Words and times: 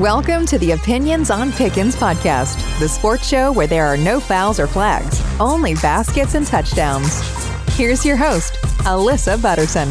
Welcome 0.00 0.46
to 0.46 0.58
the 0.58 0.70
Opinions 0.70 1.30
on 1.30 1.52
Pickens 1.52 1.94
podcast, 1.94 2.56
the 2.78 2.88
sports 2.88 3.28
show 3.28 3.52
where 3.52 3.66
there 3.66 3.84
are 3.84 3.98
no 3.98 4.18
fouls 4.18 4.58
or 4.58 4.66
flags, 4.66 5.22
only 5.38 5.74
baskets 5.74 6.34
and 6.34 6.46
touchdowns. 6.46 7.20
Here's 7.76 8.02
your 8.02 8.16
host, 8.16 8.54
Alyssa 8.84 9.42
Butterson. 9.42 9.90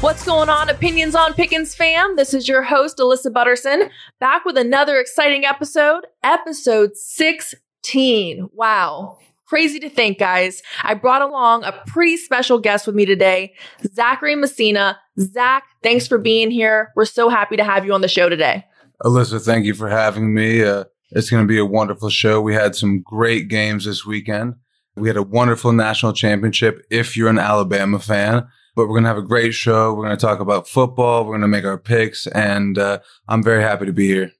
What's 0.00 0.24
going 0.24 0.48
on, 0.48 0.68
Opinions 0.68 1.16
on 1.16 1.34
Pickens 1.34 1.74
fam? 1.74 2.14
This 2.14 2.32
is 2.32 2.46
your 2.46 2.62
host, 2.62 2.98
Alyssa 2.98 3.32
Butterson, 3.32 3.90
back 4.20 4.44
with 4.44 4.56
another 4.56 5.00
exciting 5.00 5.44
episode, 5.44 6.06
episode 6.22 6.96
16. 6.96 8.50
Wow. 8.52 9.18
Crazy 9.46 9.78
to 9.78 9.88
think, 9.88 10.18
guys. 10.18 10.60
I 10.82 10.94
brought 10.94 11.22
along 11.22 11.62
a 11.64 11.72
pretty 11.86 12.16
special 12.16 12.58
guest 12.58 12.86
with 12.86 12.96
me 12.96 13.06
today, 13.06 13.54
Zachary 13.94 14.34
Messina. 14.34 14.98
Zach, 15.20 15.64
thanks 15.82 16.08
for 16.08 16.18
being 16.18 16.50
here. 16.50 16.92
We're 16.96 17.04
so 17.04 17.28
happy 17.28 17.56
to 17.56 17.64
have 17.64 17.84
you 17.84 17.94
on 17.94 18.00
the 18.00 18.08
show 18.08 18.28
today. 18.28 18.64
Alyssa, 19.04 19.44
thank 19.44 19.64
you 19.64 19.74
for 19.74 19.88
having 19.88 20.34
me. 20.34 20.64
Uh, 20.64 20.84
it's 21.10 21.30
going 21.30 21.44
to 21.44 21.48
be 21.48 21.58
a 21.58 21.64
wonderful 21.64 22.10
show. 22.10 22.40
We 22.40 22.54
had 22.54 22.74
some 22.74 23.02
great 23.02 23.46
games 23.48 23.84
this 23.84 24.04
weekend. 24.04 24.56
We 24.96 25.08
had 25.08 25.16
a 25.16 25.22
wonderful 25.22 25.72
national 25.72 26.14
championship 26.14 26.84
if 26.90 27.16
you're 27.16 27.28
an 27.28 27.38
Alabama 27.38 28.00
fan. 28.00 28.48
But 28.74 28.88
we're 28.88 28.94
going 28.94 29.04
to 29.04 29.08
have 29.08 29.16
a 29.16 29.22
great 29.22 29.54
show. 29.54 29.94
We're 29.94 30.04
going 30.04 30.16
to 30.16 30.20
talk 30.20 30.40
about 30.40 30.68
football. 30.68 31.24
We're 31.24 31.32
going 31.32 31.40
to 31.42 31.48
make 31.48 31.64
our 31.64 31.78
picks. 31.78 32.26
And 32.26 32.76
uh, 32.78 32.98
I'm 33.28 33.42
very 33.42 33.62
happy 33.62 33.86
to 33.86 33.92
be 33.92 34.08
here. 34.08 34.32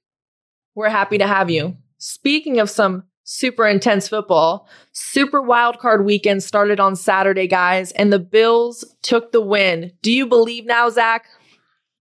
We're 0.75 0.89
happy 0.89 1.17
to 1.17 1.25
have 1.25 1.49
you. 1.49 1.77
Speaking 1.97 2.59
of 2.59 2.69
some 2.69 3.03
super 3.27 3.67
intense 3.67 4.07
football. 4.07 4.69
Super 4.93 5.41
wild 5.41 5.79
card 5.79 6.05
weekend 6.05 6.41
started 6.41 6.79
on 6.79 6.95
Saturday, 6.95 7.45
guys, 7.45 7.91
and 7.91 8.11
the 8.11 8.19
Bills 8.19 8.85
took 9.01 9.33
the 9.33 9.41
win. 9.41 9.91
Do 10.01 10.13
you 10.13 10.25
believe 10.25 10.65
now, 10.65 10.89
Zach? 10.89 11.25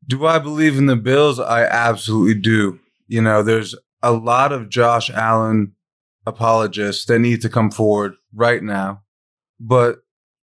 Do 0.06 0.24
I 0.24 0.38
believe 0.38 0.78
in 0.78 0.86
the 0.86 0.96
Bills? 0.96 1.41
I 1.41 1.64
absolutely 1.64 2.41
do. 2.41 2.78
You 3.08 3.22
know, 3.22 3.42
there's 3.42 3.74
a 4.05 4.12
lot 4.12 4.52
of 4.52 4.68
Josh 4.68 5.10
Allen 5.10 5.72
apologists 6.27 7.06
that 7.06 7.18
need 7.18 7.42
to 7.42 7.48
come 7.48 7.72
forward 7.72 8.14
right 8.33 8.62
now. 8.62 9.02
But 9.58 9.98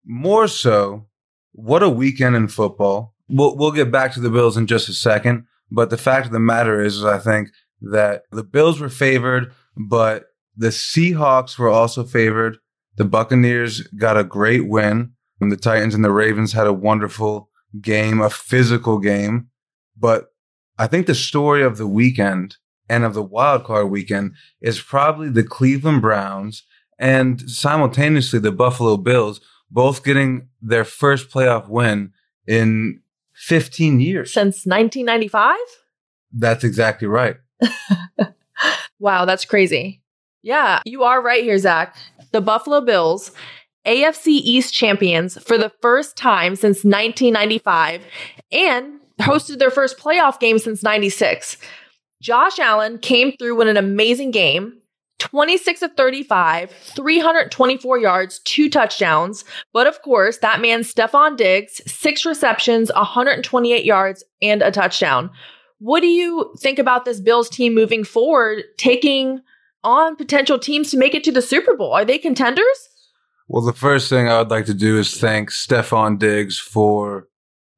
more 0.06 0.48
so, 0.48 1.08
what 1.52 1.82
a 1.82 1.90
weekend 1.90 2.36
in 2.36 2.48
football. 2.48 3.14
We'll, 3.28 3.54
we'll 3.54 3.72
get 3.72 3.92
back 3.92 4.14
to 4.14 4.20
the 4.20 4.30
Bills 4.30 4.56
in 4.56 4.66
just 4.66 4.88
a 4.88 4.94
second. 4.94 5.44
But 5.70 5.90
the 5.90 5.98
fact 5.98 6.24
of 6.24 6.32
the 6.32 6.40
matter 6.40 6.80
is, 6.80 6.96
is 6.96 7.04
I 7.04 7.18
think 7.18 7.50
that 7.82 8.22
the 8.32 8.44
Bills 8.44 8.80
were 8.80 8.88
favored, 8.88 9.52
but 9.76 10.29
the 10.56 10.68
Seahawks 10.68 11.58
were 11.58 11.68
also 11.68 12.04
favored. 12.04 12.58
The 12.96 13.04
Buccaneers 13.04 13.82
got 13.88 14.16
a 14.16 14.24
great 14.24 14.68
win. 14.68 15.12
And 15.40 15.50
the 15.50 15.56
Titans 15.56 15.94
and 15.94 16.04
the 16.04 16.12
Ravens 16.12 16.52
had 16.52 16.66
a 16.66 16.72
wonderful 16.72 17.48
game, 17.80 18.20
a 18.20 18.28
physical 18.28 18.98
game. 18.98 19.48
But 19.96 20.26
I 20.78 20.86
think 20.86 21.06
the 21.06 21.14
story 21.14 21.62
of 21.62 21.78
the 21.78 21.86
weekend 21.86 22.56
and 22.88 23.04
of 23.04 23.14
the 23.14 23.22
wild 23.22 23.64
card 23.64 23.90
weekend 23.90 24.34
is 24.60 24.80
probably 24.80 25.30
the 25.30 25.44
Cleveland 25.44 26.02
Browns 26.02 26.64
and 26.98 27.48
simultaneously 27.50 28.38
the 28.38 28.52
Buffalo 28.52 28.96
Bills 28.96 29.40
both 29.70 30.04
getting 30.04 30.48
their 30.60 30.84
first 30.84 31.30
playoff 31.30 31.68
win 31.68 32.12
in 32.46 33.00
15 33.34 34.00
years. 34.00 34.32
Since 34.32 34.66
1995? 34.66 35.56
That's 36.32 36.64
exactly 36.64 37.08
right. 37.08 37.36
wow, 38.98 39.24
that's 39.24 39.44
crazy. 39.44 39.99
Yeah, 40.42 40.80
you 40.84 41.02
are 41.02 41.22
right 41.22 41.42
here, 41.42 41.58
Zach. 41.58 41.96
The 42.32 42.40
Buffalo 42.40 42.80
Bills, 42.80 43.32
AFC 43.86 44.28
East 44.28 44.72
champions 44.72 45.42
for 45.42 45.58
the 45.58 45.72
first 45.82 46.16
time 46.16 46.56
since 46.56 46.84
1995 46.84 48.02
and 48.52 49.00
hosted 49.20 49.58
their 49.58 49.70
first 49.70 49.98
playoff 49.98 50.40
game 50.40 50.58
since 50.58 50.82
96. 50.82 51.56
Josh 52.22 52.58
Allen 52.58 52.98
came 52.98 53.32
through 53.36 53.60
in 53.60 53.68
an 53.68 53.76
amazing 53.76 54.30
game. 54.30 54.76
26 55.18 55.82
of 55.82 55.92
35, 55.98 56.70
324 56.70 57.98
yards, 57.98 58.38
two 58.40 58.70
touchdowns. 58.70 59.44
But 59.74 59.86
of 59.86 60.00
course, 60.00 60.38
that 60.38 60.62
man, 60.62 60.80
Stefon 60.80 61.36
Diggs, 61.36 61.82
six 61.86 62.24
receptions, 62.24 62.90
128 62.94 63.84
yards, 63.84 64.24
and 64.40 64.62
a 64.62 64.70
touchdown. 64.70 65.30
What 65.78 66.00
do 66.00 66.06
you 66.06 66.54
think 66.58 66.78
about 66.78 67.04
this 67.04 67.20
Bills 67.20 67.50
team 67.50 67.74
moving 67.74 68.02
forward, 68.02 68.64
taking 68.78 69.42
on 69.82 70.16
potential 70.16 70.58
teams 70.58 70.90
to 70.90 70.98
make 70.98 71.14
it 71.14 71.24
to 71.24 71.32
the 71.32 71.42
Super 71.42 71.76
Bowl? 71.76 71.92
Are 71.92 72.04
they 72.04 72.18
contenders? 72.18 72.88
Well, 73.48 73.64
the 73.64 73.72
first 73.72 74.08
thing 74.08 74.28
I 74.28 74.38
would 74.38 74.50
like 74.50 74.66
to 74.66 74.74
do 74.74 74.98
is 74.98 75.18
thank 75.18 75.50
Stefon 75.50 76.18
Diggs 76.18 76.58
for 76.58 77.28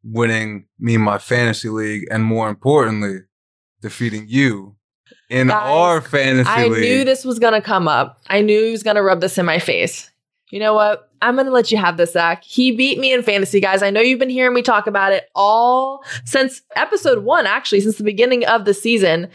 winning 0.04 0.66
me 0.78 0.96
my 0.96 1.18
fantasy 1.18 1.68
league 1.68 2.04
and 2.10 2.24
more 2.24 2.48
importantly, 2.48 3.20
defeating 3.80 4.26
you 4.28 4.76
in 5.30 5.48
Guys, 5.48 5.62
our 5.62 6.00
fantasy 6.00 6.50
I 6.50 6.66
league. 6.66 6.78
I 6.78 6.80
knew 6.80 7.04
this 7.04 7.24
was 7.24 7.38
going 7.38 7.54
to 7.54 7.62
come 7.62 7.88
up. 7.88 8.20
I 8.26 8.42
knew 8.42 8.62
he 8.64 8.70
was 8.70 8.82
going 8.82 8.96
to 8.96 9.02
rub 9.02 9.20
this 9.20 9.38
in 9.38 9.46
my 9.46 9.58
face. 9.58 10.10
You 10.50 10.58
know 10.58 10.74
what? 10.74 11.08
I'm 11.22 11.34
going 11.36 11.46
to 11.46 11.52
let 11.52 11.72
you 11.72 11.78
have 11.78 11.96
this, 11.96 12.12
Zach. 12.12 12.44
He 12.44 12.72
beat 12.72 12.98
me 12.98 13.12
in 13.12 13.22
fantasy, 13.22 13.58
guys. 13.58 13.82
I 13.82 13.88
know 13.88 14.00
you've 14.00 14.18
been 14.18 14.28
hearing 14.28 14.52
me 14.52 14.60
talk 14.60 14.86
about 14.86 15.12
it 15.12 15.30
all 15.34 16.04
since 16.26 16.60
episode 16.76 17.24
one, 17.24 17.46
actually, 17.46 17.80
since 17.80 17.96
the 17.96 18.04
beginning 18.04 18.44
of 18.44 18.66
the 18.66 18.74
season. 18.74 19.28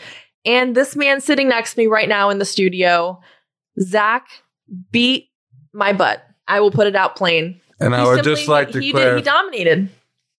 And 0.47 0.74
this 0.74 0.96
man 0.96 1.19
sitting 1.19 1.50
next 1.50 1.74
to 1.74 1.80
me 1.80 1.88
right 1.88 2.08
now 2.08 2.30
in 2.30 2.40
the 2.40 2.46
studio, 2.46 3.19
Zach 3.81 4.25
beat 4.91 5.30
my 5.74 5.91
butt. 5.91 6.24
I 6.47 6.62
will 6.62 6.72
put 6.72 6.88
it 6.88 6.96
out 6.96 7.18
plain. 7.18 7.59
And 7.81 7.94
he 7.94 8.00
I 8.00 8.06
would 8.06 8.24
just 8.24 8.47
like 8.47 8.72
to 8.72 8.80
he, 8.80 8.91
clarify. 8.91 9.16
Did, 9.16 9.18
he 9.18 9.24
dominated. 9.24 9.90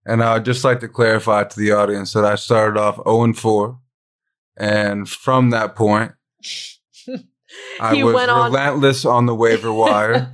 And 0.06 0.24
I 0.24 0.34
would 0.34 0.46
just 0.46 0.64
like 0.64 0.80
to 0.80 0.88
clarify 0.88 1.44
to 1.44 1.60
the 1.60 1.72
audience 1.72 2.14
that 2.14 2.24
I 2.24 2.36
started 2.36 2.80
off 2.80 2.96
0 2.96 3.24
and 3.24 3.38
4. 3.38 3.78
And 4.56 5.08
from 5.08 5.50
that 5.50 5.76
point, 5.76 6.12
I 7.80 8.02
was 8.02 8.14
relentless 8.14 9.04
on, 9.04 9.14
on 9.14 9.26
the 9.26 9.34
waiver 9.34 9.72
wire. 9.74 10.32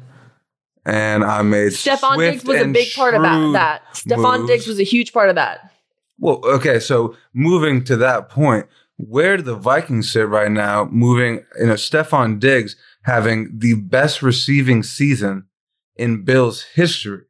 and 0.86 1.24
I 1.24 1.42
made 1.42 1.72
Stefon 1.72 2.18
Diggs 2.18 2.44
was 2.44 2.60
a 2.60 2.68
big 2.68 2.92
part 2.94 3.14
of 3.14 3.22
that. 3.22 3.82
Stefon 3.92 4.46
Diggs 4.46 4.68
was 4.68 4.78
a 4.78 4.84
huge 4.84 5.12
part 5.12 5.30
of 5.30 5.34
that. 5.34 5.72
Well, 6.20 6.40
okay, 6.44 6.78
so 6.78 7.16
moving 7.34 7.82
to 7.84 7.96
that 7.96 8.28
point, 8.28 8.66
where 8.96 9.36
do 9.36 9.42
the 9.42 9.56
Vikings 9.56 10.12
sit 10.12 10.28
right 10.28 10.50
now, 10.50 10.84
moving, 10.84 11.44
you 11.58 11.66
know, 11.66 11.74
Stefon 11.74 12.38
Diggs 12.38 12.76
having 13.02 13.58
the 13.58 13.74
best 13.74 14.22
receiving 14.22 14.82
season 14.82 15.46
in 15.96 16.24
Bills 16.24 16.62
history. 16.74 17.22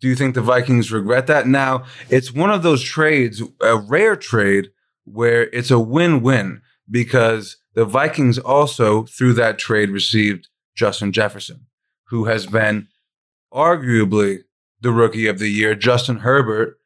Do 0.00 0.08
you 0.08 0.16
think 0.16 0.34
the 0.34 0.40
Vikings 0.40 0.90
regret 0.90 1.26
that? 1.26 1.46
Now, 1.46 1.84
it's 2.08 2.32
one 2.32 2.50
of 2.50 2.62
those 2.62 2.82
trades, 2.82 3.42
a 3.60 3.76
rare 3.76 4.16
trade 4.16 4.70
where 5.04 5.42
it's 5.50 5.70
a 5.70 5.78
win-win 5.78 6.62
because 6.90 7.56
the 7.74 7.84
Vikings 7.84 8.38
also, 8.38 9.04
through 9.04 9.34
that 9.34 9.58
trade, 9.58 9.90
received 9.90 10.48
Justin 10.74 11.12
Jefferson, 11.12 11.66
who 12.08 12.24
has 12.24 12.46
been 12.46 12.88
arguably 13.52 14.38
the 14.80 14.90
rookie 14.90 15.26
of 15.26 15.38
the 15.38 15.48
year. 15.48 15.74
Justin 15.74 16.18
Herbert 16.18 16.79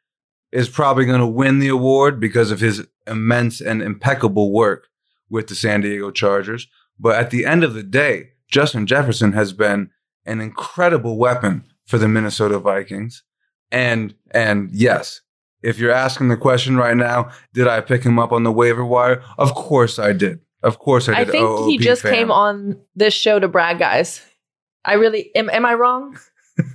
is 0.55 0.69
probably 0.69 1.05
going 1.05 1.21
to 1.21 1.27
win 1.27 1.59
the 1.59 1.69
award 1.69 2.21
because 2.21 2.53
of 2.53 2.61
his 2.61 2.87
immense 3.09 3.61
and 3.61 3.83
impeccable 3.83 4.53
work 4.53 4.87
with 5.29 5.49
the 5.49 5.55
San 5.55 5.81
Diego 5.81 6.13
Chargers. 6.13 6.69
But 6.97 7.17
at 7.17 7.31
the 7.31 7.45
end 7.45 7.65
of 7.65 7.75
the 7.75 7.83
day, 7.83 8.31
Justin 8.47 8.87
Jefferson 8.87 9.33
has 9.33 9.53
been 9.53 9.91
an 10.25 10.41
incredible 10.41 11.19
weapon 11.19 11.65
for 11.87 11.99
the 11.99 12.07
Minnesota 12.07 12.61
Vikings. 12.61 13.25
And 13.73 14.15
and 14.31 14.71
yes, 14.73 15.23
if 15.61 15.81
you're 15.81 15.91
asking 15.91 16.29
the 16.29 16.37
question 16.37 16.77
right 16.77 16.97
now, 16.97 17.31
did 17.53 17.67
I 17.67 17.81
pick 17.81 18.05
him 18.05 18.21
up 18.21 18.31
on 18.31 18.45
the 18.45 18.53
waiver 18.53 18.85
wire? 18.85 19.25
Of 19.37 19.55
course 19.55 19.99
I 19.99 20.13
did. 20.13 20.39
Of 20.63 20.79
course 20.79 21.09
I 21.09 21.25
did. 21.25 21.29
I 21.29 21.33
think 21.33 21.45
OOP 21.45 21.69
he 21.69 21.79
just 21.79 22.03
came 22.03 22.31
on 22.31 22.81
this 22.95 23.13
show 23.13 23.41
to 23.41 23.49
brag, 23.49 23.81
guys. 23.81 24.25
I 24.85 24.95
really 24.95 25.35
am. 25.35 25.51
Am 25.51 25.67
I 25.67 25.75
wrong? 25.75 26.17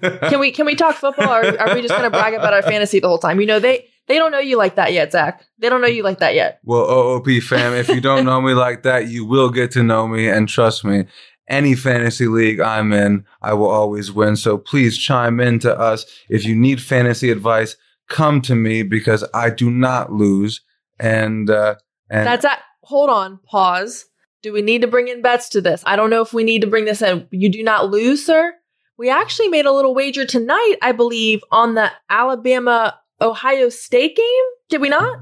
Can 0.01 0.39
we 0.39 0.51
can 0.51 0.65
we 0.65 0.75
talk 0.75 0.95
football, 0.95 1.31
or 1.31 1.59
are 1.59 1.75
we 1.75 1.81
just 1.81 1.93
going 1.93 2.03
to 2.03 2.09
brag 2.09 2.33
about 2.33 2.53
our 2.53 2.61
fantasy 2.61 2.99
the 2.99 3.07
whole 3.07 3.17
time? 3.17 3.39
You 3.39 3.47
know 3.47 3.59
they 3.59 3.87
they 4.07 4.17
don't 4.17 4.31
know 4.31 4.39
you 4.39 4.57
like 4.57 4.75
that 4.75 4.91
yet, 4.91 5.11
Zach. 5.11 5.45
They 5.59 5.69
don't 5.69 5.81
know 5.81 5.87
you 5.87 6.03
like 6.03 6.19
that 6.19 6.35
yet. 6.35 6.59
Well, 6.63 6.89
OOP 6.89 7.41
fam, 7.43 7.73
if 7.73 7.87
you 7.89 8.01
don't 8.01 8.25
know 8.25 8.41
me 8.41 8.53
like 8.53 8.83
that, 8.83 9.07
you 9.07 9.25
will 9.25 9.49
get 9.49 9.71
to 9.71 9.83
know 9.83 10.07
me, 10.07 10.27
and 10.27 10.49
trust 10.49 10.83
me, 10.83 11.05
any 11.47 11.75
fantasy 11.75 12.27
league 12.27 12.59
I'm 12.59 12.93
in, 12.93 13.25
I 13.41 13.53
will 13.53 13.69
always 13.69 14.11
win. 14.11 14.35
So 14.35 14.57
please 14.57 14.97
chime 14.97 15.39
in 15.39 15.59
to 15.59 15.77
us 15.77 16.05
if 16.29 16.45
you 16.45 16.55
need 16.55 16.81
fantasy 16.81 17.29
advice. 17.31 17.75
Come 18.07 18.41
to 18.41 18.55
me 18.55 18.83
because 18.83 19.23
I 19.33 19.49
do 19.49 19.69
not 19.69 20.11
lose. 20.11 20.61
And 20.99 21.49
uh, 21.49 21.75
and 22.09 22.25
that's 22.25 22.45
at. 22.45 22.59
Hold 22.83 23.09
on, 23.09 23.39
pause. 23.45 24.05
Do 24.41 24.53
we 24.53 24.61
need 24.61 24.81
to 24.81 24.87
bring 24.87 25.09
in 25.09 25.21
bets 25.21 25.49
to 25.49 25.61
this? 25.61 25.83
I 25.85 25.95
don't 25.95 26.09
know 26.09 26.21
if 26.21 26.33
we 26.33 26.43
need 26.43 26.61
to 26.61 26.67
bring 26.67 26.85
this 26.85 27.01
in. 27.01 27.27
You 27.29 27.49
do 27.49 27.61
not 27.61 27.89
lose, 27.89 28.25
sir. 28.25 28.53
We 28.99 29.09
actually 29.09 29.47
made 29.47 29.65
a 29.65 29.71
little 29.71 29.95
wager 29.95 30.25
tonight, 30.25 30.75
I 30.81 30.91
believe, 30.91 31.41
on 31.51 31.75
the 31.75 31.89
Alabama 32.09 32.99
Ohio 33.21 33.69
State 33.69 34.17
game. 34.17 34.43
Did 34.67 34.81
we 34.81 34.89
not? 34.89 35.19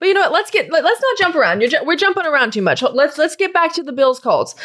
But 0.00 0.08
you 0.08 0.14
know 0.14 0.22
what? 0.22 0.32
Let's 0.32 0.50
get 0.50 0.72
let, 0.72 0.84
us 0.84 1.00
not 1.00 1.18
jump 1.18 1.36
around. 1.36 1.60
Ju- 1.60 1.84
we're 1.84 1.94
jumping 1.94 2.26
around 2.26 2.52
too 2.52 2.62
much. 2.62 2.82
Let's 2.82 3.16
let's 3.16 3.36
get 3.36 3.52
back 3.54 3.72
to 3.74 3.84
the 3.84 3.92
Bills 3.92 4.18
Colts. 4.18 4.56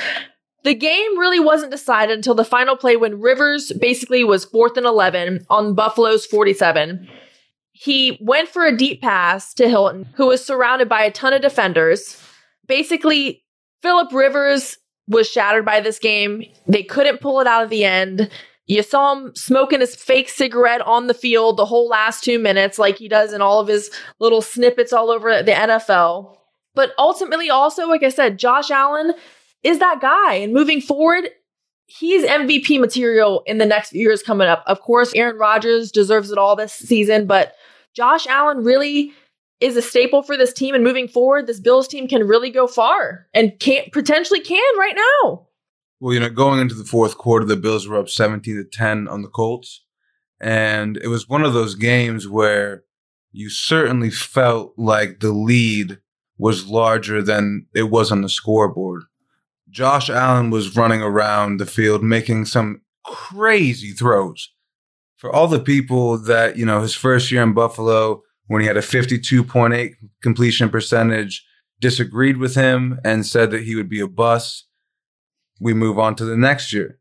The 0.64 0.74
game 0.74 1.20
really 1.20 1.40
wasn't 1.40 1.72
decided 1.72 2.16
until 2.16 2.34
the 2.34 2.44
final 2.44 2.76
play 2.76 2.98
when 2.98 3.22
Rivers 3.22 3.72
basically 3.80 4.24
was 4.24 4.44
fourth 4.44 4.76
and 4.76 4.88
eleven 4.88 5.46
on 5.52 5.76
Buffalo's 5.76 6.26
forty-seven. 6.26 7.08
He 7.74 8.18
went 8.22 8.50
for 8.50 8.66
a 8.66 8.76
deep 8.76 9.04
pass 9.04 9.54
to 9.54 9.70
Hilton, 9.70 10.08
who 10.16 10.26
was 10.26 10.44
surrounded 10.44 10.90
by 10.90 11.04
a 11.04 11.12
ton 11.12 11.34
of 11.34 11.44
defenders. 11.44 12.20
Basically, 12.68 13.44
Philip 13.84 14.12
Rivers 14.12 14.78
was 15.12 15.30
shattered 15.30 15.66
by 15.66 15.80
this 15.80 16.00
game. 16.00 16.44
They 16.68 16.84
couldn't 16.84 17.22
pull 17.22 17.40
it 17.40 17.48
out 17.48 17.64
of 17.64 17.70
the 17.70 17.84
end. 17.84 18.30
You 18.66 18.84
saw 18.84 19.14
him 19.14 19.36
smoking 19.36 19.82
his 19.82 19.96
fake 19.96 20.30
cigarette 20.30 20.82
on 20.82 21.08
the 21.08 21.14
field 21.14 21.58
the 21.58 21.66
whole 21.66 21.88
last 21.88 22.24
two 22.24 22.40
minutes, 22.40 22.80
like 22.80 22.98
he 22.98 23.10
does 23.10 23.34
in 23.34 23.42
all 23.42 23.60
of 23.60 23.68
his 23.68 23.92
little 24.20 24.42
snippets 24.42 24.94
all 24.94 25.12
over 25.12 25.44
the 25.44 25.52
NFL. 25.52 26.38
But 26.74 26.94
ultimately, 26.98 27.50
also, 27.50 27.88
like 27.88 28.04
I 28.04 28.10
said, 28.10 28.40
Josh 28.40 28.72
Allen 28.72 29.14
is 29.64 29.80
that 29.80 30.00
guy. 30.00 30.36
And 30.36 30.54
moving 30.54 30.80
forward, 30.80 31.30
he's 31.86 32.24
MVP 32.24 32.80
material 32.80 33.44
in 33.46 33.58
the 33.58 33.66
next 33.66 33.94
years 33.94 34.24
coming 34.24 34.48
up. 34.48 34.64
Of 34.68 34.80
course, 34.80 35.14
Aaron 35.16 35.38
Rodgers 35.38 35.92
deserves 35.92 36.32
it 36.32 36.38
all 36.38 36.56
this 36.56 36.72
season, 36.72 37.26
but 37.26 37.56
Josh 37.94 38.26
Allen 38.28 38.64
really 38.64 39.12
is 39.62 39.78
a 39.78 39.82
staple 39.82 40.24
for 40.24 40.36
this 40.36 40.52
team. 40.52 40.76
And 40.76 40.84
moving 40.84 41.08
forward, 41.08 41.48
this 41.48 41.60
Bills 41.60 41.88
team 41.88 42.08
can 42.08 42.28
really 42.28 42.50
go 42.50 42.68
far 42.68 43.28
and 43.34 43.58
can 43.60 43.84
potentially 43.94 44.42
can 44.42 44.78
right 44.78 44.96
now. 45.24 45.48
Well, 46.00 46.14
you 46.14 46.20
know, 46.20 46.30
going 46.30 46.60
into 46.60 46.76
the 46.76 46.84
fourth 46.84 47.18
quarter, 47.18 47.46
the 47.46 47.56
Bills 47.56 47.88
were 47.88 48.00
up 48.00 48.10
17 48.10 48.56
to 48.56 48.64
10 48.64 49.08
on 49.08 49.22
the 49.22 49.30
Colts. 49.30 49.86
And 50.42 50.98
it 50.98 51.08
was 51.08 51.30
one 51.30 51.44
of 51.44 51.54
those 51.54 51.76
games 51.76 52.28
where 52.28 52.84
you 53.32 53.50
certainly 53.50 54.10
felt 54.10 54.74
like 54.78 55.20
the 55.20 55.32
lead 55.32 56.00
was 56.40 56.68
larger 56.68 57.22
than 57.22 57.68
it 57.76 57.84
was 57.84 58.12
on 58.12 58.24
the 58.24 58.30
scoreboard. 58.30 59.04
Josh 59.70 60.10
Allen 60.10 60.50
was 60.50 60.76
running 60.76 61.02
around 61.02 61.58
the 61.58 61.68
field 61.68 62.04
making 62.04 62.46
some 62.46 62.82
crazy 63.06 63.92
throws. 63.92 64.52
For 65.18 65.34
all 65.34 65.48
the 65.48 65.60
people 65.60 66.18
that, 66.18 66.58
you 66.58 66.66
know, 66.66 66.82
his 66.82 66.96
first 66.96 67.32
year 67.32 67.44
in 67.44 67.54
Buffalo, 67.54 68.24
when 68.52 68.60
he 68.60 68.68
had 68.68 68.76
a 68.76 68.82
52.8 68.82 69.94
completion 70.22 70.70
percentage, 70.70 71.48
disagreed 71.80 72.36
with 72.36 72.54
him 72.54 73.00
and 73.02 73.26
said 73.26 73.50
that 73.50 73.64
he 73.64 73.76
would 73.76 73.88
be 73.88 74.02
a 74.02 74.08
bust. 74.10 74.68
We 75.62 75.74
move 75.74 75.98
on 75.98 76.16
to 76.18 76.26
the 76.26 76.36
next 76.36 76.74
year. 76.74 77.00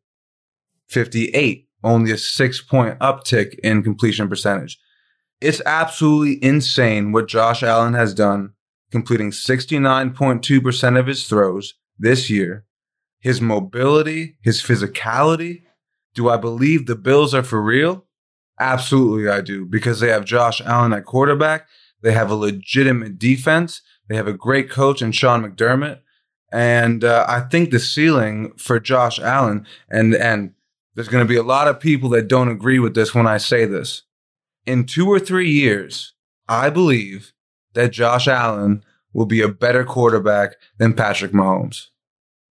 58, 0.90 1.66
only 1.82 2.12
a 2.12 2.16
six 2.16 2.62
point 2.62 3.00
uptick 3.00 3.58
in 3.64 3.82
completion 3.82 4.28
percentage. 4.28 4.78
It's 5.40 5.60
absolutely 5.66 6.38
insane 6.40 7.10
what 7.10 7.26
Josh 7.26 7.64
Allen 7.64 7.94
has 7.94 8.14
done, 8.14 8.52
completing 8.92 9.32
69.2% 9.32 10.98
of 11.00 11.06
his 11.08 11.26
throws 11.26 11.74
this 11.98 12.30
year. 12.30 12.64
His 13.18 13.40
mobility, 13.40 14.36
his 14.40 14.62
physicality. 14.62 15.62
Do 16.14 16.28
I 16.28 16.36
believe 16.36 16.86
the 16.86 16.94
Bills 16.94 17.34
are 17.34 17.42
for 17.42 17.60
real? 17.60 18.06
Absolutely, 18.60 19.30
I 19.30 19.40
do, 19.40 19.64
because 19.64 20.00
they 20.00 20.10
have 20.10 20.26
Josh 20.26 20.60
Allen 20.60 20.92
at 20.92 21.06
quarterback. 21.06 21.66
They 22.02 22.12
have 22.12 22.30
a 22.30 22.34
legitimate 22.34 23.18
defense. 23.18 23.80
They 24.08 24.16
have 24.16 24.28
a 24.28 24.34
great 24.34 24.70
coach 24.70 25.00
in 25.00 25.12
Sean 25.12 25.42
McDermott. 25.42 26.00
And 26.52 27.02
uh, 27.02 27.24
I 27.26 27.40
think 27.40 27.70
the 27.70 27.78
ceiling 27.78 28.52
for 28.58 28.78
Josh 28.78 29.18
Allen, 29.18 29.66
and, 29.88 30.14
and 30.14 30.52
there's 30.94 31.08
going 31.08 31.24
to 31.24 31.28
be 31.28 31.36
a 31.36 31.42
lot 31.42 31.68
of 31.68 31.80
people 31.80 32.10
that 32.10 32.28
don't 32.28 32.48
agree 32.48 32.78
with 32.78 32.94
this 32.94 33.14
when 33.14 33.26
I 33.26 33.38
say 33.38 33.64
this. 33.64 34.02
In 34.66 34.84
two 34.84 35.08
or 35.08 35.18
three 35.18 35.50
years, 35.50 36.12
I 36.48 36.68
believe 36.68 37.32
that 37.72 37.92
Josh 37.92 38.28
Allen 38.28 38.84
will 39.14 39.26
be 39.26 39.40
a 39.40 39.48
better 39.48 39.84
quarterback 39.84 40.56
than 40.76 40.92
Patrick 40.92 41.32
Mahomes. 41.32 41.86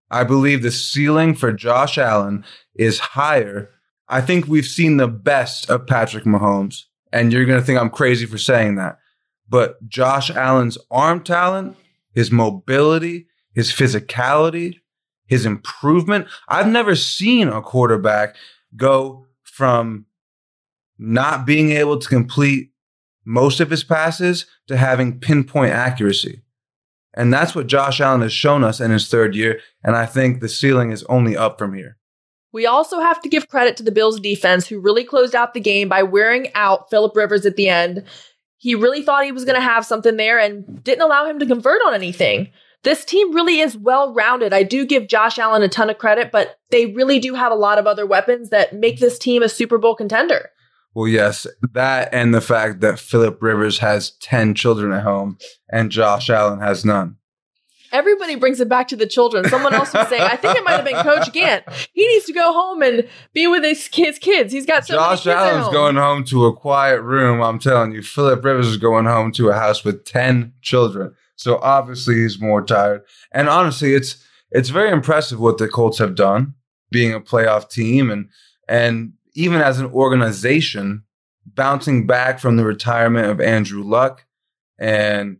I 0.09 0.23
believe 0.23 0.63
the 0.63 0.71
ceiling 0.71 1.35
for 1.35 1.51
Josh 1.51 1.97
Allen 1.97 2.43
is 2.73 2.99
higher. 2.99 3.69
I 4.09 4.21
think 4.21 4.47
we've 4.47 4.65
seen 4.65 4.97
the 4.97 5.07
best 5.07 5.69
of 5.69 5.85
Patrick 5.85 6.23
Mahomes, 6.23 6.85
and 7.13 7.31
you're 7.31 7.45
going 7.45 7.59
to 7.59 7.65
think 7.65 7.79
I'm 7.79 7.91
crazy 7.91 8.25
for 8.25 8.39
saying 8.39 8.75
that. 8.75 8.97
But 9.47 9.87
Josh 9.87 10.29
Allen's 10.31 10.77
arm 10.89 11.23
talent, 11.23 11.77
his 12.13 12.31
mobility, 12.31 13.27
his 13.53 13.71
physicality, 13.71 14.79
his 15.27 15.45
improvement. 15.45 16.27
I've 16.47 16.67
never 16.67 16.95
seen 16.95 17.47
a 17.47 17.61
quarterback 17.61 18.35
go 18.75 19.27
from 19.43 20.05
not 20.97 21.45
being 21.45 21.71
able 21.71 21.99
to 21.99 22.09
complete 22.09 22.71
most 23.25 23.59
of 23.59 23.69
his 23.69 23.83
passes 23.83 24.47
to 24.67 24.75
having 24.75 25.19
pinpoint 25.19 25.71
accuracy. 25.71 26.41
And 27.13 27.33
that's 27.33 27.53
what 27.53 27.67
Josh 27.67 28.01
Allen 28.01 28.21
has 28.21 28.33
shown 28.33 28.63
us 28.63 28.79
in 28.79 28.91
his 28.91 29.07
third 29.07 29.35
year. 29.35 29.59
And 29.83 29.95
I 29.95 30.05
think 30.05 30.39
the 30.39 30.49
ceiling 30.49 30.91
is 30.91 31.03
only 31.03 31.37
up 31.37 31.59
from 31.59 31.73
here. 31.73 31.98
We 32.51 32.65
also 32.65 32.99
have 32.99 33.21
to 33.21 33.29
give 33.29 33.47
credit 33.47 33.77
to 33.77 33.83
the 33.83 33.91
Bills 33.91 34.19
defense, 34.19 34.67
who 34.67 34.79
really 34.79 35.03
closed 35.03 35.35
out 35.35 35.53
the 35.53 35.59
game 35.59 35.87
by 35.87 36.03
wearing 36.03 36.51
out 36.55 36.89
Philip 36.89 37.15
Rivers 37.15 37.45
at 37.45 37.55
the 37.55 37.69
end. 37.69 38.03
He 38.57 38.75
really 38.75 39.03
thought 39.03 39.23
he 39.23 39.31
was 39.31 39.45
going 39.45 39.55
to 39.55 39.61
have 39.61 39.85
something 39.85 40.17
there 40.17 40.39
and 40.39 40.83
didn't 40.83 41.03
allow 41.03 41.25
him 41.25 41.39
to 41.39 41.45
convert 41.45 41.81
on 41.85 41.93
anything. 41.93 42.49
This 42.83 43.05
team 43.05 43.35
really 43.35 43.59
is 43.59 43.77
well 43.77 44.13
rounded. 44.13 44.53
I 44.53 44.63
do 44.63 44.85
give 44.85 45.07
Josh 45.07 45.37
Allen 45.37 45.63
a 45.63 45.69
ton 45.69 45.89
of 45.89 45.97
credit, 45.97 46.31
but 46.31 46.57
they 46.71 46.87
really 46.87 47.19
do 47.19 47.35
have 47.35 47.51
a 47.51 47.55
lot 47.55 47.77
of 47.77 47.87
other 47.87 48.05
weapons 48.05 48.49
that 48.49 48.73
make 48.73 48.99
this 48.99 49.19
team 49.19 49.43
a 49.43 49.49
Super 49.49 49.77
Bowl 49.77 49.95
contender. 49.95 50.49
Well, 50.95 51.07
yes, 51.07 51.45
that 51.73 52.09
and 52.13 52.33
the 52.33 52.41
fact 52.41 52.79
that 52.81 52.99
Philip 52.99 53.41
Rivers 53.41 53.79
has 53.79 54.11
10 54.21 54.55
children 54.55 54.91
at 54.91 55.03
home 55.03 55.37
and 55.71 55.91
Josh 55.91 56.29
Allen 56.29 56.61
has 56.61 56.83
none. 56.83 57.18
Everybody 57.91 58.35
brings 58.35 58.59
it 58.59 58.69
back 58.69 58.87
to 58.89 58.95
the 58.95 59.07
children. 59.07 59.47
Someone 59.49 59.73
else 59.73 59.93
was 59.93 60.07
saying, 60.07 60.21
I 60.21 60.35
think 60.35 60.57
it 60.57 60.63
might 60.63 60.73
have 60.73 60.85
been 60.85 61.01
Coach 61.01 61.31
Gant. 61.33 61.63
He 61.93 62.07
needs 62.07 62.25
to 62.25 62.33
go 62.33 62.53
home 62.53 62.81
and 62.81 63.07
be 63.33 63.47
with 63.47 63.63
his 63.63 63.87
kids. 63.87 64.19
Kids, 64.19 64.53
he's 64.53 64.65
got 64.65 64.85
so 64.85 64.95
Josh 64.95 65.25
many 65.25 65.37
Allen's 65.37 65.65
home. 65.65 65.73
going 65.73 65.95
home 65.95 66.23
to 66.25 66.45
a 66.45 66.55
quiet 66.55 67.01
room. 67.01 67.41
I'm 67.41 67.59
telling 67.59 67.91
you, 67.91 68.01
Philip 68.01 68.43
Rivers 68.43 68.67
is 68.67 68.77
going 68.77 69.05
home 69.05 69.31
to 69.33 69.49
a 69.49 69.53
house 69.53 69.83
with 69.83 70.05
ten 70.05 70.53
children. 70.61 71.13
So 71.35 71.57
obviously 71.59 72.15
he's 72.15 72.39
more 72.39 72.63
tired. 72.63 73.01
And 73.31 73.47
honestly, 73.49 73.93
it's 73.93 74.23
it's 74.51 74.69
very 74.69 74.91
impressive 74.91 75.39
what 75.39 75.57
the 75.57 75.67
Colts 75.67 75.99
have 75.99 76.15
done, 76.15 76.55
being 76.91 77.13
a 77.13 77.21
playoff 77.21 77.69
team 77.69 78.11
and 78.11 78.29
and 78.67 79.13
even 79.33 79.61
as 79.61 79.79
an 79.79 79.85
organization, 79.87 81.03
bouncing 81.45 82.05
back 82.05 82.39
from 82.39 82.57
the 82.57 82.65
retirement 82.65 83.27
of 83.27 83.39
Andrew 83.39 83.83
Luck 83.83 84.25
and 84.77 85.37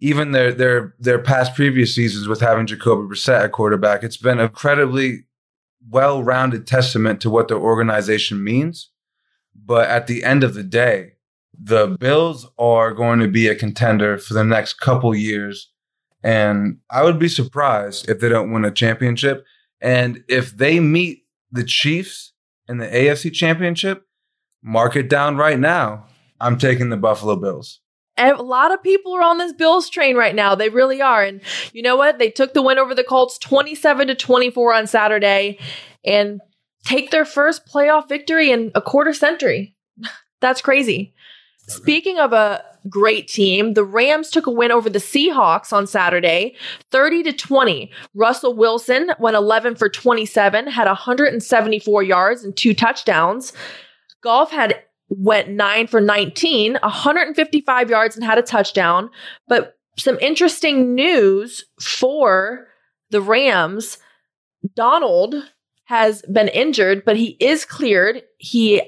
even 0.00 0.32
their 0.32 0.52
their 0.52 0.94
their 0.98 1.18
past 1.18 1.54
previous 1.54 1.94
seasons 1.94 2.28
with 2.28 2.40
having 2.40 2.66
Jacoby 2.66 3.14
Brissett 3.14 3.44
at 3.44 3.52
quarterback, 3.52 4.02
it's 4.02 4.16
been 4.16 4.38
incredibly 4.38 5.24
well-rounded 5.90 6.66
testament 6.66 7.20
to 7.20 7.30
what 7.30 7.48
the 7.48 7.54
organization 7.54 8.42
means. 8.42 8.90
But 9.54 9.88
at 9.88 10.06
the 10.06 10.24
end 10.24 10.44
of 10.44 10.54
the 10.54 10.62
day, 10.62 11.12
the 11.58 11.96
Bills 11.98 12.46
are 12.58 12.92
going 12.92 13.18
to 13.20 13.28
be 13.28 13.48
a 13.48 13.54
contender 13.54 14.18
for 14.18 14.34
the 14.34 14.44
next 14.44 14.74
couple 14.74 15.14
years. 15.14 15.70
And 16.22 16.78
I 16.90 17.02
would 17.02 17.18
be 17.18 17.28
surprised 17.28 18.08
if 18.08 18.20
they 18.20 18.28
don't 18.28 18.52
win 18.52 18.64
a 18.64 18.70
championship. 18.70 19.44
And 19.80 20.24
if 20.28 20.56
they 20.56 20.80
meet 20.80 21.24
the 21.50 21.64
Chiefs 21.64 22.32
in 22.68 22.78
the 22.78 22.86
AFC 22.86 23.32
championship, 23.32 24.04
mark 24.62 24.96
it 24.96 25.08
down 25.08 25.36
right 25.36 25.58
now. 25.58 26.06
I'm 26.40 26.58
taking 26.58 26.90
the 26.90 26.96
Buffalo 26.96 27.36
Bills. 27.36 27.80
A 28.18 28.42
lot 28.42 28.72
of 28.72 28.82
people 28.82 29.14
are 29.14 29.22
on 29.22 29.38
this 29.38 29.52
Bills 29.52 29.88
train 29.88 30.16
right 30.16 30.34
now. 30.34 30.54
They 30.54 30.68
really 30.68 31.00
are. 31.00 31.22
And 31.22 31.40
you 31.72 31.82
know 31.82 31.96
what? 31.96 32.18
They 32.18 32.30
took 32.30 32.52
the 32.52 32.62
win 32.62 32.78
over 32.78 32.94
the 32.94 33.04
Colts 33.04 33.38
27 33.38 34.08
to 34.08 34.14
24 34.14 34.74
on 34.74 34.86
Saturday 34.86 35.58
and 36.04 36.40
take 36.84 37.10
their 37.10 37.24
first 37.24 37.66
playoff 37.66 38.08
victory 38.08 38.50
in 38.50 38.70
a 38.74 38.82
quarter 38.82 39.12
century. 39.12 39.76
That's 40.40 40.60
crazy. 40.60 41.14
Speaking 41.68 42.18
of 42.18 42.32
a 42.32 42.64
great 42.88 43.28
team, 43.28 43.74
the 43.74 43.84
Rams 43.84 44.30
took 44.30 44.46
a 44.46 44.50
win 44.50 44.72
over 44.72 44.88
the 44.88 44.98
Seahawks 44.98 45.72
on 45.72 45.86
Saturday, 45.86 46.56
30 46.90 47.24
to 47.24 47.32
20. 47.32 47.90
Russell 48.14 48.54
Wilson 48.54 49.10
went 49.18 49.36
11 49.36 49.74
for 49.74 49.90
27, 49.90 50.68
had 50.68 50.86
174 50.86 52.02
yards 52.02 52.42
and 52.42 52.56
two 52.56 52.72
touchdowns. 52.72 53.52
Goff 54.22 54.50
had 54.50 54.82
went 55.08 55.48
9 55.48 55.86
for 55.86 56.00
19, 56.00 56.74
155 56.74 57.90
yards 57.90 58.16
and 58.16 58.24
had 58.24 58.38
a 58.38 58.42
touchdown. 58.42 59.10
But 59.46 59.76
some 59.96 60.18
interesting 60.20 60.94
news 60.94 61.64
for 61.80 62.68
the 63.10 63.20
Rams, 63.20 63.98
Donald 64.74 65.34
has 65.84 66.22
been 66.22 66.48
injured, 66.48 67.04
but 67.04 67.16
he 67.16 67.36
is 67.40 67.64
cleared. 67.64 68.22
He 68.38 68.82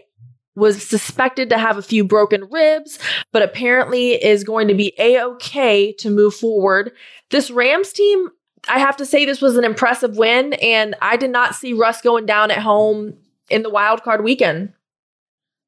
was 0.55 0.87
suspected 0.87 1.49
to 1.49 1.59
have 1.59 1.79
a 1.79 1.83
few 1.83 2.05
broken 2.05 2.45
ribs, 2.51 2.99
but 3.33 3.43
apparently 3.43 4.13
is 4.13 4.45
going 4.45 4.69
to 4.69 4.75
be 4.75 4.93
a 4.99 5.23
okay 5.23 5.93
to 5.95 6.11
move 6.11 6.35
forward. 6.35 6.93
This 7.31 7.51
Rams 7.51 7.93
team, 7.93 8.29
I 8.69 8.79
have 8.79 8.97
to 8.99 9.07
say, 9.07 9.25
this 9.25 9.41
was 9.41 9.57
an 9.57 9.65
impressive 9.65 10.19
win, 10.19 10.53
and 10.55 10.95
I 11.01 11.17
did 11.17 11.31
not 11.31 11.55
see 11.55 11.73
Russ 11.73 12.03
going 12.03 12.27
down 12.27 12.51
at 12.51 12.59
home 12.59 13.15
in 13.49 13.63
the 13.63 13.71
wild 13.71 14.03
card 14.03 14.23
weekend. 14.23 14.75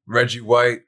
Reggie 0.07 0.41
White, 0.41 0.81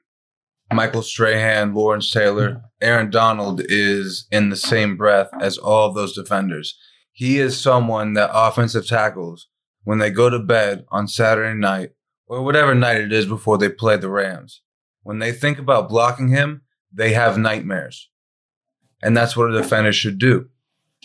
Michael 0.72 1.02
Strahan, 1.02 1.74
Lawrence 1.74 2.10
Taylor, 2.10 2.62
Aaron 2.80 3.10
Donald 3.10 3.62
is 3.64 4.26
in 4.30 4.50
the 4.50 4.56
same 4.56 4.96
breath 4.96 5.30
as 5.40 5.58
all 5.58 5.88
of 5.88 5.94
those 5.94 6.14
defenders. 6.14 6.78
He 7.12 7.38
is 7.38 7.60
someone 7.60 8.14
that 8.14 8.30
offensive 8.32 8.86
tackles, 8.86 9.48
when 9.84 9.98
they 9.98 10.10
go 10.10 10.28
to 10.28 10.38
bed 10.38 10.84
on 10.90 11.08
Saturday 11.08 11.58
night, 11.58 11.92
or 12.26 12.42
whatever 12.42 12.74
night 12.74 13.00
it 13.00 13.12
is 13.12 13.26
before 13.26 13.56
they 13.56 13.68
play 13.68 13.96
the 13.96 14.10
Rams, 14.10 14.62
when 15.02 15.20
they 15.20 15.32
think 15.32 15.58
about 15.58 15.88
blocking 15.88 16.28
him, 16.28 16.62
they 16.92 17.12
have 17.12 17.38
nightmares. 17.38 18.10
And 19.02 19.16
that's 19.16 19.36
what 19.36 19.50
a 19.50 19.62
defender 19.62 19.92
should 19.92 20.18
do. 20.18 20.48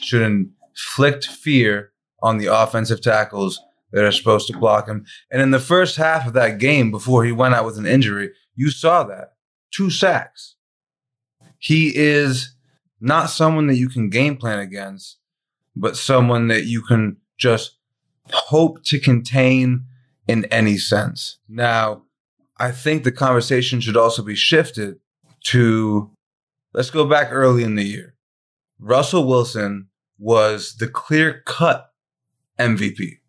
Should 0.02 0.24
inflict 0.24 1.28
fear 1.28 1.92
on 2.22 2.40
the 2.40 2.48
offensive 2.48 3.02
tackles 3.02 3.62
that 3.92 4.04
are 4.04 4.12
supposed 4.12 4.48
to 4.48 4.58
block 4.58 4.88
him. 4.88 5.06
And 5.30 5.42
in 5.42 5.52
the 5.52 5.60
first 5.60 5.98
half 5.98 6.28
of 6.28 6.34
that 6.34 6.60
game, 6.60 6.92
before 6.92 7.24
he 7.24 7.32
went 7.32 7.54
out 7.54 7.66
with 7.66 7.78
an 7.78 7.86
injury, 7.86 8.32
you 8.56 8.70
saw 8.70 9.04
that 9.04 9.34
two 9.72 9.90
sacks. 9.90 10.56
He 11.58 11.96
is 11.96 12.56
not 13.00 13.30
someone 13.30 13.68
that 13.68 13.78
you 13.78 13.90
can 13.90 14.10
game 14.10 14.38
plan 14.38 14.60
against, 14.60 15.18
but 15.76 15.98
someone 15.98 16.48
that 16.48 16.66
you 16.66 16.82
can 16.82 17.18
just 17.38 17.78
hope 18.32 18.84
to 18.84 19.00
contain 19.00 19.86
in 20.28 20.46
any 20.46 20.78
sense. 20.78 21.40
Now, 21.50 22.04
I 22.58 22.72
think 22.72 23.04
the 23.04 23.12
conversation 23.12 23.82
should 23.82 23.98
also 23.98 24.22
be 24.22 24.36
shifted 24.36 25.00
to 25.46 26.12
let's 26.74 26.92
go 26.92 27.06
back 27.06 27.30
early 27.32 27.64
in 27.64 27.76
the 27.76 27.84
year. 27.84 28.16
Russell 28.80 29.28
Wilson 29.28 29.88
was 30.18 30.76
the 30.76 30.88
clear 30.88 31.42
cut 31.46 31.92
MVP. 32.60 33.21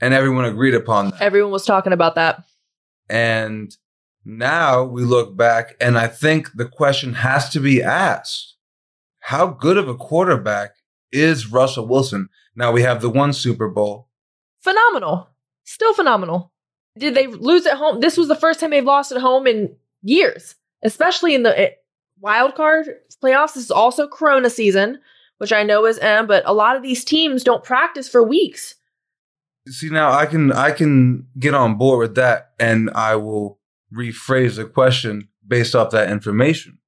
And 0.00 0.12
everyone 0.12 0.44
agreed 0.44 0.74
upon 0.74 1.10
that. 1.10 1.22
Everyone 1.22 1.52
was 1.52 1.64
talking 1.64 1.92
about 1.92 2.14
that. 2.16 2.44
And 3.08 3.74
now 4.24 4.84
we 4.84 5.02
look 5.02 5.36
back, 5.36 5.76
and 5.80 5.98
I 5.98 6.08
think 6.08 6.52
the 6.54 6.66
question 6.66 7.14
has 7.14 7.50
to 7.50 7.60
be 7.60 7.82
asked 7.82 8.54
how 9.20 9.46
good 9.46 9.78
of 9.78 9.88
a 9.88 9.94
quarterback 9.94 10.76
is 11.10 11.50
Russell 11.50 11.86
Wilson? 11.86 12.28
Now 12.54 12.72
we 12.72 12.82
have 12.82 13.00
the 13.00 13.08
one 13.08 13.32
Super 13.32 13.68
Bowl. 13.68 14.08
Phenomenal. 14.60 15.30
Still 15.64 15.94
phenomenal. 15.94 16.52
Did 16.98 17.14
they 17.14 17.26
lose 17.26 17.66
at 17.66 17.78
home? 17.78 18.00
This 18.00 18.16
was 18.16 18.28
the 18.28 18.36
first 18.36 18.60
time 18.60 18.70
they've 18.70 18.84
lost 18.84 19.12
at 19.12 19.20
home 19.20 19.46
in 19.46 19.74
years, 20.02 20.56
especially 20.82 21.34
in 21.34 21.42
the 21.42 21.58
eh, 21.58 21.70
wild 22.20 22.54
card 22.54 22.88
playoffs. 23.22 23.54
This 23.54 23.64
is 23.64 23.70
also 23.70 24.06
Corona 24.06 24.50
season, 24.50 24.98
which 25.38 25.52
I 25.52 25.62
know 25.62 25.86
is 25.86 25.98
M, 25.98 26.26
but 26.26 26.42
a 26.46 26.52
lot 26.52 26.76
of 26.76 26.82
these 26.82 27.04
teams 27.04 27.42
don't 27.42 27.64
practice 27.64 28.08
for 28.08 28.22
weeks. 28.22 28.74
See 29.66 29.88
now 29.88 30.12
I 30.12 30.26
can 30.26 30.52
I 30.52 30.72
can 30.72 31.26
get 31.38 31.54
on 31.54 31.76
board 31.78 32.00
with 32.00 32.14
that 32.16 32.50
and 32.58 32.90
I 32.90 33.16
will 33.16 33.58
rephrase 33.94 34.56
the 34.56 34.66
question 34.66 35.28
based 35.46 35.74
off 35.74 35.90
that 35.90 36.10
information. 36.10 36.78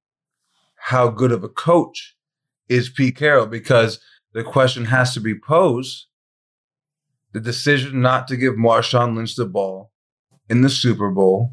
How 0.75 1.09
good 1.09 1.31
of 1.31 1.43
a 1.43 1.49
coach 1.49 2.15
is 2.69 2.89
Pete 2.89 3.15
Carroll? 3.15 3.47
Because 3.47 3.99
the 4.33 4.43
question 4.43 4.85
has 4.85 5.13
to 5.15 5.19
be 5.19 5.37
posed. 5.37 6.05
The 7.33 7.39
decision 7.39 8.01
not 8.01 8.27
to 8.29 8.37
give 8.37 8.53
Marshawn 8.53 9.15
Lynch 9.15 9.35
the 9.35 9.45
ball 9.45 9.91
in 10.49 10.61
the 10.61 10.69
Super 10.69 11.09
Bowl 11.09 11.51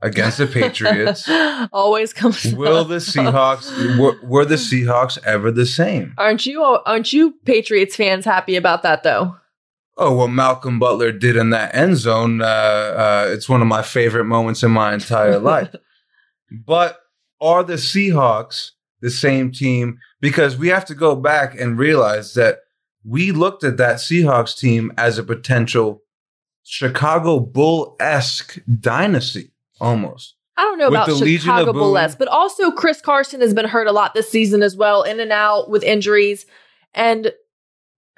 against 0.00 0.38
the 0.38 0.46
Patriots 0.46 1.28
always 1.72 2.12
comes. 2.12 2.54
Will 2.54 2.78
up. 2.78 2.88
the 2.88 2.96
Seahawks 2.96 3.98
were, 3.98 4.16
were 4.22 4.44
the 4.44 4.56
Seahawks 4.56 5.18
ever 5.24 5.50
the 5.50 5.66
same? 5.66 6.14
Aren't 6.18 6.46
you? 6.46 6.62
Aren't 6.62 7.12
you 7.12 7.34
Patriots 7.44 7.96
fans 7.96 8.24
happy 8.24 8.56
about 8.56 8.82
that 8.82 9.02
though? 9.02 9.36
Oh, 10.00 10.14
what 10.14 10.28
Malcolm 10.28 10.78
Butler 10.78 11.10
did 11.10 11.36
in 11.36 11.50
that 11.50 11.74
end 11.74 11.96
zone, 11.96 12.40
uh, 12.40 12.44
uh, 12.44 13.26
it's 13.30 13.48
one 13.48 13.60
of 13.60 13.66
my 13.66 13.82
favorite 13.82 14.26
moments 14.26 14.62
in 14.62 14.70
my 14.70 14.94
entire 14.94 15.38
life. 15.40 15.74
But 16.50 17.00
are 17.40 17.64
the 17.64 17.74
Seahawks 17.74 18.70
the 19.00 19.10
same 19.10 19.50
team? 19.50 19.98
Because 20.20 20.56
we 20.56 20.68
have 20.68 20.84
to 20.86 20.94
go 20.94 21.16
back 21.16 21.58
and 21.58 21.78
realize 21.78 22.34
that 22.34 22.60
we 23.04 23.32
looked 23.32 23.64
at 23.64 23.76
that 23.78 23.96
Seahawks 23.96 24.56
team 24.56 24.92
as 24.96 25.18
a 25.18 25.24
potential 25.24 26.02
Chicago 26.62 27.40
Bull 27.40 27.96
esque 27.98 28.58
dynasty 28.80 29.50
almost. 29.80 30.34
I 30.56 30.62
don't 30.62 30.78
know 30.78 30.90
With 30.90 31.00
about 31.00 31.28
Chicago 31.28 31.72
Boom. 31.72 31.94
Bulls, 31.94 32.16
but 32.16 32.28
also 32.28 32.70
Chris 32.70 33.00
Carson 33.00 33.40
has 33.40 33.54
been 33.54 33.64
hurt 33.64 33.86
a 33.86 33.92
lot 33.92 34.14
this 34.14 34.28
season 34.28 34.62
as 34.62 34.76
well, 34.76 35.02
in 35.02 35.20
and 35.20 35.32
out 35.32 35.70
with 35.70 35.82
injuries. 35.82 36.46
And 36.94 37.32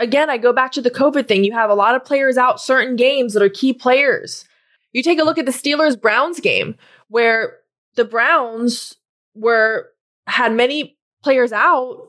again, 0.01 0.31
I 0.31 0.39
go 0.39 0.53
back 0.53 0.73
to 0.73 0.83
the 0.83 0.91
COVID 0.91 1.29
thing. 1.29 1.45
You 1.45 1.53
have 1.53 1.71
a 1.71 1.75
lot 1.75 1.95
of 1.95 2.05
players 2.05 2.37
out 2.37 2.61
certain 2.61 2.97
games 2.97 3.35
that 3.35 3.43
are 3.43 3.49
key 3.49 3.73
players. 3.73 4.45
You 4.93 5.03
take 5.03 5.21
a 5.21 5.25
look 5.25 5.39
at 5.39 5.47
the 5.47 5.53
Steelers 5.53 6.01
Browns 6.01 6.41
game 6.41 6.75
where 7.09 7.59
the 7.95 8.05
Browns 8.05 8.97
were 9.35 9.91
had 10.27 10.53
many 10.53 10.97
players 11.23 11.53
out 11.53 12.09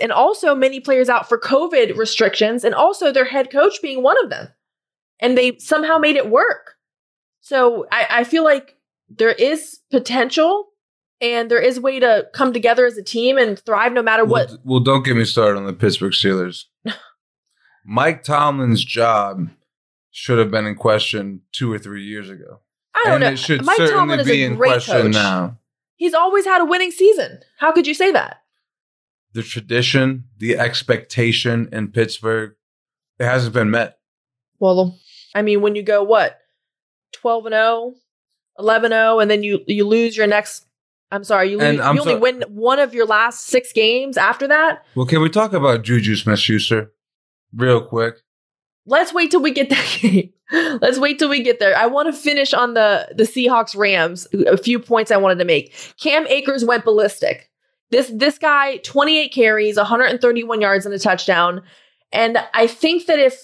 and 0.00 0.12
also 0.12 0.54
many 0.54 0.78
players 0.78 1.08
out 1.08 1.28
for 1.28 1.38
COVID 1.38 1.96
restrictions 1.96 2.62
and 2.62 2.74
also 2.74 3.10
their 3.10 3.24
head 3.24 3.50
coach 3.50 3.80
being 3.82 4.02
one 4.02 4.22
of 4.22 4.30
them. 4.30 4.48
And 5.18 5.36
they 5.36 5.58
somehow 5.58 5.98
made 5.98 6.16
it 6.16 6.30
work. 6.30 6.76
So 7.40 7.86
I, 7.90 8.06
I 8.10 8.24
feel 8.24 8.44
like 8.44 8.76
there 9.08 9.32
is 9.32 9.80
potential 9.90 10.68
and 11.20 11.50
there 11.50 11.60
is 11.60 11.78
a 11.78 11.80
way 11.80 12.00
to 12.00 12.26
come 12.34 12.52
together 12.52 12.86
as 12.86 12.96
a 12.96 13.02
team 13.02 13.38
and 13.38 13.58
thrive 13.58 13.92
no 13.92 14.02
matter 14.02 14.24
what 14.24 14.48
Well, 14.48 14.58
well, 14.64 14.80
don't 14.80 15.04
get 15.04 15.16
me 15.16 15.24
started 15.24 15.58
on 15.58 15.66
the 15.66 15.72
Pittsburgh 15.72 16.12
Steelers. 16.12 16.64
Mike 17.84 18.22
Tomlin's 18.22 18.84
job 18.84 19.48
should 20.10 20.38
have 20.38 20.50
been 20.50 20.66
in 20.66 20.74
question 20.74 21.40
two 21.52 21.72
or 21.72 21.78
three 21.78 22.04
years 22.04 22.30
ago. 22.30 22.60
I 22.94 23.02
don't 23.04 23.14
and 23.14 23.20
know. 23.22 23.30
it 23.30 23.38
should 23.38 23.64
Mike 23.64 23.76
certainly 23.76 23.98
Tomlin 23.98 24.20
is 24.20 24.26
be 24.26 24.42
a 24.42 24.46
in 24.46 24.56
great 24.56 24.68
question 24.68 25.02
coach. 25.02 25.14
now. 25.14 25.58
He's 25.96 26.14
always 26.14 26.44
had 26.44 26.60
a 26.60 26.64
winning 26.64 26.90
season. 26.90 27.40
How 27.58 27.72
could 27.72 27.86
you 27.86 27.94
say 27.94 28.12
that? 28.12 28.42
The 29.32 29.42
tradition, 29.42 30.24
the 30.38 30.58
expectation 30.58 31.68
in 31.72 31.88
Pittsburgh, 31.88 32.54
it 33.18 33.24
hasn't 33.24 33.54
been 33.54 33.70
met. 33.70 33.98
Well, 34.58 34.98
I 35.34 35.42
mean, 35.42 35.62
when 35.62 35.74
you 35.74 35.82
go 35.82 36.02
what 36.02 36.38
12 37.14 37.46
and 37.46 37.52
0, 37.54 37.94
11 38.58 38.90
0 38.90 39.18
and 39.20 39.30
then 39.30 39.42
you 39.42 39.60
you 39.66 39.86
lose 39.86 40.16
your 40.16 40.26
next 40.26 40.66
I'm 41.10 41.24
sorry, 41.24 41.50
you, 41.50 41.58
lose, 41.58 41.78
I'm 41.80 41.94
you 41.96 42.00
only 42.00 42.14
so- 42.14 42.18
win 42.18 42.44
one 42.48 42.78
of 42.78 42.94
your 42.94 43.06
last 43.06 43.46
6 43.46 43.72
games 43.74 44.16
after 44.16 44.48
that. 44.48 44.82
Well, 44.94 45.04
can 45.06 45.20
we 45.20 45.28
talk 45.28 45.52
about 45.52 45.82
Juju 45.82 46.16
Smith 46.16 46.38
Schuster 46.38 46.90
real 47.54 47.84
quick? 47.84 48.16
Let's 48.86 49.14
wait 49.14 49.30
till 49.30 49.42
we 49.42 49.52
get 49.52 49.70
that 49.70 49.98
game. 50.00 50.32
Let's 50.50 50.98
wait 50.98 51.18
till 51.18 51.28
we 51.28 51.42
get 51.42 51.60
there. 51.60 51.76
I 51.76 51.86
want 51.86 52.12
to 52.12 52.20
finish 52.20 52.52
on 52.52 52.74
the 52.74 53.08
the 53.14 53.24
Seahawks 53.24 53.76
Rams. 53.76 54.26
A 54.46 54.56
few 54.56 54.78
points 54.78 55.10
I 55.10 55.16
wanted 55.16 55.38
to 55.38 55.44
make. 55.44 55.74
Cam 56.00 56.26
Akers 56.26 56.64
went 56.64 56.84
ballistic. 56.84 57.50
This 57.90 58.10
this 58.12 58.38
guy 58.38 58.78
28 58.78 59.28
carries, 59.32 59.76
131 59.76 60.60
yards 60.60 60.86
and 60.86 60.94
a 60.94 60.98
touchdown. 60.98 61.62
And 62.12 62.38
I 62.52 62.66
think 62.66 63.06
that 63.06 63.18
if 63.18 63.40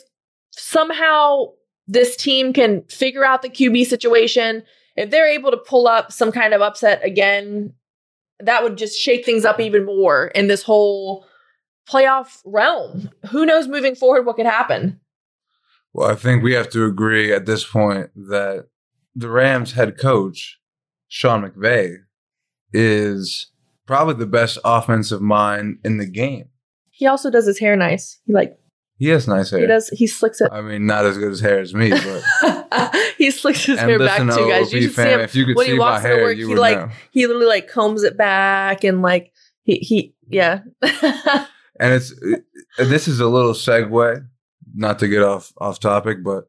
somehow 0.51 1.53
this 1.87 2.17
team 2.17 2.53
can 2.53 2.83
figure 2.85 3.25
out 3.25 3.43
the 3.43 3.49
QB 3.49 3.87
situation, 3.87 4.63
if 4.97 5.11
they're 5.11 5.29
able 5.29 5.51
to 5.51 5.57
pull 5.57 5.87
up 5.87 6.13
some 6.13 6.33
kind 6.33 6.53
of 6.53 6.61
upset 6.61 7.03
again, 7.05 7.73
that 8.41 8.63
would 8.63 8.77
just 8.77 8.99
shake 8.99 9.25
things 9.25 9.45
up 9.45 9.61
even 9.61 9.87
more 9.87 10.27
in 10.29 10.49
this 10.49 10.63
whole 10.63 11.27
playoff 11.91 12.41
realm. 12.45 13.11
Who 13.31 13.47
knows 13.47 13.69
moving 13.69 13.95
forward 13.95 14.27
what 14.27 14.37
could 14.37 14.47
happen? 14.47 15.01
Well, 15.93 16.11
I 16.11 16.15
think 16.15 16.43
we 16.43 16.53
have 16.53 16.69
to 16.71 16.85
agree 16.85 17.33
at 17.33 17.47
this 17.47 17.65
point 17.65 18.11
that 18.15 18.67
the 19.15 19.31
Rams 19.31 19.73
head 19.73 19.99
coach, 19.99 20.61
Sean 21.09 21.49
McVay, 21.49 21.97
is 22.73 23.51
probably 23.87 24.15
the 24.15 24.27
best 24.27 24.59
offensive 24.65 25.23
mind 25.23 25.79
in 25.85 25.97
the 25.97 26.07
game. 26.07 26.51
He 26.91 27.07
also 27.07 27.31
does 27.31 27.47
his 27.47 27.59
hair 27.59 27.75
nice. 27.77 28.21
He 28.27 28.33
like 28.33 28.59
He 28.99 29.09
has 29.09 29.27
nice 29.27 29.51
hair. 29.51 29.61
he 29.61 29.67
does 29.67 29.89
he 29.89 30.07
slicks 30.07 30.41
it. 30.41 30.51
I 30.53 30.61
mean, 30.61 30.87
not 30.87 31.07
as 31.07 31.17
good 31.17 31.33
as 31.33 31.41
hair 31.41 31.61
as 31.61 31.73
me, 31.75 31.91
but 31.91 32.95
he 33.19 33.31
slicks 33.31 33.65
his 33.65 33.79
hair 33.79 33.99
back 33.99 34.19
to 34.19 34.27
too, 34.27 34.49
guys. 34.49 34.73
You 34.73 34.83
should 34.83 34.95
see 34.95 35.03
him 35.03 35.21
if 35.21 35.35
you 35.35 35.47
could 35.47 35.57
when 35.57 35.67
see 35.67 35.73
he 35.73 35.79
walks 35.79 36.05
into 36.05 36.17
hair, 36.17 36.25
work. 36.25 36.37
He 36.37 36.45
like 36.45 36.79
know. 36.79 36.89
he 37.11 37.27
literally 37.27 37.47
like 37.47 37.69
combs 37.69 38.03
it 38.03 38.17
back 38.17 38.85
and 38.85 39.01
like 39.01 39.33
he 39.63 39.79
he 39.79 40.15
yeah. 40.29 40.61
And 41.79 41.93
it's 41.93 42.13
it, 42.23 42.45
this 42.79 43.09
is 43.09 43.21
a 43.21 43.29
little 43.29 43.53
segue, 43.53 44.27
not 44.75 44.99
to 44.99 45.09
get 45.09 45.23
off 45.23 45.53
off 45.59 45.81
topic, 45.81 46.25
but 46.25 46.49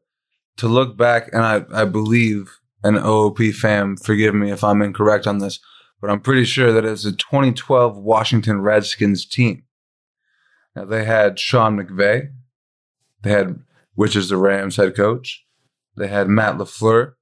to 0.58 0.68
look 0.68 0.96
back, 0.96 1.30
and 1.32 1.42
I 1.42 1.64
I 1.72 1.84
believe 1.84 2.58
an 2.82 2.96
OOP 2.96 3.38
fam, 3.54 3.96
forgive 3.96 4.34
me 4.34 4.50
if 4.50 4.64
I'm 4.64 4.82
incorrect 4.82 5.26
on 5.26 5.38
this, 5.38 5.60
but 6.00 6.10
I'm 6.10 6.20
pretty 6.20 6.44
sure 6.44 6.72
that 6.72 6.84
it's 6.84 7.04
a 7.04 7.12
2012 7.12 7.96
Washington 7.96 8.62
Redskins 8.62 9.26
team. 9.26 9.64
Now 10.74 10.84
they 10.84 11.04
had 11.04 11.38
Sean 11.38 11.78
McVay, 11.78 12.32
they 13.22 13.30
had 13.30 13.60
which 13.94 14.16
is 14.16 14.30
the 14.30 14.36
Rams 14.36 14.76
head 14.76 14.96
coach, 14.96 15.44
they 15.96 16.08
had 16.08 16.28
Matt 16.28 16.56
Lafleur, 16.56 17.14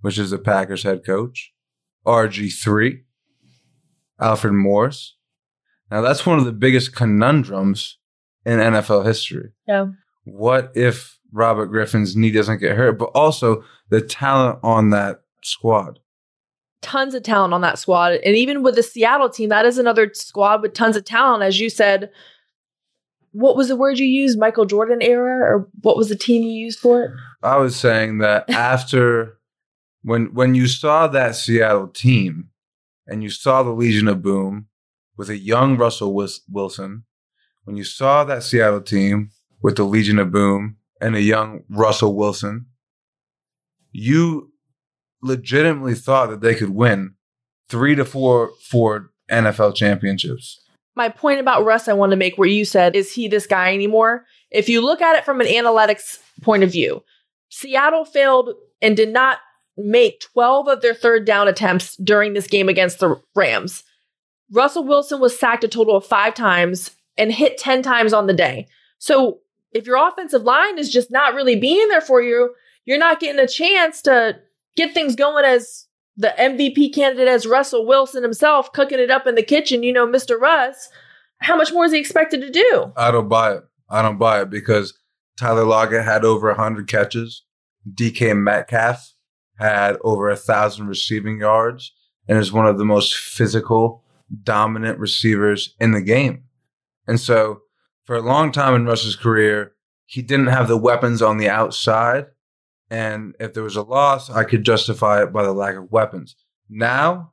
which 0.00 0.18
is 0.18 0.30
the 0.30 0.38
Packers 0.38 0.84
head 0.84 1.04
coach, 1.04 1.52
RG3, 2.06 3.02
Alfred 4.20 4.54
Morris. 4.54 5.16
Now 5.92 6.00
that's 6.00 6.24
one 6.24 6.38
of 6.38 6.46
the 6.46 6.52
biggest 6.52 6.96
conundrums 6.96 7.98
in 8.46 8.58
NFL 8.58 9.04
history. 9.04 9.50
yeah. 9.68 9.88
What 10.24 10.72
if 10.74 11.18
Robert 11.32 11.66
Griffin's 11.66 12.16
knee 12.16 12.30
doesn't 12.30 12.60
get 12.60 12.76
hurt, 12.76 12.98
but 12.98 13.10
also 13.14 13.62
the 13.90 14.00
talent 14.00 14.60
on 14.62 14.88
that 14.90 15.20
squad? 15.42 15.98
Tons 16.80 17.12
of 17.14 17.24
talent 17.24 17.52
on 17.52 17.60
that 17.60 17.78
squad. 17.78 18.12
And 18.24 18.34
even 18.36 18.62
with 18.62 18.76
the 18.76 18.82
Seattle 18.82 19.28
team, 19.28 19.50
that 19.50 19.66
is 19.66 19.76
another 19.76 20.10
squad 20.14 20.62
with 20.62 20.72
tons 20.72 20.96
of 20.96 21.04
talent. 21.04 21.42
As 21.42 21.60
you 21.60 21.68
said, 21.68 22.10
what 23.32 23.56
was 23.56 23.68
the 23.68 23.76
word 23.76 23.98
you 23.98 24.06
used? 24.06 24.38
Michael 24.38 24.64
Jordan 24.64 25.02
era? 25.02 25.40
Or 25.40 25.68
what 25.82 25.98
was 25.98 26.08
the 26.08 26.16
team 26.16 26.42
you 26.42 26.52
used 26.52 26.78
for 26.78 27.02
it? 27.02 27.10
I 27.42 27.58
was 27.58 27.76
saying 27.76 28.18
that 28.18 28.48
after 28.50 29.36
when 30.02 30.32
when 30.32 30.54
you 30.54 30.68
saw 30.68 31.06
that 31.08 31.34
Seattle 31.34 31.88
team 31.88 32.48
and 33.06 33.22
you 33.22 33.28
saw 33.28 33.62
the 33.62 33.72
Legion 33.72 34.08
of 34.08 34.22
Boom 34.22 34.68
with 35.22 35.30
a 35.30 35.38
young 35.38 35.76
Russell 35.76 36.12
Wilson, 36.12 37.04
when 37.62 37.76
you 37.76 37.84
saw 37.84 38.24
that 38.24 38.42
Seattle 38.42 38.80
team 38.80 39.30
with 39.62 39.76
the 39.76 39.84
Legion 39.84 40.18
of 40.18 40.32
Boom 40.32 40.78
and 41.00 41.14
a 41.14 41.22
young 41.22 41.62
Russell 41.68 42.16
Wilson, 42.16 42.66
you 43.92 44.50
legitimately 45.22 45.94
thought 45.94 46.30
that 46.30 46.40
they 46.40 46.56
could 46.56 46.70
win 46.70 47.14
three 47.68 47.94
to 47.94 48.04
four 48.04 48.50
four 48.68 49.12
NFL 49.30 49.76
championships. 49.76 50.60
My 50.96 51.08
point 51.08 51.38
about 51.38 51.64
Russ 51.64 51.86
I 51.86 51.92
want 51.92 52.10
to 52.10 52.16
make 52.16 52.36
where 52.36 52.48
you 52.48 52.64
said, 52.64 52.96
is 52.96 53.12
he 53.12 53.28
this 53.28 53.46
guy 53.46 53.72
anymore? 53.72 54.24
If 54.50 54.68
you 54.68 54.80
look 54.80 55.00
at 55.00 55.14
it 55.14 55.24
from 55.24 55.40
an 55.40 55.46
analytics 55.46 56.18
point 56.40 56.64
of 56.64 56.72
view, 56.72 57.04
Seattle 57.48 58.04
failed 58.04 58.50
and 58.80 58.96
did 58.96 59.12
not 59.12 59.38
make 59.76 60.18
12 60.32 60.66
of 60.66 60.82
their 60.82 60.94
third 60.94 61.24
down 61.24 61.46
attempts 61.46 61.94
during 61.98 62.32
this 62.32 62.48
game 62.48 62.68
against 62.68 62.98
the 62.98 63.14
Rams. 63.36 63.84
Russell 64.52 64.84
Wilson 64.84 65.18
was 65.20 65.38
sacked 65.38 65.64
a 65.64 65.68
total 65.68 65.96
of 65.96 66.06
five 66.06 66.34
times 66.34 66.92
and 67.16 67.32
hit 67.32 67.58
10 67.58 67.82
times 67.82 68.12
on 68.12 68.26
the 68.26 68.34
day. 68.34 68.66
So 68.98 69.38
if 69.72 69.86
your 69.86 69.96
offensive 69.96 70.42
line 70.42 70.78
is 70.78 70.92
just 70.92 71.10
not 71.10 71.34
really 71.34 71.56
being 71.56 71.88
there 71.88 72.00
for 72.00 72.22
you, 72.22 72.54
you're 72.84 72.98
not 72.98 73.20
getting 73.20 73.40
a 73.40 73.48
chance 73.48 74.02
to 74.02 74.38
get 74.76 74.92
things 74.92 75.16
going 75.16 75.44
as 75.44 75.86
the 76.16 76.34
MVP 76.38 76.94
candidate 76.94 77.28
as 77.28 77.46
Russell 77.46 77.86
Wilson 77.86 78.22
himself 78.22 78.72
cooking 78.72 78.98
it 78.98 79.10
up 79.10 79.26
in 79.26 79.34
the 79.34 79.42
kitchen, 79.42 79.82
you 79.82 79.92
know, 79.92 80.06
Mr. 80.06 80.38
Russ. 80.38 80.90
How 81.38 81.56
much 81.56 81.72
more 81.72 81.86
is 81.86 81.92
he 81.92 81.98
expected 81.98 82.40
to 82.42 82.50
do? 82.50 82.92
I 82.96 83.10
don't 83.10 83.28
buy 83.28 83.54
it. 83.54 83.62
I 83.88 84.02
don't 84.02 84.18
buy 84.18 84.42
it 84.42 84.50
because 84.50 84.94
Tyler 85.38 85.64
Lockett 85.64 86.04
had 86.04 86.24
over 86.24 86.48
100 86.48 86.86
catches. 86.86 87.42
DK 87.90 88.36
Metcalf 88.36 89.14
had 89.58 89.96
over 90.02 90.28
a 90.28 90.36
thousand 90.36 90.88
receiving 90.88 91.40
yards 91.40 91.92
and 92.28 92.38
is 92.38 92.52
one 92.52 92.66
of 92.66 92.78
the 92.78 92.84
most 92.84 93.14
physical, 93.16 94.01
dominant 94.42 94.98
receivers 94.98 95.74
in 95.80 95.92
the 95.92 96.00
game. 96.00 96.44
And 97.06 97.20
so 97.20 97.62
for 98.04 98.16
a 98.16 98.22
long 98.22 98.52
time 98.52 98.74
in 98.74 98.86
Russ's 98.86 99.16
career, 99.16 99.72
he 100.06 100.22
didn't 100.22 100.48
have 100.48 100.68
the 100.68 100.76
weapons 100.76 101.22
on 101.22 101.38
the 101.38 101.48
outside. 101.48 102.26
And 102.90 103.34
if 103.40 103.54
there 103.54 103.62
was 103.62 103.76
a 103.76 103.82
loss, 103.82 104.30
I 104.30 104.44
could 104.44 104.64
justify 104.64 105.22
it 105.22 105.32
by 105.32 105.42
the 105.42 105.52
lack 105.52 105.76
of 105.76 105.90
weapons. 105.90 106.36
Now 106.68 107.32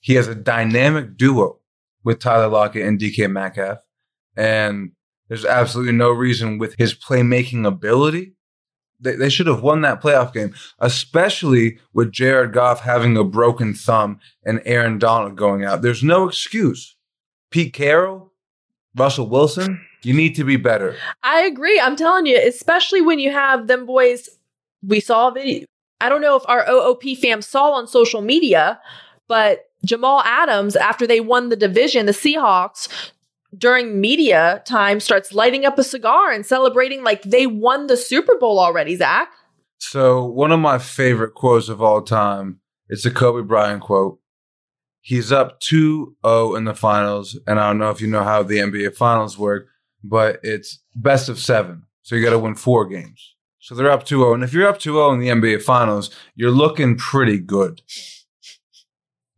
he 0.00 0.14
has 0.14 0.28
a 0.28 0.34
dynamic 0.34 1.16
duo 1.16 1.60
with 2.02 2.18
Tyler 2.18 2.48
Lockett 2.48 2.86
and 2.86 2.98
DK 2.98 3.30
Metcalf. 3.30 3.78
And 4.36 4.92
there's 5.28 5.44
absolutely 5.44 5.94
no 5.94 6.10
reason 6.10 6.58
with 6.58 6.74
his 6.76 6.94
playmaking 6.94 7.66
ability. 7.66 8.33
They, 9.04 9.14
they 9.14 9.28
should 9.28 9.46
have 9.46 9.62
won 9.62 9.82
that 9.82 10.02
playoff 10.02 10.32
game, 10.32 10.54
especially 10.80 11.78
with 11.92 12.10
Jared 12.10 12.52
Goff 12.52 12.80
having 12.80 13.16
a 13.16 13.22
broken 13.22 13.74
thumb 13.74 14.18
and 14.44 14.60
Aaron 14.64 14.98
Donald 14.98 15.36
going 15.36 15.64
out. 15.64 15.82
There's 15.82 16.02
no 16.02 16.26
excuse. 16.26 16.96
Pete 17.50 17.72
Carroll, 17.72 18.32
Russell 18.96 19.28
Wilson, 19.28 19.80
you 20.02 20.14
need 20.14 20.34
to 20.36 20.44
be 20.44 20.56
better. 20.56 20.96
I 21.22 21.42
agree. 21.42 21.78
I'm 21.78 21.96
telling 21.96 22.26
you, 22.26 22.36
especially 22.36 23.00
when 23.00 23.18
you 23.18 23.30
have 23.30 23.68
them 23.68 23.86
boys. 23.86 24.28
We 24.82 25.00
saw 25.00 25.28
a 25.28 25.32
video. 25.32 25.66
I 26.00 26.08
don't 26.08 26.20
know 26.20 26.36
if 26.36 26.42
our 26.46 26.68
OOP 26.68 27.02
fam 27.20 27.40
saw 27.40 27.72
on 27.72 27.86
social 27.86 28.20
media, 28.20 28.80
but 29.28 29.70
Jamal 29.84 30.20
Adams, 30.22 30.76
after 30.76 31.06
they 31.06 31.20
won 31.20 31.48
the 31.48 31.56
division, 31.56 32.06
the 32.06 32.12
Seahawks, 32.12 32.88
during 33.58 34.00
media 34.00 34.62
time, 34.66 35.00
starts 35.00 35.32
lighting 35.32 35.64
up 35.64 35.78
a 35.78 35.84
cigar 35.84 36.30
and 36.30 36.44
celebrating 36.44 37.02
like 37.02 37.22
they 37.22 37.46
won 37.46 37.86
the 37.86 37.96
Super 37.96 38.36
Bowl 38.38 38.58
already, 38.58 38.96
Zach. 38.96 39.30
So, 39.78 40.24
one 40.24 40.52
of 40.52 40.60
my 40.60 40.78
favorite 40.78 41.34
quotes 41.34 41.68
of 41.68 41.82
all 41.82 42.02
time 42.02 42.60
it's 42.88 43.04
a 43.04 43.10
Kobe 43.10 43.46
Bryant 43.46 43.82
quote. 43.82 44.18
He's 45.00 45.32
up 45.32 45.60
2 45.60 46.16
0 46.24 46.54
in 46.54 46.64
the 46.64 46.74
finals. 46.74 47.38
And 47.46 47.58
I 47.58 47.68
don't 47.68 47.78
know 47.78 47.90
if 47.90 48.00
you 48.00 48.06
know 48.06 48.24
how 48.24 48.42
the 48.42 48.58
NBA 48.58 48.94
finals 48.94 49.38
work, 49.38 49.68
but 50.02 50.40
it's 50.42 50.80
best 50.94 51.28
of 51.28 51.38
seven. 51.38 51.84
So, 52.02 52.14
you 52.14 52.24
got 52.24 52.30
to 52.30 52.38
win 52.38 52.54
four 52.54 52.86
games. 52.86 53.34
So, 53.58 53.74
they're 53.74 53.90
up 53.90 54.04
2 54.04 54.18
0. 54.18 54.34
And 54.34 54.44
if 54.44 54.52
you're 54.52 54.68
up 54.68 54.78
2 54.78 54.92
0 54.92 55.12
in 55.12 55.20
the 55.20 55.28
NBA 55.28 55.62
finals, 55.62 56.10
you're 56.34 56.50
looking 56.50 56.96
pretty 56.96 57.38
good. 57.38 57.82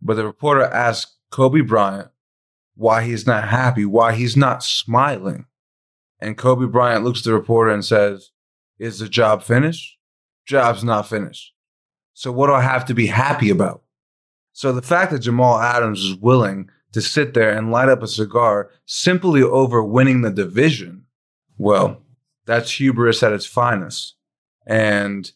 But 0.01 0.15
the 0.15 0.25
reporter 0.25 0.65
asked 0.65 1.17
Kobe 1.31 1.61
Bryant 1.61 2.09
why 2.77 3.03
he's 3.03 3.27
not 3.27 3.49
happy, 3.49 3.85
why 3.85 4.13
he's 4.15 4.37
not 4.37 4.63
smiling. 4.63 5.47
And 6.21 6.39
Kobe 6.39 6.67
Bryant 6.67 7.05
looks 7.05 7.21
at 7.21 7.25
the 7.25 7.35
reporter 7.35 7.71
and 7.71 7.85
says, 7.85 8.31
Is 8.79 8.99
the 8.99 9.09
job 9.09 9.43
finished? 9.43 9.99
Job's 10.47 10.85
not 10.85 11.09
finished. 11.09 11.53
So 12.15 12.31
what 12.31 12.47
do 12.47 12.53
I 12.53 12.63
have 12.63 12.85
to 12.87 12.95
be 12.95 13.09
happy 13.09 13.51
about? 13.51 13.83
So 14.53 14.73
the 14.73 14.83
fact 14.83 15.13
that 15.13 15.19
Jamal 15.19 15.59
Adams 15.59 16.01
is 16.01 16.15
willing 16.15 16.71
to 16.93 17.03
sit 17.03 17.35
there 17.35 17.51
and 17.51 17.71
light 17.71 17.89
up 17.89 18.03
a 18.03 18.09
cigar 18.09 18.71
simply 18.87 19.43
over 19.43 19.83
winning 19.83 20.23
the 20.23 20.31
division, 20.31 21.05
well, 21.59 22.03
that's 22.47 22.73
hubris 22.73 23.23
at 23.23 23.33
its 23.33 23.45
finest. 23.45 24.15
And 24.67 25.31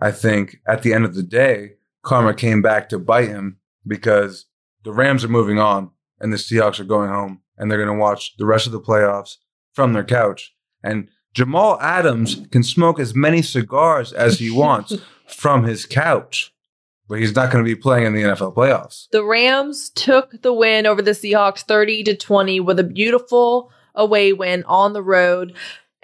I 0.00 0.10
think 0.10 0.58
at 0.66 0.82
the 0.82 0.92
end 0.92 1.04
of 1.04 1.14
the 1.14 1.22
day, 1.22 1.74
karma 2.02 2.34
came 2.34 2.60
back 2.60 2.88
to 2.90 2.98
bite 2.98 3.28
him 3.28 3.58
because 3.86 4.46
the 4.84 4.92
Rams 4.92 5.24
are 5.24 5.28
moving 5.28 5.58
on 5.58 5.90
and 6.20 6.32
the 6.32 6.36
Seahawks 6.36 6.80
are 6.80 6.84
going 6.84 7.10
home 7.10 7.42
and 7.56 7.70
they're 7.70 7.82
going 7.82 7.94
to 7.94 8.00
watch 8.00 8.36
the 8.36 8.46
rest 8.46 8.66
of 8.66 8.72
the 8.72 8.80
playoffs 8.80 9.36
from 9.72 9.92
their 9.92 10.04
couch. 10.04 10.54
And 10.82 11.08
Jamal 11.32 11.78
Adams 11.80 12.46
can 12.50 12.62
smoke 12.62 12.98
as 12.98 13.14
many 13.14 13.42
cigars 13.42 14.12
as 14.12 14.38
he 14.38 14.50
wants 14.56 14.94
from 15.26 15.64
his 15.64 15.84
couch, 15.84 16.54
but 17.08 17.18
he's 17.18 17.34
not 17.34 17.50
going 17.50 17.64
to 17.64 17.68
be 17.68 17.80
playing 17.80 18.06
in 18.06 18.14
the 18.14 18.22
NFL 18.22 18.54
playoffs. 18.54 19.08
The 19.10 19.24
Rams 19.24 19.90
took 19.90 20.40
the 20.42 20.52
win 20.52 20.86
over 20.86 21.02
the 21.02 21.10
Seahawks 21.10 21.62
30 21.62 22.04
to 22.04 22.16
20 22.16 22.60
with 22.60 22.78
a 22.78 22.84
beautiful 22.84 23.70
away 23.94 24.32
win 24.32 24.64
on 24.64 24.92
the 24.92 25.02
road. 25.02 25.54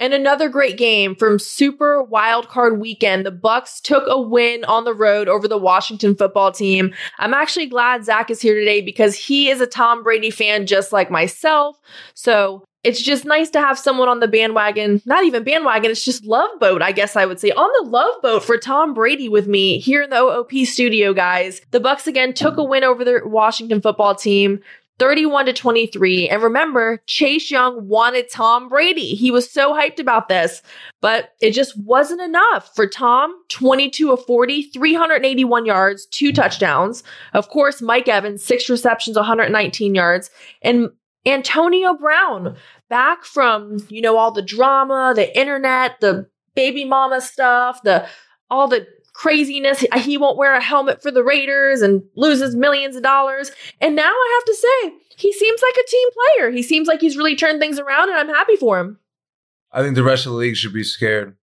And 0.03 0.13
another 0.13 0.49
great 0.49 0.79
game 0.79 1.15
from 1.15 1.39
Super 1.39 2.03
Wild 2.03 2.49
Card 2.49 2.81
Weekend. 2.81 3.25
The 3.25 3.31
Bucks 3.31 3.81
took 3.81 4.03
a 4.09 4.21
win 4.21 4.65
on 4.65 4.83
the 4.83 4.93
road 4.93 5.29
over 5.29 5.47
the 5.47 5.57
Washington 5.57 6.17
football 6.17 6.51
team. 6.51 6.93
I'm 7.21 7.33
actually 7.33 7.67
glad 7.67 8.05
Zach 8.05 8.29
is 8.29 8.43
here 8.43 8.59
today 8.59 8.81
because 8.81 9.15
he 9.15 9.49
is 9.49 9.61
a 9.61 9.67
Tom 9.69 10.03
Brady 10.03 10.33
fan 10.33 10.67
just 10.67 10.91
like 10.93 11.09
myself. 11.09 11.81
So 12.15 12.65
it's 12.83 13.01
just 13.01 13.25
nice 13.25 13.49
to 13.51 13.61
have 13.61 13.79
someone 13.79 14.09
on 14.09 14.19
the 14.19 14.27
bandwagon, 14.27 15.01
not 15.07 15.25
even 15.25 15.45
bandwagon, 15.45 15.93
it's 15.93 16.05
just 16.05 16.25
love 16.25 16.51
boat, 16.59 16.83
I 16.83 16.91
guess 16.91 17.15
I 17.15 17.25
would 17.25 17.39
say, 17.39 17.53
on 17.53 17.71
the 17.79 17.89
love 17.89 18.21
boat 18.23 18.43
for 18.43 18.59
Tom 18.59 18.95
Brady 18.95 19.29
with 19.29 19.47
me 19.47 19.79
here 19.79 20.03
in 20.03 20.11
the 20.11 20.17
OOP 20.17 20.67
studio, 20.67 21.15
guys. 21.15 21.61
The 21.71 21.79
Bucks 21.79 22.09
again 22.09 22.35
took 22.35 22.57
a 22.57 22.65
win 22.65 22.83
over 22.83 23.05
the 23.05 23.21
Washington 23.25 23.81
football 23.81 24.17
team. 24.17 24.59
31 25.03 25.47
to 25.47 25.53
23. 25.53 26.29
And 26.29 26.41
remember, 26.45 27.03
Chase 27.09 27.51
Young 27.51 27.89
wanted 27.89 28.31
Tom 28.31 28.69
Brady. 28.69 29.17
He 29.17 29.33
was 29.33 29.51
so 29.51 29.75
hyped 29.75 29.99
about 29.99 30.29
this, 30.29 30.63
but 31.01 31.31
it 31.41 31.51
just 31.51 31.77
wasn't 31.77 32.21
enough 32.21 32.73
for 32.77 32.87
Tom. 32.87 33.35
22 33.49 34.13
of 34.13 34.25
40, 34.25 34.63
381 34.63 35.67
yards, 35.67 36.07
two 36.07 36.33
touchdowns. 36.33 37.03
Of 37.35 37.49
course, 37.49 37.83
Mike 37.83 38.07
Evans, 38.07 38.45
six 38.45 38.71
receptions, 38.71 39.17
119 39.17 39.93
yards. 39.93 40.31
And 40.63 40.91
Antonio 41.27 41.95
Brown, 41.95 42.55
back 42.89 43.25
from, 43.25 43.85
you 43.89 44.03
know, 44.03 44.17
all 44.17 44.31
the 44.31 44.41
drama, 44.41 45.15
the 45.17 45.37
internet, 45.37 45.99
the 46.01 46.29
baby 46.55 46.85
mama 46.85 47.21
stuff, 47.21 47.83
the 47.83 48.07
all 48.51 48.69
the 48.69 48.87
craziness. 49.13 49.85
He 49.97 50.17
won't 50.17 50.39
wear 50.39 50.55
a 50.55 50.63
helmet 50.63 51.03
for 51.03 51.11
the 51.11 51.25
Raiders 51.25 51.83
and 51.83 52.03
loses 52.17 52.57
millions 52.57 52.97
of 52.97 53.03
dollars. 53.03 53.51
And 53.81 53.95
now 53.95 54.11
I 54.11 54.41
have 54.41 54.45
to 54.45 54.55
say, 54.55 54.95
he 55.17 55.33
seems 55.33 55.61
like 55.63 55.77
a 55.77 55.89
team 55.89 56.09
player. 56.13 56.51
He 56.51 56.63
seems 56.63 56.89
like 56.89 57.01
he's 57.01 57.17
really 57.17 57.37
turned 57.37 57.61
things 57.61 57.79
around, 57.79 58.09
and 58.09 58.19
I'm 58.19 58.29
happy 58.29 58.57
for 58.57 58.81
him. 58.81 58.99
I 59.71 59.83
think 59.83 59.95
the 59.95 60.03
rest 60.03 60.27
of 60.27 60.33
the 60.33 60.39
league 60.39 60.57
should 60.57 60.73
be 60.73 60.85
scared 60.85 61.37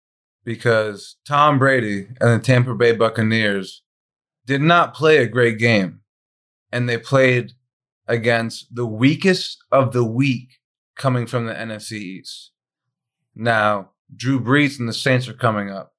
because 0.45 1.17
Tom 1.27 1.59
Brady 1.59 2.09
and 2.21 2.31
the 2.31 2.39
Tampa 2.39 2.75
Bay 2.75 2.93
Buccaneers 2.93 3.83
did 4.47 4.63
not 4.63 4.95
play 4.95 5.19
a 5.19 5.27
great 5.27 5.59
game. 5.59 6.01
And 6.73 6.89
they 6.89 6.99
played 6.99 7.53
against 8.07 8.75
the 8.75 8.87
weakest 8.87 9.59
of 9.71 9.93
the 9.93 10.05
weak 10.05 10.59
coming 10.97 11.27
from 11.27 11.47
the 11.47 11.55
NFC 11.55 11.93
East. 11.93 12.53
Now, 13.35 13.91
Drew 14.15 14.41
Brees 14.41 14.79
and 14.79 14.89
the 14.89 14.95
Saints 14.95 15.29
are 15.29 15.35
coming 15.35 15.71
up. 15.71 15.93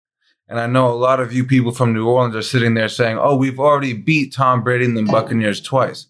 And 0.50 0.60
I 0.60 0.66
know 0.66 0.90
a 0.90 0.98
lot 0.98 1.20
of 1.20 1.32
you 1.32 1.46
people 1.46 1.72
from 1.72 1.94
New 1.94 2.08
Orleans 2.08 2.36
are 2.36 2.42
sitting 2.42 2.74
there 2.74 2.90
saying, 2.90 3.20
oh, 3.20 3.36
we've 3.36 3.60
already 3.60 3.94
beat 3.94 4.34
Tom 4.34 4.64
Brady 4.64 4.86
and 4.86 4.98
the 4.98 5.04
Buccaneers 5.04 5.62
twice. 5.62 6.08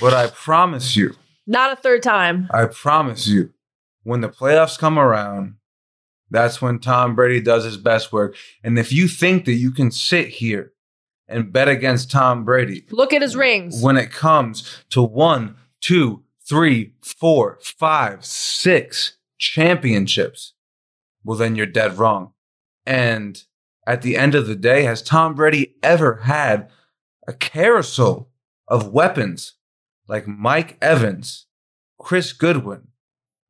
But 0.00 0.14
I 0.14 0.28
promise 0.28 0.96
you, 0.96 1.14
not 1.46 1.72
a 1.72 1.76
third 1.76 2.02
time. 2.02 2.48
I 2.50 2.64
promise 2.64 3.28
you, 3.28 3.52
when 4.02 4.22
the 4.22 4.30
playoffs 4.30 4.78
come 4.78 4.98
around, 4.98 5.56
that's 6.30 6.62
when 6.62 6.78
Tom 6.78 7.14
Brady 7.14 7.42
does 7.42 7.64
his 7.64 7.76
best 7.76 8.10
work. 8.10 8.34
And 8.64 8.78
if 8.78 8.90
you 8.90 9.06
think 9.08 9.44
that 9.44 9.52
you 9.52 9.70
can 9.70 9.90
sit 9.90 10.28
here 10.28 10.72
and 11.28 11.52
bet 11.52 11.68
against 11.68 12.10
Tom 12.10 12.46
Brady, 12.46 12.86
look 12.90 13.12
at 13.12 13.20
his 13.20 13.36
rings. 13.36 13.82
When 13.82 13.98
it 13.98 14.10
comes 14.10 14.82
to 14.90 15.02
one, 15.02 15.56
two, 15.82 16.22
three, 16.48 16.94
four, 17.02 17.58
five, 17.60 18.24
six 18.24 19.18
championships, 19.36 20.54
well, 21.22 21.36
then 21.36 21.56
you're 21.56 21.66
dead 21.66 21.98
wrong. 21.98 22.32
And 22.86 23.42
at 23.86 24.02
the 24.02 24.16
end 24.16 24.34
of 24.34 24.46
the 24.46 24.54
day, 24.56 24.84
has 24.84 25.02
Tom 25.02 25.34
Brady 25.34 25.74
ever 25.82 26.16
had 26.22 26.70
a 27.26 27.32
carousel 27.32 28.30
of 28.68 28.88
weapons 28.92 29.54
like 30.08 30.26
Mike 30.26 30.76
Evans, 30.80 31.46
Chris 31.98 32.32
Godwin, 32.32 32.88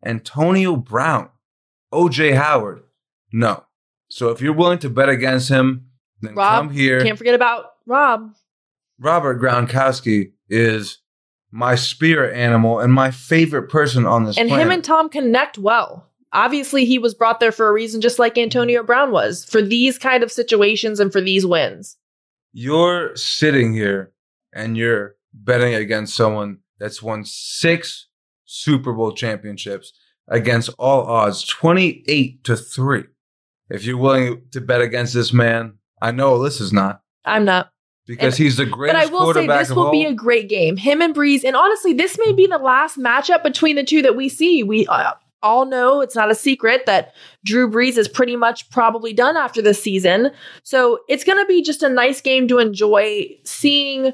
Antonio 0.04 0.76
Brown, 0.76 1.30
OJ 1.92 2.34
Howard. 2.36 2.82
No. 3.32 3.64
So 4.08 4.30
if 4.30 4.40
you're 4.40 4.52
willing 4.52 4.78
to 4.80 4.90
bet 4.90 5.08
against 5.08 5.48
him, 5.48 5.86
then 6.20 6.34
Rob, 6.34 6.64
come 6.66 6.70
here. 6.74 7.02
Can't 7.02 7.18
forget 7.18 7.34
about 7.34 7.66
Rob. 7.86 8.34
Robert 8.98 9.40
Gronkowski 9.40 10.32
is 10.48 10.98
my 11.50 11.74
spirit 11.74 12.34
animal 12.36 12.78
and 12.80 12.92
my 12.92 13.10
favorite 13.10 13.68
person 13.68 14.06
on 14.06 14.24
this 14.24 14.38
And 14.38 14.48
planet. 14.48 14.66
him 14.66 14.72
and 14.72 14.84
Tom 14.84 15.08
connect 15.08 15.58
well. 15.58 16.08
Obviously, 16.32 16.84
he 16.84 16.98
was 16.98 17.14
brought 17.14 17.40
there 17.40 17.52
for 17.52 17.68
a 17.68 17.72
reason, 17.72 18.00
just 18.00 18.18
like 18.18 18.38
Antonio 18.38 18.82
Brown 18.82 19.10
was, 19.12 19.44
for 19.44 19.60
these 19.60 19.98
kind 19.98 20.22
of 20.22 20.32
situations 20.32 20.98
and 21.00 21.12
for 21.12 21.20
these 21.20 21.44
wins. 21.46 21.96
you're 22.54 23.14
sitting 23.16 23.72
here 23.72 24.12
and 24.54 24.76
you're 24.76 25.16
betting 25.34 25.74
against 25.74 26.14
someone 26.14 26.58
that's 26.78 27.02
won 27.02 27.24
six 27.24 28.08
Super 28.44 28.92
Bowl 28.92 29.12
championships 29.12 29.92
against 30.28 30.68
all 30.78 31.02
odds, 31.06 31.44
28 31.44 32.44
to 32.44 32.56
3. 32.56 33.04
If 33.70 33.84
you're 33.84 33.96
willing 33.96 34.42
to 34.52 34.60
bet 34.60 34.82
against 34.82 35.14
this 35.14 35.32
man, 35.32 35.74
I 36.02 36.10
know 36.10 36.42
this 36.42 36.60
is 36.60 36.72
not 36.72 37.00
I'm 37.24 37.44
not. 37.46 37.70
because 38.06 38.34
And- 38.34 38.44
he's 38.44 38.56
the 38.56 38.64
But 38.66 38.72
greatest 38.72 39.08
I 39.08 39.12
will 39.12 39.32
say 39.32 39.46
this 39.46 39.70
will 39.70 39.86
all. 39.86 39.90
be 39.92 40.04
a 40.04 40.12
great 40.12 40.48
game. 40.50 40.76
Him 40.76 41.00
and 41.00 41.14
Brees. 41.14 41.44
And 41.44 41.56
honestly, 41.56 41.92
this 41.94 42.18
may 42.18 42.32
be 42.32 42.46
the 42.46 42.58
last 42.58 42.98
matchup 42.98 43.42
between 43.42 43.76
the 43.76 43.84
two 43.84 44.02
that 44.02 44.16
we 44.16 44.28
see. 44.28 44.62
We 44.62 44.86
uh, 44.88 45.12
all 45.42 45.64
know 45.64 46.00
it's 46.00 46.14
not 46.14 46.30
a 46.30 46.34
secret 46.34 46.86
that 46.86 47.14
Drew 47.44 47.70
Brees 47.70 47.96
is 47.96 48.08
pretty 48.08 48.36
much 48.36 48.70
probably 48.70 49.12
done 49.12 49.36
after 49.36 49.60
this 49.60 49.82
season. 49.82 50.30
So 50.62 51.00
it's 51.08 51.24
going 51.24 51.38
to 51.38 51.46
be 51.46 51.62
just 51.62 51.82
a 51.82 51.88
nice 51.88 52.20
game 52.20 52.48
to 52.48 52.58
enjoy 52.58 53.28
seeing 53.44 54.12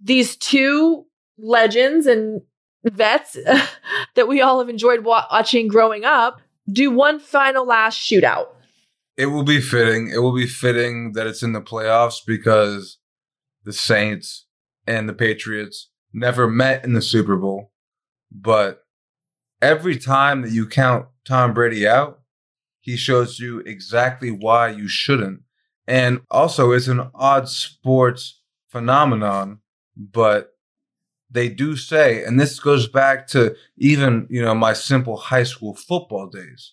these 0.00 0.36
two 0.36 1.06
legends 1.38 2.06
and 2.06 2.42
vets 2.84 3.36
that 4.14 4.28
we 4.28 4.40
all 4.40 4.58
have 4.58 4.68
enjoyed 4.68 5.04
watching 5.04 5.68
growing 5.68 6.04
up 6.04 6.40
do 6.70 6.90
one 6.90 7.20
final 7.20 7.66
last 7.66 7.98
shootout. 7.98 8.48
It 9.16 9.26
will 9.26 9.44
be 9.44 9.60
fitting. 9.60 10.10
It 10.12 10.18
will 10.18 10.34
be 10.34 10.46
fitting 10.46 11.12
that 11.12 11.26
it's 11.26 11.42
in 11.42 11.52
the 11.52 11.62
playoffs 11.62 12.20
because 12.24 12.98
the 13.64 13.72
Saints 13.72 14.46
and 14.86 15.08
the 15.08 15.14
Patriots 15.14 15.90
never 16.12 16.48
met 16.48 16.84
in 16.84 16.92
the 16.92 17.02
Super 17.02 17.36
Bowl. 17.36 17.72
But 18.30 18.85
every 19.60 19.96
time 19.96 20.42
that 20.42 20.52
you 20.52 20.66
count 20.66 21.06
Tom 21.24 21.54
Brady 21.54 21.86
out, 21.86 22.20
he 22.80 22.96
shows 22.96 23.40
you 23.40 23.60
exactly 23.60 24.30
why 24.30 24.68
you 24.68 24.88
shouldn't. 24.88 25.40
And 25.86 26.20
also, 26.30 26.72
it's 26.72 26.88
an 26.88 27.10
odd 27.14 27.48
sports 27.48 28.40
phenomenon, 28.68 29.60
but 29.96 30.52
they 31.30 31.48
do 31.48 31.76
say, 31.76 32.24
and 32.24 32.38
this 32.38 32.58
goes 32.60 32.88
back 32.88 33.26
to 33.28 33.54
even, 33.76 34.26
you 34.30 34.42
know, 34.42 34.54
my 34.54 34.72
simple 34.72 35.16
high 35.16 35.42
school 35.42 35.74
football 35.74 36.28
days. 36.28 36.72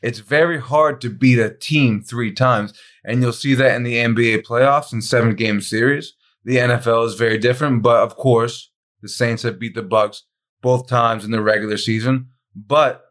It's 0.00 0.20
very 0.20 0.60
hard 0.60 1.00
to 1.00 1.10
beat 1.10 1.40
a 1.40 1.50
team 1.50 2.02
three 2.02 2.32
times. 2.32 2.72
And 3.04 3.20
you'll 3.20 3.32
see 3.32 3.54
that 3.54 3.74
in 3.74 3.82
the 3.82 3.96
NBA 3.96 4.46
playoffs 4.46 4.92
in 4.92 5.02
seven 5.02 5.34
game 5.34 5.60
series. 5.60 6.14
The 6.44 6.56
NFL 6.56 7.06
is 7.06 7.14
very 7.14 7.38
different, 7.38 7.82
but 7.82 8.02
of 8.02 8.16
course, 8.16 8.70
the 9.02 9.08
Saints 9.08 9.42
have 9.42 9.58
beat 9.58 9.74
the 9.74 9.82
Bucks 9.82 10.24
both 10.60 10.88
times 10.88 11.24
in 11.24 11.30
the 11.30 11.42
regular 11.42 11.76
season. 11.76 12.28
But 12.54 13.04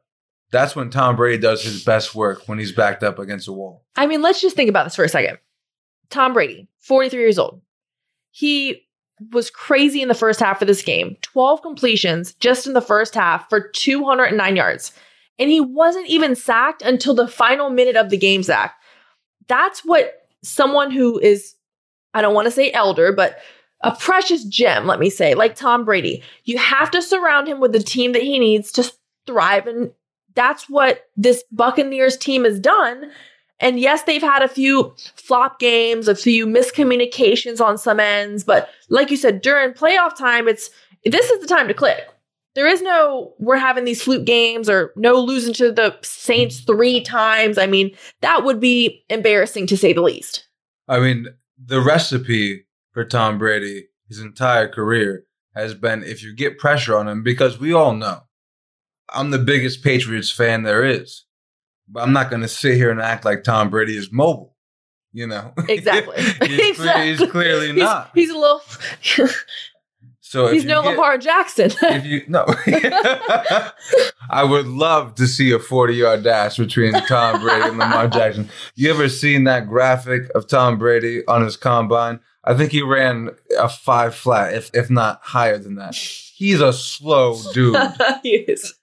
that's 0.52 0.76
when 0.76 0.90
Tom 0.90 1.16
Brady 1.16 1.42
does 1.42 1.64
his 1.64 1.84
best 1.84 2.16
work 2.16 2.48
when 2.48 2.60
he's 2.60 2.72
backed 2.72 3.04
up 3.04 3.20
against 3.20 3.48
a 3.48 3.54
wall. 3.54 3.86
I 3.96 4.08
mean, 4.08 4.22
let's 4.22 4.42
just 4.42 4.56
think 4.56 4.70
about 4.70 4.86
this 4.86 4.96
for 4.96 5.04
a 5.04 5.10
second. 5.10 5.40
Tom 6.10 6.34
Brady, 6.34 6.68
43 6.80 7.20
years 7.20 7.40
old. 7.40 7.62
He 8.32 8.88
was 9.32 9.50
crazy 9.50 10.02
in 10.02 10.08
the 10.08 10.14
first 10.14 10.40
half 10.40 10.62
of 10.62 10.68
this 10.68 10.84
game 10.84 11.18
12 11.24 11.62
completions 11.62 12.34
just 12.36 12.68
in 12.68 12.74
the 12.74 12.82
first 12.82 13.16
half 13.16 13.50
for 13.50 13.70
209 13.70 14.56
yards. 14.56 14.94
And 15.40 15.50
he 15.50 15.62
wasn't 15.62 16.08
even 16.08 16.36
sacked 16.36 16.82
until 16.82 17.14
the 17.14 17.28
final 17.28 17.70
minute 17.70 17.96
of 17.96 18.10
the 18.10 18.18
game, 18.18 18.44
Zach. 18.44 18.76
That's 19.48 19.82
what 19.86 20.28
someone 20.44 20.92
who 20.92 21.20
is, 21.20 21.56
I 22.14 22.22
don't 22.22 22.34
want 22.34 22.46
to 22.46 22.52
say 22.52 22.72
elder, 22.72 23.12
but 23.12 23.40
a 23.82 23.96
precious 23.96 24.44
gem, 24.44 24.88
let 24.88 25.00
me 25.00 25.10
say, 25.10 25.36
like 25.36 25.56
Tom 25.56 25.86
Brady. 25.86 26.24
You 26.46 26.58
have 26.58 26.92
to 26.92 27.02
surround 27.02 27.48
him 27.48 27.60
with 27.60 27.74
the 27.74 27.80
team 27.80 28.14
that 28.14 28.24
he 28.24 28.40
needs 28.40 28.72
to 28.74 28.92
thrive. 29.26 29.68
And 29.68 29.92
that's 30.34 30.70
what 30.70 31.06
this 31.16 31.44
Buccaneers 31.52 32.18
team 32.18 32.44
has 32.44 32.60
done. 32.60 33.12
And 33.60 33.80
yes, 33.80 34.04
they've 34.04 34.22
had 34.22 34.44
a 34.44 34.48
few 34.48 34.96
flop 35.16 35.60
games, 35.60 36.08
a 36.08 36.16
few 36.16 36.46
miscommunications 36.46 37.60
on 37.60 37.78
some 37.78 38.00
ends, 38.00 38.44
but 38.44 38.70
like 38.90 39.10
you 39.10 39.18
said, 39.18 39.42
during 39.42 39.74
playoff 39.74 40.16
time, 40.16 40.48
it's 40.48 40.70
this 41.06 41.30
is 41.30 41.42
the 41.42 41.48
time 41.48 41.68
to 41.68 41.74
click. 41.74 42.08
There 42.54 42.68
is 42.68 42.82
no 42.82 43.34
we're 43.40 43.58
having 43.58 43.86
these 43.86 44.02
fluke 44.02 44.26
games 44.26 44.70
or 44.70 44.92
no 44.96 45.14
losing 45.20 45.54
to 45.56 45.72
the 45.72 45.98
Saints 46.02 46.60
three 46.62 47.02
times. 47.02 47.58
I 47.58 47.66
mean, 47.66 47.96
that 48.22 48.44
would 48.44 48.60
be 48.60 49.04
embarrassing 49.10 49.68
to 49.68 49.78
say 49.78 49.94
the 49.94 50.02
least. 50.02 50.48
I 50.88 51.00
mean, 51.00 51.28
the 51.64 51.82
recipe 51.82 52.67
for 52.98 53.06
Tom 53.06 53.38
Brady 53.38 53.90
his 54.10 54.20
entire 54.20 54.68
career 54.68 55.24
has 55.56 55.76
been 55.76 56.02
if 56.02 56.24
you 56.24 56.34
get 56.34 56.58
pressure 56.58 56.98
on 56.98 57.08
him, 57.08 57.22
because 57.22 57.60
we 57.60 57.72
all 57.72 57.94
know 57.94 58.22
I'm 59.14 59.30
the 59.30 59.38
biggest 59.38 59.84
Patriots 59.84 60.32
fan 60.32 60.64
there 60.64 60.84
is. 60.84 61.26
But 61.88 62.02
I'm 62.02 62.12
not 62.12 62.32
going 62.32 62.42
to 62.42 62.48
sit 62.48 62.74
here 62.76 62.90
and 62.90 63.00
act 63.00 63.24
like 63.24 63.44
Tom 63.44 63.70
Brady 63.70 63.96
is 63.96 64.12
mobile. 64.12 64.56
You 65.14 65.28
know, 65.28 65.54
Exactly. 65.70 66.16
he's, 66.48 66.60
Exactly. 66.72 67.08
he's 67.16 67.32
clearly 67.32 67.68
He's, 67.68 67.76
not. 67.76 68.10
he's 68.16 68.32
a 68.32 68.38
little 68.38 68.62
so 70.20 70.48
he's 70.48 70.66
no 70.66 70.82
get- 70.82 70.90
Lamar 70.90 71.20
Jackson. 71.20 71.72
If 71.84 72.06
you 72.06 72.24
no, 72.28 72.46
I 74.30 74.44
would 74.44 74.66
love 74.68 75.14
to 75.16 75.28
see 75.28 75.52
a 75.52 75.60
40 75.60 75.94
yard 75.96 76.24
dash 76.24 76.58
between 76.58 76.94
Tom 77.06 77.42
Brady 77.42 77.70
and 77.70 77.78
Lamar 77.78 78.08
Jackson. 78.08 78.50
You 78.76 78.90
ever 78.90 79.08
seen 79.08 79.44
that 79.44 79.68
graphic 79.68 80.30
of 80.36 80.48
Tom 80.48 80.78
Brady 80.80 81.26
on 81.28 81.44
his 81.44 81.56
combine? 81.58 82.20
I 82.48 82.54
think 82.56 82.72
he 82.72 82.82
ran 82.82 83.32
a 83.60 83.68
five 83.70 84.16
flat, 84.16 84.54
if 84.54 84.72
if 84.74 84.90
not 84.90 85.20
higher 85.22 85.58
than 85.58 85.76
that. 85.76 85.94
He's 85.96 86.62
a 86.62 86.72
slow 86.72 87.38
dude, 87.54 87.76
he 88.24 88.30
is. 88.30 88.74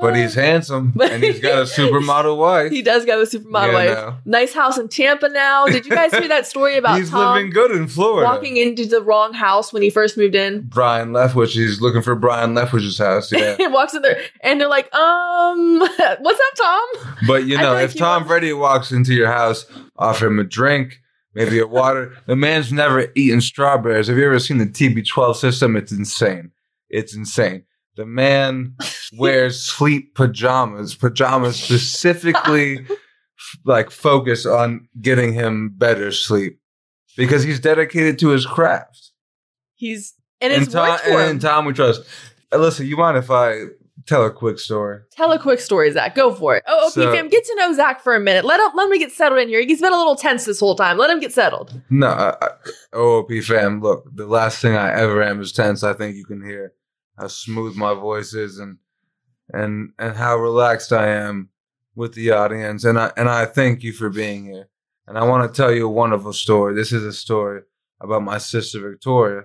but 0.00 0.14
he's 0.16 0.34
handsome 0.34 0.92
and 1.00 1.22
he's 1.22 1.40
got 1.40 1.58
a 1.58 1.62
supermodel 1.80 2.36
wife. 2.36 2.70
He 2.72 2.82
does 2.82 3.04
got 3.04 3.18
a 3.18 3.22
supermodel 3.22 3.72
Yeah, 3.72 3.72
wife. 3.74 3.88
no. 3.96 4.16
Nice 4.38 4.52
house 4.54 4.76
in 4.78 4.88
Tampa 4.88 5.28
now. 5.28 5.66
Did 5.66 5.86
you 5.86 5.90
guys 5.92 6.12
hear 6.12 6.28
that 6.28 6.46
story 6.46 6.76
about 6.76 6.98
he's 6.98 7.10
Tom 7.10 7.34
living 7.34 7.50
good 7.50 7.70
in 7.72 7.86
Florida. 7.88 8.28
walking 8.28 8.56
into 8.56 8.86
the 8.86 9.02
wrong 9.02 9.32
house 9.34 9.72
when 9.72 9.82
he 9.82 9.90
first 9.90 10.16
moved 10.16 10.34
in? 10.34 10.68
Byron 10.68 11.10
Leftwich, 11.12 11.52
he's 11.54 11.80
looking 11.80 12.02
for 12.02 12.14
Byron 12.14 12.54
Leftwich's 12.54 12.98
house. 12.98 13.30
Yeah, 13.32 13.56
he 13.58 13.66
walks 13.68 13.94
in 13.94 14.02
there 14.02 14.20
and 14.42 14.60
they're 14.60 14.68
like, 14.68 14.92
um, 14.94 15.78
what's 15.78 16.40
up, 16.40 16.54
Tom? 16.56 16.86
But 17.26 17.46
you 17.46 17.56
know, 17.56 17.76
if 17.76 17.96
Tom 17.96 18.22
wants- 18.22 18.28
Brady 18.28 18.52
walks 18.52 18.90
into 18.92 19.14
your 19.14 19.30
house, 19.30 19.66
offer 19.96 20.26
him 20.28 20.38
a 20.38 20.44
drink, 20.44 21.00
maybe 21.44 21.58
a 21.58 21.66
water. 21.66 22.14
the 22.26 22.36
man's 22.36 22.72
never 22.72 23.06
eaten 23.14 23.40
strawberries. 23.40 24.08
Have 24.08 24.16
you 24.18 24.26
ever 24.26 24.38
seen 24.38 24.58
the 24.58 24.66
TB12 24.66 25.36
system? 25.36 25.76
It's 25.76 25.92
insane. 25.92 26.50
It's 26.90 27.14
insane. 27.14 27.64
The 27.96 28.06
man 28.06 28.76
wears 29.12 29.60
sleep 29.62 30.14
pajamas, 30.14 30.94
pajamas 30.94 31.56
specifically 31.56 32.86
like 33.64 33.90
focus 33.90 34.46
on 34.46 34.88
getting 35.00 35.32
him 35.32 35.72
better 35.76 36.12
sleep 36.12 36.58
because 37.16 37.42
he's 37.42 37.60
dedicated 37.60 38.18
to 38.20 38.28
his 38.28 38.46
craft. 38.46 39.10
He's 39.74 40.14
and 40.40 40.52
And 40.52 40.62
it's 40.62 40.72
Tom, 40.72 40.88
worked 40.88 41.04
for 41.04 41.10
him. 41.10 41.30
and 41.30 41.40
Tom 41.40 41.64
we 41.64 41.72
trust. 41.72 42.02
Alyssa, 42.52 42.86
you 42.86 42.96
mind 42.96 43.16
if 43.18 43.30
I 43.30 43.64
tell 44.08 44.24
a 44.24 44.30
quick 44.32 44.58
story? 44.58 45.00
Tell 45.10 45.30
a 45.32 45.38
quick 45.38 45.60
story, 45.60 45.90
Zach. 45.92 46.14
Go 46.14 46.34
for 46.34 46.56
it. 46.56 46.64
Oh, 46.66 46.86
okay, 46.86 47.02
So- 47.02 47.12
fam. 47.12 47.28
Get 47.28 47.44
to 47.44 47.54
know 47.56 47.72
Zach 47.74 48.02
for 48.02 48.14
a 48.16 48.20
minute. 48.20 48.44
Let 48.44 48.58
him 48.58 48.70
let 48.74 48.90
him 48.90 48.98
get 48.98 49.12
settled 49.12 49.40
in 49.40 49.48
here. 49.48 49.60
He's 49.60 49.80
been 49.80 49.92
a 49.92 49.96
little 49.96 50.16
tense 50.16 50.44
this 50.44 50.58
whole 50.60 50.74
time. 50.74 50.96
Let 50.98 51.10
him 51.10 51.20
get 51.20 51.32
settled. 51.32 51.80
No, 51.90 52.08
I, 52.08 52.36
I, 52.42 52.96
OOP 52.96 53.30
fam, 53.44 53.80
look, 53.80 54.08
the 54.14 54.26
last 54.26 54.60
thing 54.60 54.74
I 54.74 54.92
ever 54.98 55.22
am 55.22 55.40
is 55.40 55.52
tense. 55.52 55.84
I 55.84 55.92
think 55.92 56.16
you 56.16 56.24
can 56.24 56.44
hear 56.44 56.72
how 57.18 57.28
smooth 57.28 57.76
my 57.76 57.94
voice 57.94 58.34
is 58.34 58.58
and 58.58 58.78
and 59.52 59.92
and 59.98 60.16
how 60.16 60.36
relaxed 60.38 60.92
I 60.92 61.08
am 61.08 61.50
with 61.94 62.14
the 62.14 62.30
audience. 62.30 62.84
And 62.84 62.98
I 62.98 63.12
and 63.16 63.28
I 63.28 63.44
thank 63.44 63.82
you 63.82 63.92
for 63.92 64.08
being 64.10 64.46
here. 64.46 64.68
And 65.06 65.16
I 65.16 65.24
want 65.24 65.52
to 65.52 65.56
tell 65.56 65.72
you 65.72 65.86
a 65.86 65.90
wonderful 65.90 66.32
story. 66.32 66.74
This 66.74 66.92
is 66.92 67.02
a 67.04 67.12
story 67.12 67.62
about 68.00 68.22
my 68.22 68.38
sister 68.38 68.80
Victoria. 68.90 69.44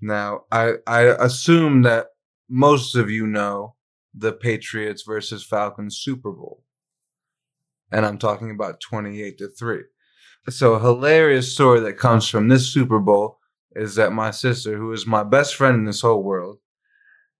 Now, 0.00 0.44
I 0.50 0.74
I 0.86 1.02
assume 1.02 1.82
that 1.82 2.09
most 2.50 2.96
of 2.96 3.08
you 3.08 3.26
know 3.26 3.76
the 4.12 4.32
Patriots 4.32 5.02
versus 5.02 5.44
Falcons 5.44 5.96
Super 5.96 6.32
Bowl. 6.32 6.62
And 7.92 8.04
I'm 8.04 8.18
talking 8.18 8.50
about 8.50 8.80
28 8.80 9.38
to 9.38 9.48
3. 9.48 9.82
So 10.48 10.74
a 10.74 10.80
hilarious 10.80 11.52
story 11.52 11.80
that 11.80 11.98
comes 11.98 12.28
from 12.28 12.48
this 12.48 12.66
Super 12.66 12.98
Bowl 12.98 13.38
is 13.72 13.94
that 13.94 14.12
my 14.12 14.30
sister, 14.30 14.76
who 14.76 14.92
is 14.92 15.06
my 15.06 15.22
best 15.22 15.54
friend 15.54 15.76
in 15.76 15.84
this 15.84 16.00
whole 16.00 16.22
world, 16.22 16.58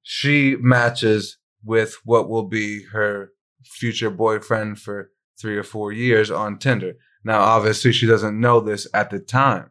she 0.02 0.56
matches 0.60 1.38
with 1.64 1.96
what 2.04 2.28
will 2.28 2.44
be 2.44 2.84
her 2.84 3.32
future 3.64 4.10
boyfriend 4.10 4.78
for 4.78 5.10
three 5.38 5.56
or 5.56 5.62
four 5.62 5.92
years 5.92 6.30
on 6.30 6.58
Tinder. 6.58 6.94
Now, 7.24 7.40
obviously, 7.40 7.92
she 7.92 8.06
doesn't 8.06 8.38
know 8.38 8.60
this 8.60 8.86
at 8.94 9.10
the 9.10 9.18
time. 9.18 9.70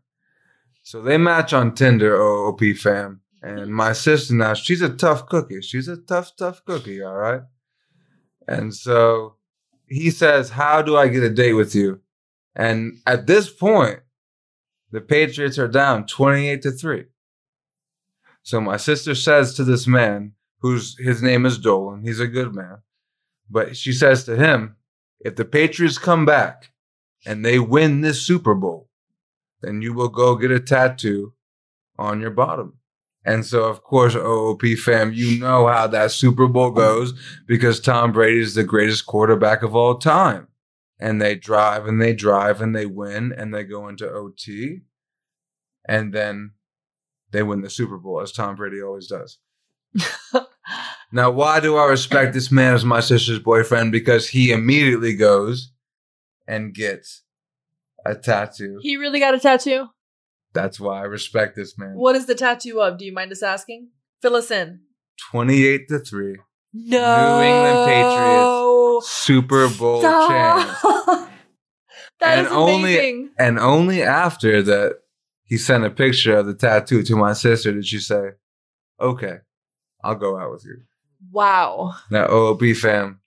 So 0.84 1.02
they 1.02 1.18
match 1.18 1.54
on 1.54 1.76
Tinder, 1.76 2.16
OOP 2.16 2.76
fam. 2.78 3.22
And 3.42 3.74
my 3.74 3.94
sister 3.94 4.34
now, 4.34 4.54
she's 4.54 4.82
a 4.82 4.90
tough 4.90 5.28
cookie. 5.28 5.62
She's 5.62 5.88
a 5.88 5.98
tough, 5.98 6.36
tough 6.38 6.64
cookie, 6.66 7.02
all 7.02 7.16
right? 7.16 7.42
And 8.48 8.74
so 8.74 9.36
he 9.88 10.12
says, 10.12 10.50
How 10.50 10.82
do 10.82 10.98
I 10.98 11.08
get 11.08 11.24
a 11.24 11.30
date 11.30 11.54
with 11.54 11.74
you? 11.74 12.02
And 12.56 13.00
at 13.06 13.28
this 13.28 13.50
point, 13.50 14.00
the 14.92 15.02
Patriots 15.02 15.58
are 15.58 15.68
down 15.68 16.08
28 16.08 16.62
to 16.64 16.72
3. 16.72 17.06
So 18.42 18.60
my 18.60 18.78
sister 18.78 19.16
says 19.16 19.54
to 19.54 19.64
this 19.64 19.88
man, 19.88 20.34
whose 20.62 20.98
his 21.00 21.22
name 21.22 21.46
is 21.46 21.58
Dolan, 21.58 22.04
he's 22.04 22.20
a 22.20 22.28
good 22.28 22.54
man. 22.56 22.80
But 23.50 23.78
she 23.78 23.94
says 23.94 24.24
to 24.26 24.36
him, 24.36 24.76
if 25.20 25.36
the 25.36 25.46
Patriots 25.46 25.98
come 25.98 26.26
back 26.26 26.72
and 27.26 27.46
they 27.46 27.60
win 27.60 28.02
this 28.02 28.22
Super 28.22 28.56
Bowl, 28.56 28.90
then 29.62 29.82
you 29.82 29.94
will 29.94 30.10
go 30.10 30.36
get 30.36 30.52
a 30.52 30.60
tattoo 30.60 31.34
on 31.98 32.22
your 32.22 32.32
bottom. 32.32 32.79
And 33.30 33.46
so, 33.46 33.66
of 33.66 33.84
course, 33.84 34.16
OOP 34.16 34.64
fam, 34.80 35.14
you 35.14 35.40
know 35.40 35.68
how 35.68 35.86
that 35.86 36.10
Super 36.10 36.48
Bowl 36.48 36.72
goes 36.72 37.14
because 37.46 37.80
Tom 37.80 38.12
Brady 38.12 38.40
is 38.40 38.56
the 38.56 38.64
greatest 38.64 39.06
quarterback 39.06 39.62
of 39.62 39.76
all 39.76 40.00
time. 40.00 40.48
And 41.00 41.22
they 41.22 41.36
drive 41.36 41.86
and 41.86 42.02
they 42.02 42.14
drive 42.14 42.60
and 42.60 42.76
they 42.76 42.88
win 42.88 43.32
and 43.38 43.54
they 43.54 43.66
go 43.66 43.88
into 43.88 44.10
OT. 44.10 44.80
And 45.88 46.12
then 46.12 46.54
they 47.30 47.44
win 47.44 47.62
the 47.62 47.70
Super 47.70 48.00
Bowl, 48.00 48.20
as 48.20 48.32
Tom 48.32 48.56
Brady 48.56 48.82
always 48.82 49.06
does. 49.06 49.38
now, 51.12 51.30
why 51.30 51.60
do 51.60 51.78
I 51.78 51.86
respect 51.86 52.34
this 52.34 52.52
man 52.52 52.74
as 52.74 52.84
my 52.84 53.00
sister's 53.00 53.38
boyfriend? 53.38 53.92
Because 53.92 54.30
he 54.30 54.52
immediately 54.52 55.16
goes 55.16 55.72
and 56.48 56.74
gets 56.74 57.22
a 58.04 58.16
tattoo. 58.16 58.80
He 58.82 58.98
really 58.98 59.20
got 59.20 59.36
a 59.36 59.40
tattoo? 59.40 59.90
That's 60.54 60.80
why 60.80 61.00
I 61.00 61.04
respect 61.04 61.56
this 61.56 61.78
man. 61.78 61.94
What 61.96 62.16
is 62.16 62.26
the 62.26 62.36
tattoo 62.36 62.82
of? 62.82 62.98
Do 62.98 63.06
you 63.06 63.14
mind 63.14 63.32
us 63.32 63.44
asking? 63.44 63.90
Fill 64.22 64.36
us 64.36 64.50
in. 64.52 64.82
28 65.32 65.88
to 65.90 66.00
3. 66.00 66.38
No. 66.74 67.40
New 67.40 67.46
England 67.46 67.88
Patriots 67.90 69.10
Super 69.10 69.70
Bowl 69.70 70.02
champ. 70.02 70.78
that 72.20 72.38
And 72.38 72.48
is 72.48 72.52
only- 72.54 72.94
amazing. 72.96 73.30
And 73.38 73.60
only 73.60 74.02
after 74.04 74.62
that, 74.64 75.00
he 75.44 75.58
sent 75.58 75.86
a 75.86 75.90
picture 75.90 76.38
of 76.38 76.46
the 76.46 76.54
tattoo 76.54 77.02
to 77.04 77.16
my 77.16 77.34
sister 77.34 77.72
did 77.74 77.86
she 77.86 78.00
say, 78.00 78.32
okay, 79.00 79.38
I'll 80.04 80.16
go 80.16 80.38
out 80.38 80.52
with 80.52 80.64
you. 80.66 80.82
wow. 81.32 81.96
Now, 82.12 82.28
OOP 82.32 82.76
fam, 82.76 83.20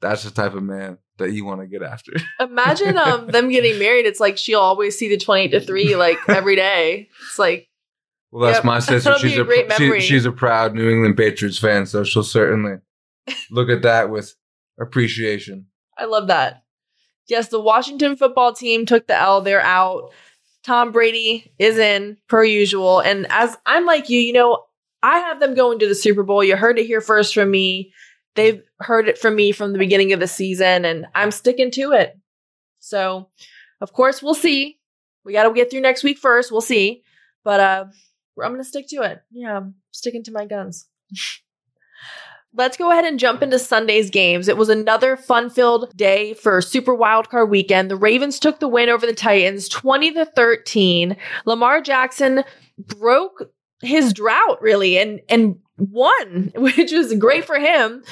that's 0.00 0.22
the 0.24 0.30
type 0.30 0.54
of 0.54 0.62
man 0.62 0.98
that 1.18 1.32
you 1.32 1.44
want 1.44 1.60
to 1.60 1.66
get 1.66 1.82
after. 1.82 2.12
Imagine 2.40 2.98
um 2.98 3.28
them 3.28 3.48
getting 3.48 3.78
married. 3.78 4.06
It's 4.06 4.20
like 4.20 4.36
she'll 4.38 4.60
always 4.60 4.98
see 4.98 5.08
the 5.08 5.16
28 5.16 5.48
to 5.48 5.60
3 5.60 5.96
like 5.96 6.18
every 6.28 6.56
day. 6.56 7.08
It's 7.26 7.38
like 7.38 7.68
Well, 8.30 8.44
that's 8.46 8.58
Yep. 8.58 8.64
my 8.64 8.78
sister. 8.80 9.18
She's 9.18 9.38
a 9.38 9.42
a, 9.44 9.74
she- 9.76 10.00
she's 10.00 10.24
a 10.26 10.32
proud 10.32 10.74
New 10.74 10.88
England 10.90 11.16
Patriots 11.16 11.58
fan, 11.58 11.86
so 11.86 12.04
she'll 12.04 12.22
certainly 12.22 12.78
look 13.50 13.68
at 13.68 13.82
that 13.82 14.10
with 14.10 14.34
appreciation. 14.80 15.66
I 15.98 16.04
love 16.04 16.28
that. 16.28 16.62
Yes, 17.28 17.48
the 17.48 17.60
Washington 17.60 18.16
football 18.16 18.52
team 18.54 18.86
took 18.86 19.06
the 19.06 19.16
L. 19.18 19.40
They're 19.40 19.60
out. 19.60 20.12
Tom 20.64 20.92
Brady 20.92 21.52
is 21.58 21.78
in 21.78 22.16
per 22.28 22.44
usual. 22.44 23.00
And 23.00 23.26
as 23.30 23.56
I'm 23.66 23.84
like 23.86 24.08
you, 24.10 24.20
you 24.20 24.32
know, 24.32 24.62
I 25.02 25.18
have 25.18 25.40
them 25.40 25.54
going 25.54 25.78
to 25.80 25.88
the 25.88 25.94
Super 25.94 26.22
Bowl. 26.22 26.42
You 26.44 26.56
heard 26.56 26.78
it 26.78 26.86
here 26.86 27.00
first 27.00 27.34
from 27.34 27.50
me. 27.50 27.92
They've 28.34 28.62
heard 28.80 29.08
it 29.08 29.18
from 29.18 29.36
me 29.36 29.52
from 29.52 29.72
the 29.72 29.78
beginning 29.78 30.12
of 30.12 30.20
the 30.20 30.28
season, 30.28 30.84
and 30.84 31.06
I'm 31.14 31.30
sticking 31.30 31.70
to 31.72 31.92
it. 31.92 32.18
So, 32.78 33.28
of 33.80 33.92
course, 33.92 34.22
we'll 34.22 34.34
see. 34.34 34.78
We 35.24 35.32
got 35.32 35.44
to 35.44 35.54
get 35.54 35.70
through 35.70 35.80
next 35.80 36.04
week 36.04 36.18
first. 36.18 36.52
We'll 36.52 36.60
see. 36.60 37.02
But 37.42 37.60
uh, 37.60 37.84
I'm 38.42 38.52
going 38.52 38.62
to 38.62 38.68
stick 38.68 38.88
to 38.88 39.02
it. 39.02 39.20
Yeah, 39.30 39.56
I'm 39.56 39.74
sticking 39.92 40.24
to 40.24 40.32
my 40.32 40.46
guns. 40.46 40.88
Let's 42.54 42.78
go 42.78 42.90
ahead 42.90 43.04
and 43.04 43.18
jump 43.18 43.42
into 43.42 43.58
Sunday's 43.58 44.08
games. 44.08 44.48
It 44.48 44.56
was 44.56 44.70
another 44.70 45.16
fun-filled 45.16 45.94
day 45.94 46.32
for 46.32 46.62
Super 46.62 46.96
Wildcard 46.96 47.50
Weekend. 47.50 47.90
The 47.90 47.96
Ravens 47.96 48.40
took 48.40 48.60
the 48.60 48.68
win 48.68 48.88
over 48.88 49.06
the 49.06 49.12
Titans, 49.12 49.68
20 49.68 50.12
to 50.12 50.24
13. 50.24 51.16
Lamar 51.44 51.82
Jackson 51.82 52.44
broke 52.78 53.50
his 53.82 54.12
drought 54.12 54.60
really 54.62 54.98
and 54.98 55.20
and 55.28 55.56
won, 55.78 56.52
which 56.56 56.92
was 56.92 57.14
great 57.14 57.44
for 57.44 57.58
him. 57.58 58.02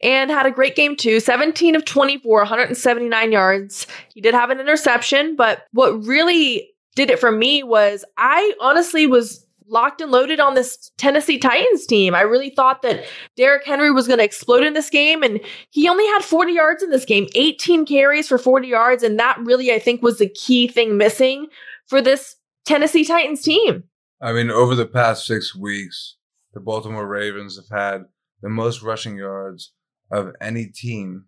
And 0.00 0.30
had 0.30 0.46
a 0.46 0.52
great 0.52 0.76
game 0.76 0.94
too. 0.94 1.18
17 1.18 1.74
of 1.74 1.84
24, 1.84 2.38
179 2.38 3.32
yards. 3.32 3.86
He 4.14 4.20
did 4.20 4.32
have 4.32 4.50
an 4.50 4.60
interception, 4.60 5.34
but 5.34 5.64
what 5.72 6.04
really 6.06 6.70
did 6.94 7.10
it 7.10 7.18
for 7.18 7.32
me 7.32 7.64
was 7.64 8.04
I 8.16 8.54
honestly 8.60 9.08
was 9.08 9.44
locked 9.68 10.00
and 10.00 10.10
loaded 10.10 10.40
on 10.40 10.54
this 10.54 10.90
Tennessee 10.98 11.38
Titans 11.38 11.86
team. 11.86 12.14
I 12.14 12.22
really 12.22 12.50
thought 12.50 12.82
that 12.82 13.04
Derrick 13.36 13.64
Henry 13.66 13.90
was 13.90 14.06
going 14.06 14.18
to 14.18 14.24
explode 14.24 14.64
in 14.64 14.74
this 14.74 14.90
game, 14.90 15.22
and 15.22 15.40
he 15.70 15.88
only 15.88 16.06
had 16.06 16.22
40 16.22 16.52
yards 16.52 16.82
in 16.82 16.90
this 16.90 17.04
game, 17.04 17.26
18 17.34 17.86
carries 17.86 18.28
for 18.28 18.38
40 18.38 18.68
yards. 18.68 19.02
And 19.02 19.18
that 19.18 19.38
really, 19.40 19.72
I 19.72 19.78
think, 19.78 20.02
was 20.02 20.18
the 20.18 20.28
key 20.28 20.68
thing 20.68 20.96
missing 20.96 21.48
for 21.86 22.00
this 22.00 22.36
Tennessee 22.64 23.04
Titans 23.04 23.42
team. 23.42 23.84
I 24.20 24.32
mean, 24.32 24.50
over 24.50 24.74
the 24.74 24.86
past 24.86 25.26
six 25.26 25.54
weeks, 25.54 26.16
the 26.58 26.64
Baltimore 26.64 27.06
Ravens 27.06 27.56
have 27.56 27.78
had 27.78 28.06
the 28.42 28.48
most 28.48 28.82
rushing 28.82 29.16
yards 29.16 29.72
of 30.10 30.32
any 30.40 30.66
team 30.66 31.26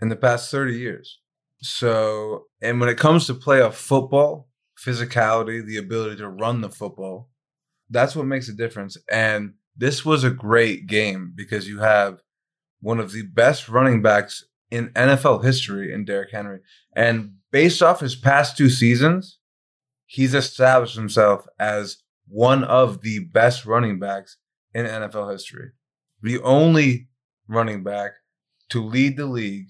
in 0.00 0.08
the 0.08 0.16
past 0.16 0.50
30 0.50 0.72
years. 0.72 1.20
So, 1.58 2.44
and 2.62 2.80
when 2.80 2.88
it 2.88 2.96
comes 2.96 3.26
to 3.26 3.34
playoff 3.34 3.74
football, 3.74 4.48
physicality, 4.82 5.62
the 5.62 5.76
ability 5.76 6.16
to 6.16 6.30
run 6.30 6.62
the 6.62 6.70
football, 6.70 7.28
that's 7.90 8.16
what 8.16 8.24
makes 8.24 8.48
a 8.48 8.54
difference. 8.54 8.96
And 9.12 9.52
this 9.76 10.02
was 10.02 10.24
a 10.24 10.30
great 10.30 10.86
game 10.86 11.34
because 11.34 11.68
you 11.68 11.80
have 11.80 12.22
one 12.80 13.00
of 13.00 13.12
the 13.12 13.26
best 13.26 13.68
running 13.68 14.00
backs 14.00 14.42
in 14.70 14.88
NFL 14.94 15.44
history 15.44 15.92
in 15.92 16.06
Derrick 16.06 16.30
Henry. 16.32 16.60
And 16.96 17.34
based 17.50 17.82
off 17.82 18.00
his 18.00 18.16
past 18.16 18.56
two 18.56 18.70
seasons, 18.70 19.36
he's 20.06 20.32
established 20.32 20.96
himself 20.96 21.46
as 21.58 21.98
one 22.26 22.64
of 22.64 23.02
the 23.02 23.18
best 23.18 23.66
running 23.66 23.98
backs 23.98 24.38
in 24.74 24.86
NFL 24.86 25.32
history. 25.32 25.70
The 26.22 26.40
only 26.42 27.08
running 27.48 27.82
back 27.82 28.12
to 28.70 28.84
lead 28.84 29.16
the 29.16 29.26
league 29.26 29.68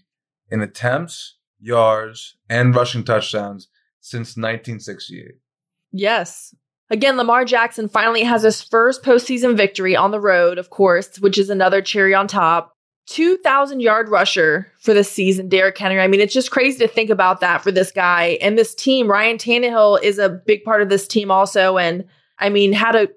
in 0.51 0.61
attempts, 0.61 1.37
yards, 1.61 2.37
and 2.49 2.75
rushing 2.75 3.05
touchdowns 3.05 3.69
since 4.01 4.37
1968. 4.37 5.33
Yes. 5.93 6.55
Again, 6.91 7.17
Lamar 7.17 7.45
Jackson 7.45 7.89
finally 7.89 8.25
has 8.25 8.43
his 8.43 8.61
first 8.61 9.03
postseason 9.03 9.57
victory 9.57 9.95
on 9.95 10.11
the 10.11 10.21
road, 10.21 10.59
of 10.59 10.71
course, 10.71 11.19
which 11.21 11.39
is 11.39 11.49
another 11.49 11.81
cherry 11.81 12.15
on 12.15 12.27
top. 12.27 12.77
2,000 13.07 13.81
yard 13.81 14.09
rusher 14.09 14.71
for 14.81 14.95
the 14.95 15.03
season, 15.03 15.49
Derrick 15.49 15.79
Henry. 15.79 16.01
I 16.01 16.07
mean, 16.07 16.21
it's 16.21 16.35
just 16.35 16.51
crazy 16.51 16.79
to 16.79 16.89
think 16.89 17.11
about 17.11 17.41
that 17.41 17.63
for 17.63 17.73
this 17.73 17.91
guy 17.91 18.39
and 18.41 18.57
this 18.57 18.75
team. 18.75 19.11
Ryan 19.11 19.37
Tannehill 19.37 20.03
is 20.03 20.19
a 20.19 20.29
big 20.29 20.63
part 20.65 20.83
of 20.83 20.89
this 20.89 21.09
team 21.09 21.31
also. 21.31 21.77
And 21.77 22.05
I 22.39 22.51
mean, 22.51 22.73
had 22.73 22.95
a 22.95 23.09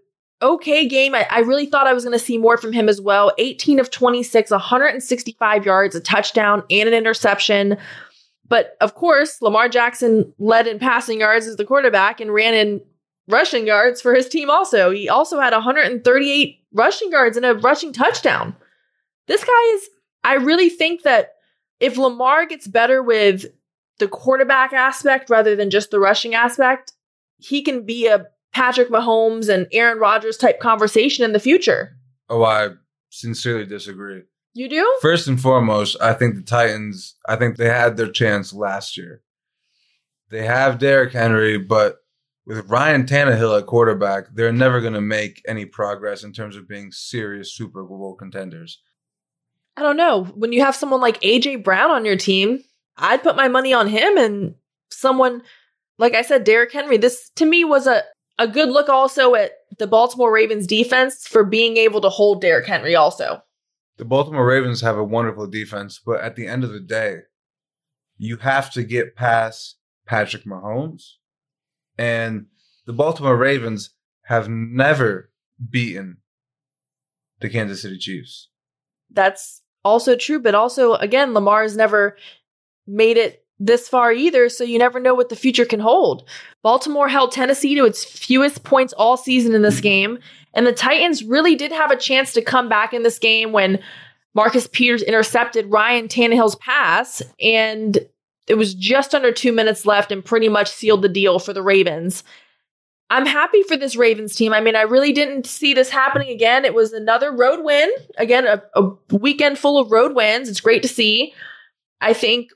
okay 0.44 0.88
game. 0.88 1.16
I, 1.16 1.26
I 1.32 1.40
really 1.40 1.66
thought 1.66 1.88
I 1.88 1.94
was 1.94 2.04
going 2.04 2.18
to 2.18 2.24
see 2.24 2.38
more 2.38 2.58
from 2.58 2.74
him 2.74 2.90
as 2.90 3.02
well. 3.02 3.32
18 3.38 3.80
of 3.80 3.90
26, 3.90 4.52
165 4.52 5.66
yards, 5.66 5.96
a 5.96 6.00
touchdown, 6.00 6.64
and 6.70 6.88
an 6.88 6.94
interception. 6.94 7.78
But 8.48 8.78
of 8.82 8.96
course, 8.96 9.42
Lamar 9.42 9.70
Jackson 9.70 10.34
led 10.38 10.68
in 10.68 10.78
passing 10.78 11.22
yards 11.22 11.48
as 11.48 11.56
the 11.56 11.66
quarterback 11.66 12.20
and 12.20 12.34
ran 12.34 12.54
in 12.54 12.82
rushing 13.28 13.66
yards 13.66 14.02
for 14.02 14.14
his 14.14 14.28
team 14.30 14.50
also. 14.50 14.92
He 14.92 15.10
also 15.10 15.40
had 15.40 15.54
138 15.54 16.60
rushing 16.74 17.12
yards 17.12 17.38
and 17.38 17.46
a 17.46 17.56
rushing 17.56 17.94
touchdown. 17.94 18.56
This 19.28 19.44
guy 19.44 19.74
is, 19.76 19.90
I 20.24 20.36
really 20.36 20.70
think 20.70 21.04
that 21.04 21.36
if 21.80 21.98
Lamar 21.98 22.46
gets 22.46 22.68
better 22.68 23.02
with 23.02 23.46
the 24.00 24.08
quarterback 24.08 24.74
aspect 24.74 25.30
rather 25.30 25.56
than 25.56 25.70
just 25.70 25.92
the 25.92 26.00
rushing 26.00 26.36
aspect, 26.36 26.94
he 27.38 27.62
can 27.62 27.86
be 27.86 28.08
a 28.08 28.26
Patrick 28.54 28.90
Mahomes 28.90 29.50
and 29.50 29.68
Aaron 29.72 30.00
Rodgers 30.00 30.38
type 30.38 30.60
conversation 30.60 31.26
in 31.26 31.34
the 31.34 31.40
future. 31.40 31.98
Oh, 32.30 32.44
I 32.44 32.70
sincerely 33.10 33.66
disagree. 33.66 34.24
You 34.54 34.70
do? 34.70 34.98
First 35.02 35.28
and 35.28 35.42
foremost, 35.42 35.98
I 36.00 36.14
think 36.14 36.36
the 36.36 36.44
Titans, 36.44 37.16
I 37.28 37.36
think 37.36 37.58
they 37.58 37.70
had 37.70 37.98
their 37.98 38.12
chance 38.12 38.54
last 38.54 38.98
year. 38.98 39.22
They 40.30 40.46
have 40.46 40.78
Derrick 40.78 41.14
Henry, 41.14 41.58
but 41.58 41.98
with 42.46 42.70
Ryan 42.70 43.06
Tannehill 43.06 43.60
at 43.60 43.66
quarterback, 43.66 44.26
they're 44.34 44.52
never 44.52 44.82
going 44.82 44.94
to 44.94 45.02
make 45.02 45.42
any 45.48 45.66
progress 45.66 46.24
in 46.24 46.34
terms 46.34 46.56
of 46.56 46.68
being 46.68 46.92
serious 46.92 47.54
Super 47.54 47.84
Bowl 47.84 48.16
contenders. 48.16 48.80
I 49.76 49.82
don't 49.82 49.98
know. 49.98 50.26
When 50.26 50.54
you 50.54 50.62
have 50.62 50.76
someone 50.76 51.02
like 51.02 51.22
AJ 51.22 51.64
Brown 51.64 51.90
on 51.90 52.06
your 52.06 52.18
team, 52.18 52.64
I'd 52.96 53.24
put 53.24 53.36
my 53.36 53.48
money 53.48 53.74
on 53.74 53.88
him 53.88 54.18
and 54.18 54.56
someone 54.92 55.42
like 55.98 56.16
I 56.16 56.22
said, 56.22 56.44
Derrick 56.44 56.72
Henry. 56.72 56.98
This 56.98 57.30
to 57.36 57.46
me 57.46 57.64
was 57.64 57.88
a 57.88 58.04
a 58.40 58.48
good 58.48 58.70
look 58.70 58.90
also 58.90 59.36
at 59.36 59.52
the 59.78 59.88
Baltimore 59.88 60.32
Ravens 60.32 60.68
defense 60.68 61.28
for 61.28 61.44
being 61.44 61.78
able 61.78 62.02
to 62.02 62.10
hold 62.10 62.42
Derrick 62.42 62.68
Henry 62.68 62.96
also. 62.96 63.42
The 63.98 64.06
Baltimore 64.06 64.46
Ravens 64.46 64.82
have 64.82 64.98
a 64.98 65.04
wonderful 65.04 65.48
defense, 65.48 66.00
but 66.04 66.22
at 66.22 66.36
the 66.36 66.48
end 66.48 66.64
of 66.64 66.72
the 66.72 66.80
day, 66.80 67.20
you 68.18 68.38
have 68.38 68.72
to 68.72 68.84
get 68.84 69.16
past 69.16 69.78
Patrick 70.06 70.46
Mahomes. 70.46 71.14
And 71.98 72.48
the 72.86 72.94
Baltimore 72.94 73.38
Ravens 73.38 73.92
have 74.24 74.50
never 74.50 75.30
beaten 75.70 76.18
the 77.40 77.50
Kansas 77.50 77.82
City 77.82 77.98
Chiefs. 77.98 78.50
That's 79.12 79.62
also 79.84 80.16
true, 80.16 80.40
but 80.40 80.56
also 80.56 80.96
again, 80.96 81.34
Lamar's 81.34 81.76
never 81.76 82.18
made 82.88 83.18
it 83.18 83.43
this 83.66 83.88
far 83.88 84.12
either, 84.12 84.50
so 84.50 84.64
you 84.64 84.78
never 84.78 85.00
know 85.00 85.14
what 85.14 85.30
the 85.30 85.36
future 85.36 85.66
can 85.66 85.80
hold. 85.80 86.28
Baltimore 86.62 87.08
held 87.08 87.32
Tennessee 87.32 87.76
to 87.76 87.86
its 87.86 88.04
fewest 88.04 88.64
points 88.64 88.94
all 88.94 89.18
season 89.18 89.54
in 89.56 89.62
this 89.62 89.76
mm-hmm. 89.76 89.84
game, 89.84 90.20
and 90.54 90.68
the 90.68 90.74
Titans 90.74 91.24
really 91.24 91.56
did 91.56 91.72
have 91.72 91.92
a 91.92 91.98
chance 91.98 92.34
to 92.34 92.42
come 92.42 92.70
back 92.70 92.94
in 92.94 93.04
this 93.04 93.20
game 93.20 93.52
when 93.52 93.80
Marcus 94.36 94.68
Peters 94.68 95.04
intercepted 95.04 95.72
Ryan 95.72 96.08
Tannehill's 96.08 96.56
pass, 96.56 97.22
and 97.40 97.98
it 98.48 98.56
was 98.56 98.74
just 98.74 99.16
under 99.16 99.32
two 99.32 99.52
minutes 99.52 99.86
left 99.86 100.12
and 100.12 100.26
pretty 100.26 100.50
much 100.50 100.70
sealed 100.70 101.02
the 101.02 101.10
deal 101.10 101.40
for 101.40 101.54
the 101.54 101.64
Ravens. 101.64 102.24
I'm 103.10 103.26
happy 103.26 103.62
for 103.64 103.78
this 103.78 103.96
Ravens 103.96 104.36
team. 104.36 104.54
I 104.54 104.60
mean, 104.60 104.76
I 104.76 104.82
really 104.82 105.12
didn't 105.12 105.46
see 105.46 105.74
this 105.74 105.90
happening 105.90 106.30
again. 106.30 106.66
It 106.66 106.74
was 106.74 106.94
another 106.94 107.32
road 107.32 107.64
win. 107.64 107.92
Again, 108.18 108.48
a, 108.48 108.62
a 108.76 108.90
weekend 109.16 109.60
full 109.60 109.78
of 109.78 109.92
road 109.92 110.16
wins. 110.16 110.50
It's 110.50 110.60
great 110.60 110.82
to 110.82 110.88
see. 110.88 111.34
I 112.02 112.14
think 112.14 112.50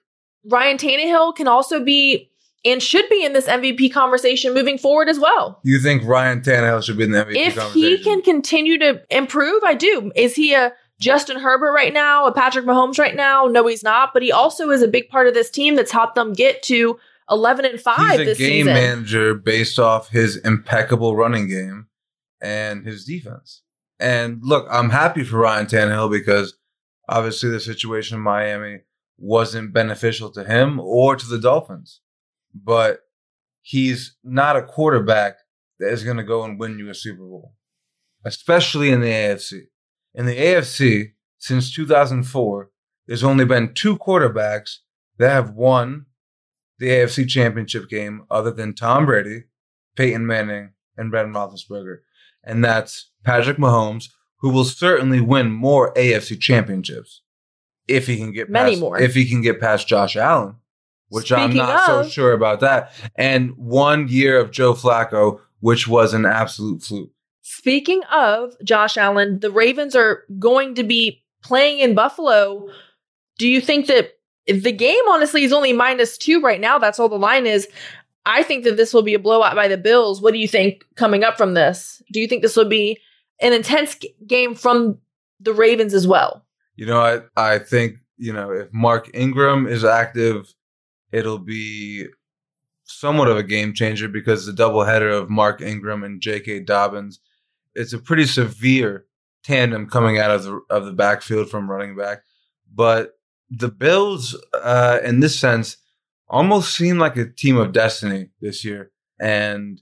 Ryan 0.49 0.77
Tannehill 0.77 1.36
can 1.36 1.47
also 1.47 1.83
be 1.83 2.29
and 2.65 2.81
should 2.81 3.07
be 3.10 3.23
in 3.23 3.33
this 3.33 3.47
MVP 3.47 3.93
conversation 3.93 4.53
moving 4.53 4.77
forward 4.77 5.10
as 5.10 5.19
well. 5.19 5.60
You 5.63 5.79
think 5.79 6.03
Ryan 6.03 6.41
Tannehill 6.41 6.83
should 6.83 6.97
be 6.97 7.03
in 7.03 7.12
the 7.12 7.23
MVP 7.23 7.36
If 7.36 7.73
he 7.73 8.03
can 8.03 8.21
continue 8.21 8.77
to 8.79 9.01
improve, 9.10 9.63
I 9.63 9.73
do. 9.73 10.12
Is 10.15 10.36
he 10.36 10.53
a 10.53 10.73
Justin 10.99 11.39
Herbert 11.39 11.71
right 11.71 11.93
now, 11.93 12.25
a 12.25 12.33
Patrick 12.33 12.65
Mahomes 12.65 12.97
right 12.97 13.15
now? 13.15 13.45
No, 13.45 13.67
he's 13.67 13.83
not. 13.83 14.13
But 14.13 14.23
he 14.23 14.31
also 14.31 14.69
is 14.71 14.81
a 14.81 14.88
big 14.88 15.07
part 15.10 15.27
of 15.27 15.33
this 15.33 15.49
team 15.49 15.75
that's 15.75 15.91
helped 15.91 16.15
them 16.15 16.33
get 16.33 16.63
to 16.63 16.99
11 17.29 17.65
and 17.65 17.79
5 17.79 18.19
He's 18.19 18.19
a 18.19 18.25
game 18.25 18.36
season. 18.36 18.73
manager 18.73 19.33
based 19.36 19.79
off 19.79 20.10
his 20.10 20.38
impeccable 20.38 21.15
running 21.15 21.47
game 21.47 21.88
and 22.41 22.86
his 22.86 23.05
defense. 23.05 23.62
And 23.99 24.39
look, 24.41 24.67
I'm 24.69 24.89
happy 24.89 25.23
for 25.23 25.38
Ryan 25.38 25.67
Tannehill 25.67 26.12
because 26.12 26.55
obviously 27.07 27.49
the 27.49 27.60
situation 27.60 28.17
in 28.17 28.23
Miami 28.23 28.81
wasn't 29.17 29.73
beneficial 29.73 30.32
to 30.32 30.43
him 30.43 30.80
or 30.80 31.15
to 31.15 31.25
the 31.25 31.39
Dolphins. 31.39 32.01
But 32.53 33.01
he's 33.62 34.15
not 34.23 34.56
a 34.56 34.63
quarterback 34.63 35.38
that 35.80 35.91
is 35.91 36.03
going 36.03 36.17
to 36.17 36.23
go 36.23 36.43
and 36.43 36.60
win 36.60 36.80
you 36.80 36.89
a 36.89 36.93
Super 36.93 37.23
Bowl, 37.23 37.53
especially 38.25 38.89
in 38.89 39.01
the 39.01 39.12
AFC. 39.12 39.63
In 40.13 40.25
the 40.25 40.38
AFC, 40.38 41.12
since 41.38 41.73
2004, 41.73 42.71
there's 43.06 43.23
only 43.23 43.45
been 43.45 43.73
two 43.73 43.97
quarterbacks 43.97 44.77
that 45.17 45.30
have 45.30 45.51
won 45.51 46.06
the 46.80 46.88
AFC 46.88 47.27
Championship 47.27 47.89
game 47.89 48.25
other 48.30 48.51
than 48.51 48.73
Tom 48.73 49.06
Brady, 49.06 49.43
Peyton 49.95 50.25
Manning, 50.25 50.71
and 50.95 51.12
Ben 51.12 51.34
Roethlisberger, 51.34 51.99
and 52.43 52.63
that's 52.63 53.12
Patrick 53.23 53.58
Mahomes, 53.58 54.10
who 54.39 54.49
will 54.49 54.65
certainly 54.65 55.21
win 55.21 55.51
more 55.51 55.93
AFC 55.93 56.39
championships 56.39 57.21
if 57.88 58.08
he 58.08 58.17
can 58.17 58.32
get 58.32 58.50
Many 58.50 58.71
past, 58.71 58.82
more. 58.82 59.00
if 59.00 59.13
he 59.13 59.26
can 59.28 59.41
get 59.41 59.60
past 59.60 59.88
Josh 59.88 60.15
Allen, 60.15 60.56
which 61.10 61.32
I'm 61.32 61.52
Speaking 61.52 61.65
not 61.65 61.86
so 61.86 62.10
sure 62.10 62.34
about 62.34 62.60
that, 62.62 62.91
and 63.15 63.52
one 63.58 64.08
year 64.08 64.39
of 64.39 64.52
Joe 64.52 64.73
Flacco, 64.73 65.39
which 65.60 65.88
was 65.88 66.13
an 66.13 66.26
absolute 66.26 66.84
fluke. 66.84 67.12
Speaking 67.41 68.04
of 68.12 68.54
Josh 68.63 68.97
Allen, 68.97 69.39
the 69.39 69.52
Ravens 69.52 69.95
are 69.95 70.23
going 70.38 70.76
to 70.76 70.84
be 70.84 71.23
playing 71.43 71.80
in 71.80 71.95
Buffalo. 71.95 72.67
Do 73.38 73.47
you 73.47 73.62
think 73.62 73.88
that 73.88 74.17
the 74.47 74.71
game 74.71 75.00
honestly 75.10 75.43
is 75.43 75.54
only 75.54 75.71
minus 75.73 76.17
two 76.17 76.41
right 76.41 76.60
now? 76.60 76.78
That's 76.78 77.00
all 77.00 77.10
the 77.10 77.17
line 77.17 77.47
is. 77.47 77.67
I 78.26 78.43
think 78.43 78.65
that 78.65 78.76
this 78.76 78.93
will 78.93 79.04
be 79.04 79.13
a 79.13 79.19
blowout 79.19 79.56
by 79.56 79.69
the 79.69 79.78
Bills. 79.78 80.21
What 80.21 80.34
do 80.34 80.39
you 80.39 80.47
think 80.50 80.84
coming 80.95 81.23
up 81.23 81.38
from 81.38 81.54
this? 81.54 82.02
Do 82.12 82.19
you 82.19 82.28
think 82.28 82.41
this 82.41 82.58
will 82.58 82.67
be 82.67 83.00
an 83.39 83.54
intense 83.54 83.95
g- 83.95 84.13
game 84.26 84.54
from 84.54 84.97
the 85.39 85.54
Ravens 85.54 85.93
as 85.93 86.06
well? 86.06 86.43
You 86.77 86.85
know, 86.85 87.01
I 87.01 87.55
I 87.55 87.59
think 87.59 87.97
you 88.17 88.31
know 88.31 88.51
if 88.51 88.71
Mark 88.71 89.09
Ingram 89.13 89.67
is 89.67 89.83
active, 89.83 90.53
it'll 91.11 91.39
be 91.39 92.05
somewhat 92.85 93.27
of 93.27 93.35
a 93.35 93.43
game 93.43 93.73
changer 93.73 94.07
because 94.07 94.45
the 94.45 94.53
doubleheader 94.53 95.11
of 95.11 95.29
Mark 95.29 95.61
Ingram 95.61 96.03
and 96.03 96.21
J.K. 96.21 96.61
Dobbins, 96.61 97.19
it's 97.75 97.93
a 97.93 97.99
pretty 97.99 98.25
severe 98.25 99.05
tandem 99.43 99.89
coming 99.89 100.19
out 100.19 100.31
of 100.31 100.43
the 100.43 100.61
of 100.69 100.85
the 100.85 100.93
backfield 100.93 101.49
from 101.49 101.69
running 101.69 101.97
back. 101.97 102.19
But 102.73 103.17
the 103.49 103.69
Bills, 103.69 104.39
uh, 104.53 104.99
in 105.03 105.19
this 105.19 105.37
sense, 105.37 105.77
almost 106.27 106.75
seem 106.75 106.99
like 106.99 107.17
a 107.17 107.29
team 107.29 107.57
of 107.57 107.73
destiny 107.73 108.29
this 108.39 108.63
year, 108.63 108.91
and 109.19 109.81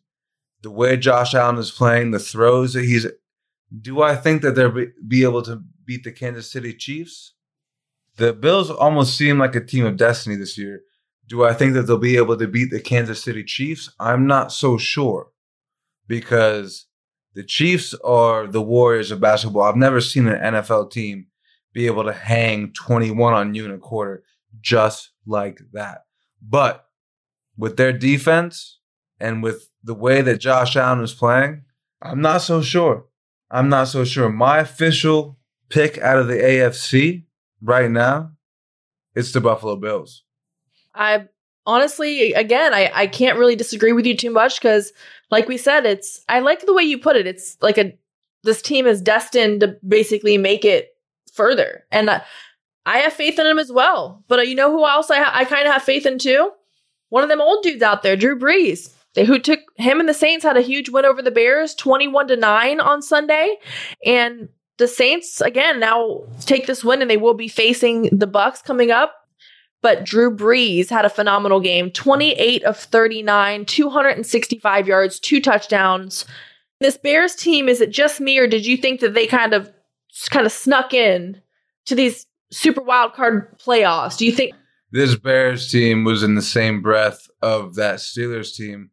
the 0.61 0.71
way 0.71 0.95
Josh 0.95 1.35
Allen 1.35 1.57
is 1.57 1.71
playing, 1.71 2.11
the 2.11 2.19
throws 2.19 2.73
that 2.73 2.85
he's 2.85 3.05
do 3.81 4.01
I 4.01 4.15
think 4.15 4.41
that 4.43 4.55
they'll 4.55 4.71
be, 4.71 4.87
be 5.07 5.23
able 5.23 5.41
to 5.43 5.61
beat 5.85 6.03
the 6.03 6.11
Kansas 6.11 6.51
City 6.51 6.73
Chiefs? 6.73 7.33
The 8.17 8.33
Bills 8.33 8.71
almost 8.71 9.17
seem 9.17 9.39
like 9.39 9.55
a 9.55 9.63
team 9.63 9.85
of 9.85 9.97
destiny 9.97 10.35
this 10.35 10.57
year. 10.57 10.81
Do 11.27 11.43
I 11.43 11.53
think 11.53 11.73
that 11.73 11.83
they'll 11.83 11.97
be 11.97 12.17
able 12.17 12.37
to 12.37 12.47
beat 12.47 12.71
the 12.71 12.79
Kansas 12.79 13.23
City 13.23 13.43
Chiefs? 13.43 13.91
I'm 13.99 14.27
not 14.27 14.51
so 14.51 14.77
sure 14.77 15.31
because 16.07 16.85
the 17.33 17.43
Chiefs 17.43 17.93
are 18.03 18.47
the 18.47 18.61
Warriors 18.61 19.11
of 19.11 19.19
basketball. 19.19 19.63
I've 19.63 19.75
never 19.75 19.99
seen 19.99 20.27
an 20.27 20.53
NFL 20.53 20.91
team 20.91 21.27
be 21.73 21.87
able 21.87 22.05
to 22.05 22.13
hang 22.13 22.71
21 22.71 23.33
on 23.33 23.53
you 23.53 23.65
in 23.65 23.71
a 23.71 23.77
quarter 23.77 24.23
just 24.61 25.11
like 25.25 25.59
that. 25.73 26.05
But 26.41 26.85
with 27.57 27.75
their 27.77 27.91
defense 27.91 28.79
and 29.19 29.43
with 29.43 29.69
the 29.83 29.93
way 29.93 30.21
that 30.21 30.39
Josh 30.39 30.75
Allen 30.75 31.03
is 31.03 31.13
playing, 31.13 31.63
I'm 32.01 32.21
not 32.21 32.41
so 32.41 32.61
sure. 32.61 33.05
I'm 33.51 33.69
not 33.69 33.87
so 33.89 34.03
sure. 34.05 34.29
My 34.29 34.59
official 34.59 35.37
pick 35.69 35.97
out 35.99 36.17
of 36.17 36.27
the 36.27 36.35
AFC 36.35 37.23
right 37.61 37.89
now, 37.89 38.31
it's 39.15 39.31
the 39.31 39.41
Buffalo 39.41 39.75
Bills. 39.75 40.23
I 40.93 41.27
honestly, 41.65 42.33
again, 42.33 42.73
I, 42.73 42.91
I 42.93 43.07
can't 43.07 43.37
really 43.37 43.55
disagree 43.55 43.93
with 43.93 44.05
you 44.05 44.15
too 44.15 44.31
much 44.31 44.59
because, 44.59 44.93
like 45.31 45.47
we 45.47 45.57
said, 45.57 45.85
it's 45.85 46.23
I 46.29 46.39
like 46.39 46.65
the 46.65 46.73
way 46.73 46.83
you 46.83 46.97
put 46.97 47.15
it. 47.15 47.27
It's 47.27 47.57
like 47.61 47.77
a 47.77 47.97
this 48.43 48.61
team 48.61 48.85
is 48.85 49.01
destined 49.01 49.61
to 49.61 49.75
basically 49.87 50.37
make 50.37 50.63
it 50.65 50.89
further, 51.33 51.85
and 51.91 52.09
uh, 52.09 52.21
I 52.85 52.99
have 52.99 53.13
faith 53.13 53.39
in 53.39 53.45
them 53.45 53.59
as 53.59 53.71
well. 53.71 54.23
But 54.27 54.39
uh, 54.39 54.43
you 54.43 54.55
know 54.55 54.71
who 54.71 54.85
else 54.85 55.09
I 55.09 55.21
ha- 55.21 55.31
I 55.33 55.45
kind 55.45 55.67
of 55.67 55.73
have 55.73 55.83
faith 55.83 56.05
in 56.05 56.19
too? 56.19 56.51
One 57.09 57.23
of 57.23 57.29
them 57.29 57.41
old 57.41 57.63
dudes 57.63 57.83
out 57.83 58.03
there, 58.03 58.15
Drew 58.15 58.37
Brees. 58.37 58.91
They, 59.13 59.23
who 59.23 59.39
took 59.39 59.61
him 59.77 60.01
and 60.01 60.09
the 60.09 60.13
Saints 60.13 60.43
had 60.43 60.57
a 60.57 60.61
huge 60.61 60.89
win 60.89 61.05
over 61.05 61.21
the 61.21 61.31
Bears, 61.31 61.73
twenty-one 61.73 62.27
to 62.27 62.35
nine 62.35 62.79
on 62.79 63.01
Sunday, 63.01 63.55
and 64.05 64.49
the 64.77 64.87
Saints 64.87 65.41
again 65.41 65.79
now 65.79 66.23
take 66.41 66.67
this 66.67 66.83
win, 66.83 67.01
and 67.01 67.09
they 67.09 67.17
will 67.17 67.33
be 67.33 67.47
facing 67.47 68.03
the 68.11 68.27
Bucs 68.27 68.63
coming 68.63 68.91
up. 68.91 69.15
But 69.81 70.03
Drew 70.03 70.35
Brees 70.35 70.89
had 70.89 71.05
a 71.05 71.09
phenomenal 71.09 71.59
game 71.59 71.91
28 71.91 72.63
of 72.63 72.77
39, 72.77 73.65
265 73.65 74.87
yards, 74.87 75.19
two 75.19 75.39
touchdowns. 75.39 76.25
This 76.79 76.97
Bears 76.97 77.35
team, 77.35 77.69
is 77.69 77.81
it 77.81 77.91
just 77.91 78.19
me, 78.19 78.37
or 78.39 78.47
did 78.47 78.65
you 78.65 78.77
think 78.77 78.99
that 79.01 79.13
they 79.13 79.27
kind 79.27 79.53
of 79.53 79.71
kind 80.29 80.45
of 80.45 80.51
snuck 80.51 80.93
in 80.93 81.41
to 81.85 81.95
these 81.95 82.25
super 82.51 82.81
wild 82.81 83.13
card 83.13 83.57
playoffs? 83.59 84.17
Do 84.17 84.25
you 84.25 84.31
think 84.31 84.53
This 84.91 85.15
Bears 85.15 85.69
team 85.69 86.03
was 86.03 86.23
in 86.23 86.35
the 86.35 86.41
same 86.41 86.81
breath 86.81 87.27
of 87.41 87.75
that 87.75 87.99
Steelers 87.99 88.55
team 88.55 88.89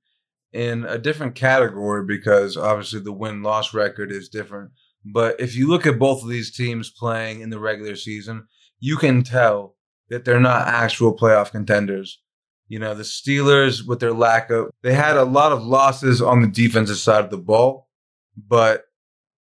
in 0.53 0.85
a 0.85 0.99
different 0.99 1.35
category 1.35 2.05
because 2.05 2.57
obviously 2.57 3.01
the 3.01 3.13
win 3.13 3.43
loss 3.43 3.73
record 3.73 4.13
is 4.13 4.29
different. 4.29 4.71
But 5.05 5.41
if 5.41 5.57
you 5.57 5.69
look 5.69 5.87
at 5.87 5.99
both 5.99 6.23
of 6.23 6.29
these 6.29 6.55
teams 6.55 6.91
playing 6.91 7.41
in 7.41 7.51
the 7.51 7.59
regular 7.59 7.97
season, 7.97 8.47
you 8.79 8.97
can 8.97 9.23
tell 9.23 9.77
that 10.09 10.25
they're 10.25 10.41
not 10.41 10.69
actual 10.69 11.17
playoff 11.17 11.51
contenders. 11.51 12.21
You 12.69 12.79
know, 12.79 12.95
the 12.95 13.03
Steelers, 13.03 13.87
with 13.87 14.01
their 14.01 14.13
lack 14.13 14.51
of, 14.51 14.71
they 14.83 14.95
had 14.95 15.17
a 15.17 15.25
lot 15.25 15.53
of 15.53 15.63
losses 15.63 16.23
on 16.23 16.41
the 16.41 16.49
defensive 16.49 16.97
side 16.97 17.25
of 17.25 17.31
the 17.31 17.39
ball. 17.39 17.89
But 18.37 18.85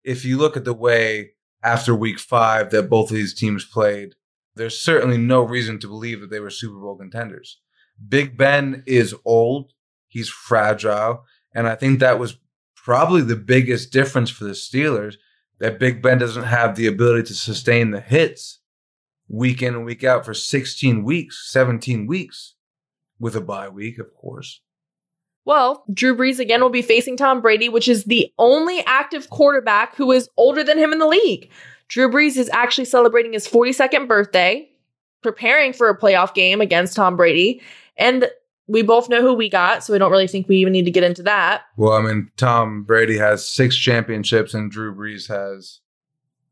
if 0.04 0.24
you 0.24 0.38
look 0.38 0.56
at 0.56 0.64
the 0.64 0.74
way 0.74 1.32
after 1.62 1.94
week 1.94 2.18
five 2.18 2.70
that 2.70 2.90
both 2.90 3.10
of 3.10 3.16
these 3.16 3.34
teams 3.34 3.64
played, 3.64 4.14
there's 4.54 4.78
certainly 4.78 5.18
no 5.18 5.42
reason 5.42 5.78
to 5.80 5.88
believe 5.88 6.20
that 6.20 6.30
they 6.30 6.40
were 6.40 6.50
Super 6.50 6.78
Bowl 6.78 6.96
contenders. 6.96 7.60
Big 8.08 8.36
Ben 8.36 8.82
is 8.86 9.14
old, 9.24 9.72
he's 10.08 10.28
fragile, 10.28 11.24
and 11.54 11.66
I 11.66 11.74
think 11.74 11.98
that 11.98 12.18
was 12.18 12.38
probably 12.74 13.22
the 13.22 13.36
biggest 13.36 13.92
difference 13.92 14.30
for 14.30 14.44
the 14.44 14.50
Steelers 14.50 15.16
that 15.58 15.78
Big 15.78 16.02
Ben 16.02 16.18
doesn't 16.18 16.44
have 16.44 16.76
the 16.76 16.86
ability 16.86 17.24
to 17.24 17.34
sustain 17.34 17.90
the 17.90 18.00
hits 18.00 18.60
week 19.28 19.62
in 19.62 19.74
and 19.74 19.84
week 19.84 20.04
out 20.04 20.24
for 20.24 20.34
16 20.34 21.04
weeks, 21.04 21.50
17 21.50 22.06
weeks 22.06 22.54
with 23.18 23.34
a 23.34 23.40
bye 23.40 23.68
week, 23.68 23.98
of 23.98 24.14
course. 24.14 24.60
Well, 25.44 25.84
Drew 25.92 26.16
Brees 26.16 26.40
again 26.40 26.60
will 26.60 26.70
be 26.70 26.82
facing 26.82 27.16
Tom 27.16 27.40
Brady, 27.40 27.68
which 27.68 27.88
is 27.88 28.04
the 28.04 28.32
only 28.38 28.82
active 28.84 29.30
quarterback 29.30 29.94
who 29.94 30.10
is 30.10 30.28
older 30.36 30.64
than 30.64 30.78
him 30.78 30.92
in 30.92 30.98
the 30.98 31.06
league. 31.06 31.50
Drew 31.88 32.10
Brees 32.10 32.36
is 32.36 32.50
actually 32.52 32.86
celebrating 32.86 33.32
his 33.32 33.46
42nd 33.46 34.08
birthday, 34.08 34.68
preparing 35.22 35.72
for 35.72 35.88
a 35.88 35.98
playoff 35.98 36.34
game 36.34 36.60
against 36.60 36.96
Tom 36.96 37.16
Brady. 37.16 37.62
And 37.96 38.28
we 38.68 38.82
both 38.82 39.08
know 39.08 39.22
who 39.22 39.34
we 39.34 39.48
got, 39.48 39.84
so 39.84 39.92
we 39.92 39.98
don't 39.98 40.10
really 40.10 40.26
think 40.26 40.48
we 40.48 40.56
even 40.56 40.72
need 40.72 40.84
to 40.84 40.90
get 40.90 41.04
into 41.04 41.22
that. 41.22 41.62
Well, 41.76 41.92
I 41.92 42.02
mean, 42.02 42.30
Tom 42.36 42.82
Brady 42.82 43.18
has 43.18 43.46
six 43.46 43.76
championships 43.76 44.54
and 44.54 44.70
Drew 44.70 44.94
Brees 44.94 45.28
has 45.28 45.80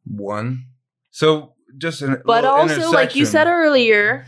one. 0.05 0.67
So 1.11 1.55
just 1.77 2.03
an 2.03 2.23
But 2.25 2.45
also, 2.45 2.91
like 2.91 3.17
you 3.17 3.27
said 3.27 3.47
earlier, 3.47 4.27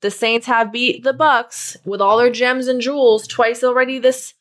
the 0.00 0.10
Saints 0.10 0.46
have 0.46 0.72
beat 0.72 1.02
the 1.02 1.14
Bucs 1.14 1.76
with 1.86 2.00
all 2.00 2.18
their 2.18 2.30
gems 2.30 2.68
and 2.68 2.80
jewels 2.80 3.26
twice 3.26 3.64
already 3.64 3.98
this 3.98 4.34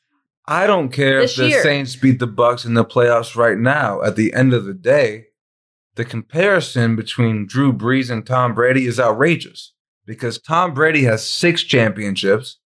I 0.49 0.65
don't 0.65 0.89
care 0.89 1.19
if 1.19 1.35
the 1.35 1.49
year. 1.49 1.61
Saints 1.61 1.95
beat 1.95 2.19
the 2.19 2.27
Bucs 2.27 2.65
in 2.65 2.73
the 2.73 2.85
playoffs 2.85 3.35
right 3.35 3.57
now. 3.57 4.01
At 4.01 4.15
the 4.15 4.33
end 4.33 4.53
of 4.53 4.63
the 4.63 4.73
day, 4.73 5.25
the 5.95 6.05
comparison 6.05 6.95
between 6.95 7.47
Drew 7.47 7.73
Brees 7.73 8.09
and 8.09 8.25
Tom 8.25 8.53
Brady 8.53 8.85
is 8.85 8.99
outrageous 8.99 9.73
because 10.07 10.39
Tom 10.39 10.73
Brady 10.73 11.03
has 11.03 11.27
six 11.27 11.61
championships 11.61 12.57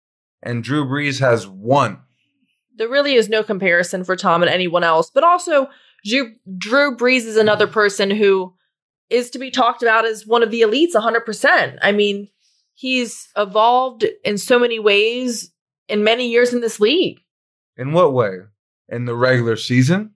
and 0.43 0.63
Drew 0.63 0.85
Brees 0.85 1.19
has 1.19 1.49
one. 1.49 1.99
there 2.77 2.89
really 2.89 3.15
is 3.15 3.29
no 3.29 3.43
comparison 3.43 4.05
for 4.05 4.15
Tom 4.15 4.43
and 4.43 4.51
anyone 4.51 4.85
else. 4.85 5.11
But 5.13 5.25
also, 5.25 5.69
Drew, 6.05 6.33
Drew 6.57 6.97
Brees 6.97 7.27
is 7.27 7.37
another 7.37 7.67
mm-hmm. 7.67 7.75
person 7.75 8.11
who 8.11 8.55
is 9.09 9.31
to 9.31 9.39
be 9.39 9.51
talked 9.51 9.83
about 9.83 10.05
as 10.05 10.27
one 10.27 10.43
of 10.43 10.51
the 10.51 10.61
elites 10.61 10.95
100%. 10.95 11.79
I 11.83 11.93
mean, 11.93 12.29
he's 12.75 13.29
evolved 13.37 14.07
in 14.25 14.39
so 14.39 14.59
many 14.59 14.79
ways 14.79 15.51
in 15.89 16.05
many 16.05 16.31
years 16.31 16.55
in 16.55 16.61
this 16.61 16.79
league. 16.79 17.19
In 17.77 17.93
what 17.93 18.13
way? 18.13 18.39
In 18.89 19.07
the 19.07 19.17
regular 19.17 19.57
season? 19.57 20.13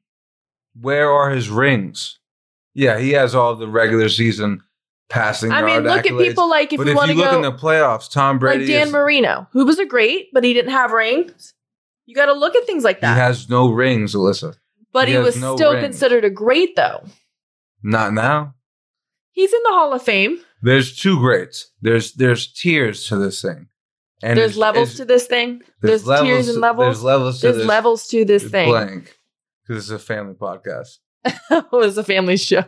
Where 0.81 1.11
are 1.11 1.31
his 1.31 1.51
rings? 1.51 2.19
Yeah, 2.73 2.99
he 2.99 3.11
has 3.13 3.35
all 3.35 3.57
the 3.57 3.69
regular 3.69 4.09
season 4.09 4.63
passing. 5.09 5.53
I 5.53 5.63
mean, 5.63 5.83
look 5.83 6.07
at 6.07 6.17
people 6.19 6.49
like 6.49 6.73
if 6.73 6.79
but 6.79 6.89
if 6.89 6.97
want 6.97 7.11
to 7.11 7.17
look 7.17 7.31
go 7.31 7.37
in 7.37 7.43
the 7.43 7.53
playoffs, 7.53 8.11
Tom 8.11 8.39
Brady 8.39 8.65
like 8.65 8.73
Dan 8.73 8.87
is, 8.89 8.93
Marino, 8.93 9.49
who 9.53 9.65
was 9.65 9.79
a 9.79 9.87
great, 9.87 10.29
but 10.33 10.45
he 10.45 10.53
didn't 10.55 10.73
have 10.73 10.93
rings. 10.93 11.55
You 12.07 12.15
got 12.15 12.27
to 12.27 12.33
look 12.35 12.55
at 12.55 12.67
things 12.67 12.85
like 12.85 13.01
that. 13.01 13.15
he 13.15 13.21
has 13.21 13.49
no 13.49 13.71
rings, 13.71 14.15
Alyssa. 14.15 14.57
but 14.93 15.09
he 15.09 15.15
he, 15.15 15.21
was 15.21 15.41
no 15.41 15.57
still 15.57 15.73
rings. 15.73 15.85
considered 15.85 16.25
a 16.25 16.31
great, 16.31 16.77
though. 16.77 17.05
Not 17.83 18.13
now. 18.13 18.55
He's 19.31 19.53
in 19.53 19.61
the 19.65 19.71
Hall 19.71 19.93
of 19.93 20.03
Fame. 20.03 20.39
There's 20.63 20.97
two 20.97 21.19
greats. 21.19 21.71
There's 21.83 22.13
there's 22.15 22.47
tiers 22.53 23.09
to 23.09 23.17
this 23.17 23.43
thing, 23.43 23.69
and 24.23 24.39
there's 24.39 24.53
it's- 24.53 24.57
levels 24.59 24.89
it's- 24.91 24.97
to 24.99 25.05
this 25.05 25.27
thing. 25.27 25.63
There's, 25.81 26.05
tiers 26.05 26.49
and 26.49 26.61
levels. 26.61 26.87
There's 26.87 27.03
levels 27.03 27.41
to 27.41 27.47
There's 27.47 27.57
this. 27.59 27.67
levels 27.67 28.07
to 28.09 28.25
this 28.25 28.45
thing. 28.45 28.69
Blank, 28.71 29.19
because 29.67 29.85
it's 29.85 29.91
a 30.03 30.05
family 30.05 30.35
podcast. 30.35 30.99
it 31.25 31.65
was 31.73 31.99
a 31.99 32.05
family 32.05 32.37
show. 32.37 32.65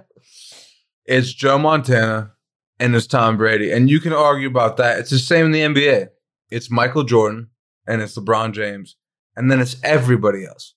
It's 1.06 1.32
Joe 1.32 1.58
Montana 1.58 2.32
and 2.78 2.94
it's 2.94 3.06
Tom 3.06 3.36
Brady, 3.36 3.70
and 3.72 3.88
you 3.88 4.00
can 4.00 4.12
argue 4.12 4.48
about 4.48 4.76
that. 4.76 4.98
It's 4.98 5.10
the 5.10 5.18
same 5.18 5.46
in 5.46 5.52
the 5.52 5.60
NBA. 5.60 6.08
It's 6.50 6.70
Michael 6.70 7.04
Jordan 7.04 7.48
and 7.86 8.02
it's 8.02 8.18
LeBron 8.18 8.52
James, 8.52 8.96
and 9.36 9.50
then 9.50 9.60
it's 9.60 9.76
everybody 9.82 10.44
else. 10.44 10.74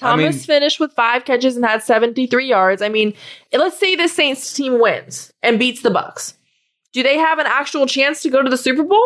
I 0.00 0.10
Thomas 0.10 0.34
mean- 0.36 0.44
finished 0.44 0.80
with 0.80 0.92
five 0.92 1.24
catches 1.24 1.56
and 1.56 1.64
had 1.64 1.82
73 1.82 2.48
yards. 2.48 2.82
I 2.82 2.88
mean, 2.88 3.14
let's 3.52 3.78
say 3.78 3.94
the 3.94 4.08
Saints 4.08 4.52
team 4.52 4.80
wins 4.80 5.32
and 5.42 5.58
beats 5.58 5.82
the 5.82 5.90
Bucs. 5.90 6.34
Do 6.92 7.02
they 7.02 7.16
have 7.18 7.38
an 7.38 7.46
actual 7.46 7.86
chance 7.86 8.22
to 8.22 8.30
go 8.30 8.42
to 8.42 8.50
the 8.50 8.56
Super 8.56 8.84
Bowl? 8.84 9.04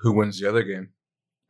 Who 0.00 0.12
wins 0.12 0.40
the 0.40 0.48
other 0.48 0.62
game? 0.62 0.90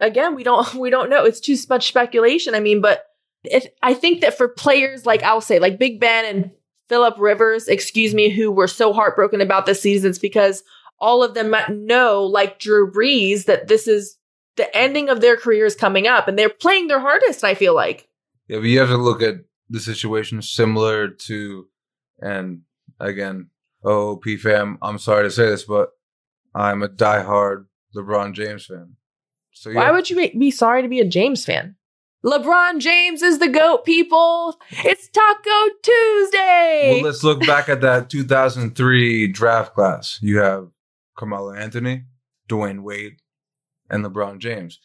Again, 0.00 0.34
we 0.34 0.44
don't 0.44 0.74
we 0.76 0.90
don't 0.90 1.10
know. 1.10 1.24
It's 1.24 1.40
too 1.40 1.56
much 1.68 1.88
speculation. 1.88 2.54
I 2.54 2.60
mean, 2.60 2.80
but 2.80 3.04
if 3.44 3.66
I 3.82 3.94
think 3.94 4.20
that 4.20 4.36
for 4.36 4.48
players 4.48 5.04
like 5.06 5.22
I'll 5.22 5.40
say 5.40 5.58
like 5.58 5.78
Big 5.78 6.00
Ben 6.00 6.24
and 6.24 6.50
Philip 6.88 7.14
Rivers, 7.18 7.68
excuse 7.68 8.14
me, 8.14 8.28
who 8.30 8.50
were 8.50 8.68
so 8.68 8.92
heartbroken 8.92 9.40
about 9.40 9.66
the 9.66 9.74
seasons 9.74 10.18
because 10.18 10.62
all 10.98 11.22
of 11.22 11.34
them 11.34 11.54
know, 11.70 12.22
like 12.22 12.58
Drew 12.58 12.90
Brees, 12.90 13.46
that 13.46 13.68
this 13.68 13.88
is 13.88 14.18
the 14.56 14.74
ending 14.76 15.08
of 15.08 15.20
their 15.20 15.36
careers 15.36 15.74
coming 15.74 16.06
up, 16.06 16.28
and 16.28 16.38
they're 16.38 16.48
playing 16.48 16.86
their 16.86 17.00
hardest. 17.00 17.42
I 17.44 17.54
feel 17.54 17.74
like. 17.74 18.08
Yeah, 18.48 18.58
but 18.58 18.66
you 18.66 18.78
have 18.80 18.88
to 18.90 18.96
look 18.96 19.22
at 19.22 19.36
the 19.70 19.80
situation 19.80 20.42
similar 20.42 21.08
to, 21.08 21.66
and 22.20 22.60
again, 23.00 23.48
OOP 23.86 24.24
fam, 24.40 24.78
I'm 24.82 24.98
sorry 24.98 25.24
to 25.24 25.30
say 25.30 25.46
this, 25.46 25.64
but 25.64 25.90
I'm 26.54 26.82
a 26.82 26.88
diehard 26.88 27.66
LeBron 27.96 28.34
James 28.34 28.66
fan. 28.66 28.96
So 29.52 29.70
yeah, 29.70 29.76
Why 29.76 29.90
would 29.92 30.10
you 30.10 30.16
be- 30.16 30.36
be 30.38 30.50
sorry 30.50 30.82
to 30.82 30.88
be 30.88 31.00
a 31.00 31.06
James 31.08 31.44
fan? 31.44 31.76
LeBron 32.24 32.78
James 32.80 33.22
is 33.22 33.38
the 33.38 33.48
GOAT, 33.48 33.84
people. 33.84 34.58
It's 34.70 35.08
Taco 35.08 35.68
Tuesday. 35.82 36.92
well, 36.94 37.04
let's 37.04 37.22
look 37.22 37.40
back 37.46 37.68
at 37.68 37.82
that 37.82 38.08
2003 38.08 39.28
draft 39.28 39.74
class. 39.74 40.18
You 40.22 40.38
have 40.38 40.68
Carmelo 41.16 41.52
Anthony, 41.52 42.04
Dwyane 42.48 42.80
Wade, 42.82 43.16
and 43.90 44.04
LeBron 44.04 44.38
James. 44.38 44.80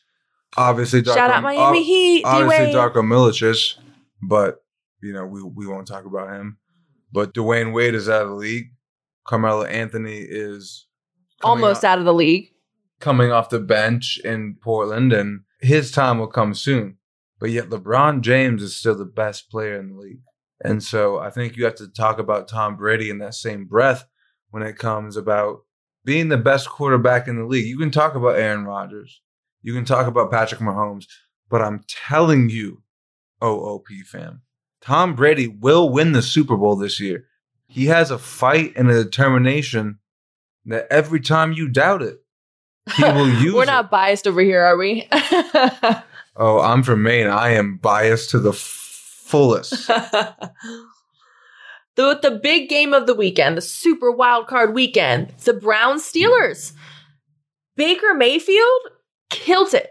Obviously, 0.58 1.02
Darko, 1.02 1.14
Shout 1.16 1.32
out 1.32 1.44
Miami 1.44 1.80
ob- 1.80 1.86
Heat. 1.86 2.26
obviously 2.26 2.66
D-Wade. 2.72 2.76
Darko 2.76 2.96
Milicic, 3.04 3.76
but 4.22 4.64
you 5.02 5.14
know 5.14 5.26
we 5.26 5.42
we 5.44 5.66
won't 5.68 5.88
talk 5.88 6.06
about 6.06 6.30
him. 6.32 6.58
But 7.12 7.34
Dwyane 7.34 7.74
Wade 7.74 7.96
is 7.96 8.10
out 8.10 8.24
of 8.24 8.30
the 8.30 8.36
league. 8.36 8.72
Carmelo 9.26 9.64
Anthony 9.64 10.18
is 10.18 10.88
Almost 11.42 11.86
out 11.86 12.00
of 12.00 12.06
the 12.06 12.14
league. 12.14 12.50
coming 13.00 13.32
off 13.32 13.50
the 13.50 13.60
bench 13.60 14.20
in 14.26 14.58
Portland, 14.62 15.14
and 15.14 15.42
his 15.62 15.92
time 15.92 16.20
will 16.20 16.28
come 16.28 16.54
soon. 16.54 16.98
But 17.40 17.52
yet 17.52 17.70
LeBron 17.70 18.22
James 18.22 18.62
is 18.62 18.76
still 18.76 18.96
the 18.96 19.06
best 19.06 19.50
player 19.50 19.80
in 19.80 19.90
the 19.90 20.00
league, 20.00 20.22
and 20.64 20.84
so 20.84 21.20
I 21.20 21.30
think 21.30 21.56
you 21.56 21.66
have 21.66 21.76
to 21.76 21.88
talk 21.88 22.20
about 22.20 22.48
Tom 22.48 22.76
Brady 22.76 23.10
in 23.10 23.20
that 23.20 23.34
same 23.34 23.66
breath 23.66 24.06
when 24.50 24.64
it 24.64 24.78
comes 24.78 25.16
about 25.16 25.60
being 26.04 26.28
the 26.28 26.38
best 26.38 26.68
quarterback 26.70 27.28
in 27.28 27.38
the 27.38 27.46
league. 27.46 27.68
You 27.68 27.78
can 27.78 27.92
talk 27.92 28.16
about 28.16 28.38
Aaron 28.38 28.66
Rodgers. 28.66 29.22
You 29.62 29.74
can 29.74 29.86
talk 29.86 30.08
about 30.08 30.32
Patrick 30.32 30.62
Mahomes, 30.62 31.06
but 31.50 31.62
I'm 31.62 31.84
telling 31.88 32.50
you, 32.50 32.84
OOP 33.44 33.88
fam, 34.06 34.42
Tom 34.82 35.16
Brady 35.16 35.48
will 35.48 35.90
win 35.90 36.12
the 36.14 36.22
Super 36.22 36.58
Bowl 36.58 36.76
this 36.76 37.00
year. 37.00 37.26
He 37.68 37.86
has 37.86 38.12
a 38.12 38.18
fight 38.18 38.74
and 38.76 38.90
a 38.90 39.04
determination 39.04 40.00
that 40.66 40.88
every 40.90 41.20
time 41.20 41.54
you 41.54 41.68
doubt 41.68 42.02
it, 42.02 42.18
he 42.96 43.04
will 43.04 43.30
use 43.42 43.54
We're 43.54 43.64
it. 43.64 43.68
not 43.68 43.90
biased 43.92 44.28
over 44.28 44.42
here, 44.42 44.62
are 44.62 44.78
we? 44.78 45.08
Oh, 46.42 46.62
I'm 46.62 46.84
from 46.84 47.04
Maine. 47.04 47.28
I 47.28 47.50
am 47.50 47.76
biased 47.76 48.30
to 48.30 48.40
the 48.40 48.52
f- 48.52 48.56
fullest. 48.56 49.88
the, 49.88 50.54
the 51.98 52.40
big 52.42 52.70
game 52.70 52.94
of 52.94 53.08
the 53.08 53.14
weekend, 53.14 53.58
the 53.58 53.62
super 53.62 54.10
wild 54.10 54.48
card 54.48 54.74
weekend, 54.74 55.34
the 55.44 55.52
Browns 55.54 56.02
Steelers. 56.04 56.72
Mm. 56.72 56.76
Baker 57.76 58.14
Mayfield 58.14 58.80
killed 59.30 59.74
it. 59.74 59.90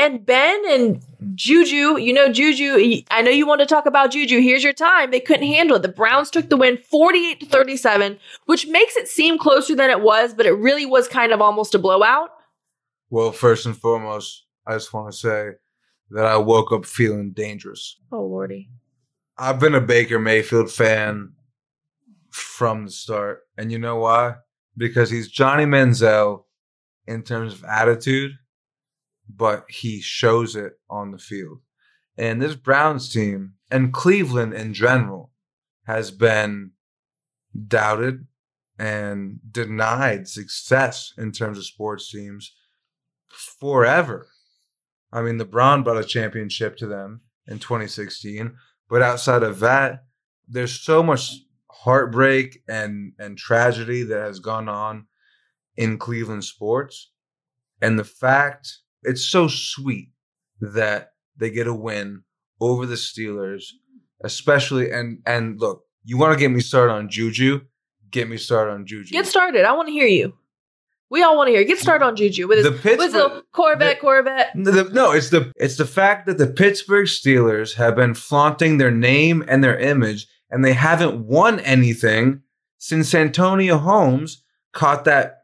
And 0.00 0.24
Ben 0.24 0.62
and 0.70 1.04
Juju, 1.34 1.98
you 2.00 2.14
know, 2.14 2.32
Juju, 2.32 3.02
I 3.10 3.20
know 3.20 3.30
you 3.30 3.46
want 3.46 3.60
to 3.60 3.66
talk 3.66 3.84
about 3.84 4.12
Juju. 4.12 4.40
Here's 4.40 4.64
your 4.64 4.72
time. 4.72 5.10
They 5.10 5.20
couldn't 5.20 5.46
handle 5.46 5.76
it. 5.76 5.82
The 5.82 5.88
Browns 5.88 6.30
took 6.30 6.48
the 6.48 6.56
win 6.56 6.78
48 6.78 7.40
to 7.40 7.46
37, 7.46 8.18
which 8.46 8.66
makes 8.66 8.96
it 8.96 9.08
seem 9.08 9.36
closer 9.36 9.76
than 9.76 9.90
it 9.90 10.00
was, 10.00 10.32
but 10.32 10.46
it 10.46 10.52
really 10.52 10.86
was 10.86 11.06
kind 11.06 11.32
of 11.32 11.42
almost 11.42 11.74
a 11.74 11.78
blowout. 11.78 12.30
well, 13.10 13.30
first 13.30 13.66
and 13.66 13.76
foremost, 13.76 14.46
I 14.66 14.72
just 14.72 14.90
want 14.94 15.12
to 15.12 15.18
say 15.18 15.50
that 16.12 16.24
I 16.24 16.38
woke 16.38 16.72
up 16.72 16.86
feeling 16.86 17.32
dangerous. 17.32 17.98
Oh, 18.10 18.22
Lordy. 18.22 18.70
I've 19.36 19.60
been 19.60 19.74
a 19.74 19.82
Baker 19.82 20.18
Mayfield 20.18 20.70
fan 20.70 21.32
from 22.30 22.86
the 22.86 22.90
start. 22.90 23.40
And 23.58 23.70
you 23.70 23.78
know 23.78 23.96
why? 23.96 24.36
Because 24.78 25.10
he's 25.10 25.28
Johnny 25.28 25.66
Manziel 25.66 26.44
in 27.06 27.22
terms 27.22 27.52
of 27.52 27.64
attitude, 27.64 28.32
but 29.36 29.64
he 29.68 30.00
shows 30.00 30.56
it 30.56 30.74
on 30.88 31.10
the 31.10 31.18
field. 31.18 31.60
And 32.16 32.40
this 32.40 32.54
Browns 32.54 33.08
team 33.08 33.54
and 33.70 33.92
Cleveland 33.92 34.54
in 34.54 34.74
general 34.74 35.32
has 35.84 36.10
been 36.10 36.72
doubted 37.66 38.26
and 38.78 39.40
denied 39.50 40.28
success 40.28 41.12
in 41.18 41.32
terms 41.32 41.58
of 41.58 41.66
sports 41.66 42.10
teams 42.10 42.54
forever. 43.28 44.28
I 45.12 45.22
mean, 45.22 45.38
LeBron 45.38 45.84
brought 45.84 46.02
a 46.02 46.04
championship 46.04 46.76
to 46.78 46.86
them 46.86 47.22
in 47.46 47.58
2016, 47.58 48.54
but 48.88 49.02
outside 49.02 49.42
of 49.42 49.60
that, 49.60 50.04
there's 50.48 50.80
so 50.80 51.02
much 51.02 51.32
heartbreak 51.70 52.62
and 52.68 53.12
and 53.18 53.38
tragedy 53.38 54.02
that 54.02 54.20
has 54.20 54.40
gone 54.40 54.68
on 54.68 55.06
in 55.76 55.98
Cleveland 55.98 56.44
sports, 56.44 57.10
and 57.80 57.98
the 57.98 58.04
fact 58.04 58.78
it's 59.02 59.24
so 59.24 59.48
sweet 59.48 60.10
that 60.60 61.12
they 61.36 61.50
get 61.50 61.66
a 61.66 61.74
win 61.74 62.22
over 62.60 62.86
the 62.86 62.94
Steelers, 62.96 63.64
especially 64.22 64.90
and 64.90 65.18
and 65.26 65.60
look, 65.60 65.84
you 66.04 66.18
want 66.18 66.32
to 66.32 66.38
get 66.38 66.50
me 66.50 66.60
started 66.60 66.92
on 66.92 67.08
Juju, 67.08 67.60
get 68.10 68.28
me 68.28 68.36
started 68.36 68.72
on 68.72 68.86
Juju. 68.86 69.12
Get 69.12 69.26
started. 69.26 69.64
I 69.64 69.72
want 69.72 69.88
to 69.88 69.92
hear 69.92 70.06
you. 70.06 70.34
We 71.10 71.22
all 71.24 71.36
want 71.36 71.48
to 71.48 71.52
hear. 71.52 71.64
Get 71.64 71.78
started 71.78 72.04
on 72.04 72.14
Juju 72.14 72.46
with 72.46 72.58
his, 72.58 72.64
The 72.66 72.70
with 72.72 72.82
Pittsburgh- 72.82 73.12
little 73.12 73.42
Corvette, 73.52 73.96
the- 73.96 74.00
Corvette. 74.00 74.54
No, 74.54 74.70
the- 74.70 74.92
no, 74.94 75.10
it's 75.12 75.30
the 75.30 75.52
it's 75.56 75.76
the 75.76 75.86
fact 75.86 76.26
that 76.26 76.38
the 76.38 76.46
Pittsburgh 76.46 77.06
Steelers 77.06 77.74
have 77.74 77.96
been 77.96 78.14
flaunting 78.14 78.78
their 78.78 78.92
name 78.92 79.44
and 79.48 79.64
their 79.64 79.78
image, 79.78 80.28
and 80.50 80.64
they 80.64 80.72
haven't 80.74 81.26
won 81.26 81.58
anything 81.60 82.42
since 82.78 83.08
Santonio 83.08 83.76
Holmes 83.78 84.42
caught 84.72 85.04
that 85.04 85.38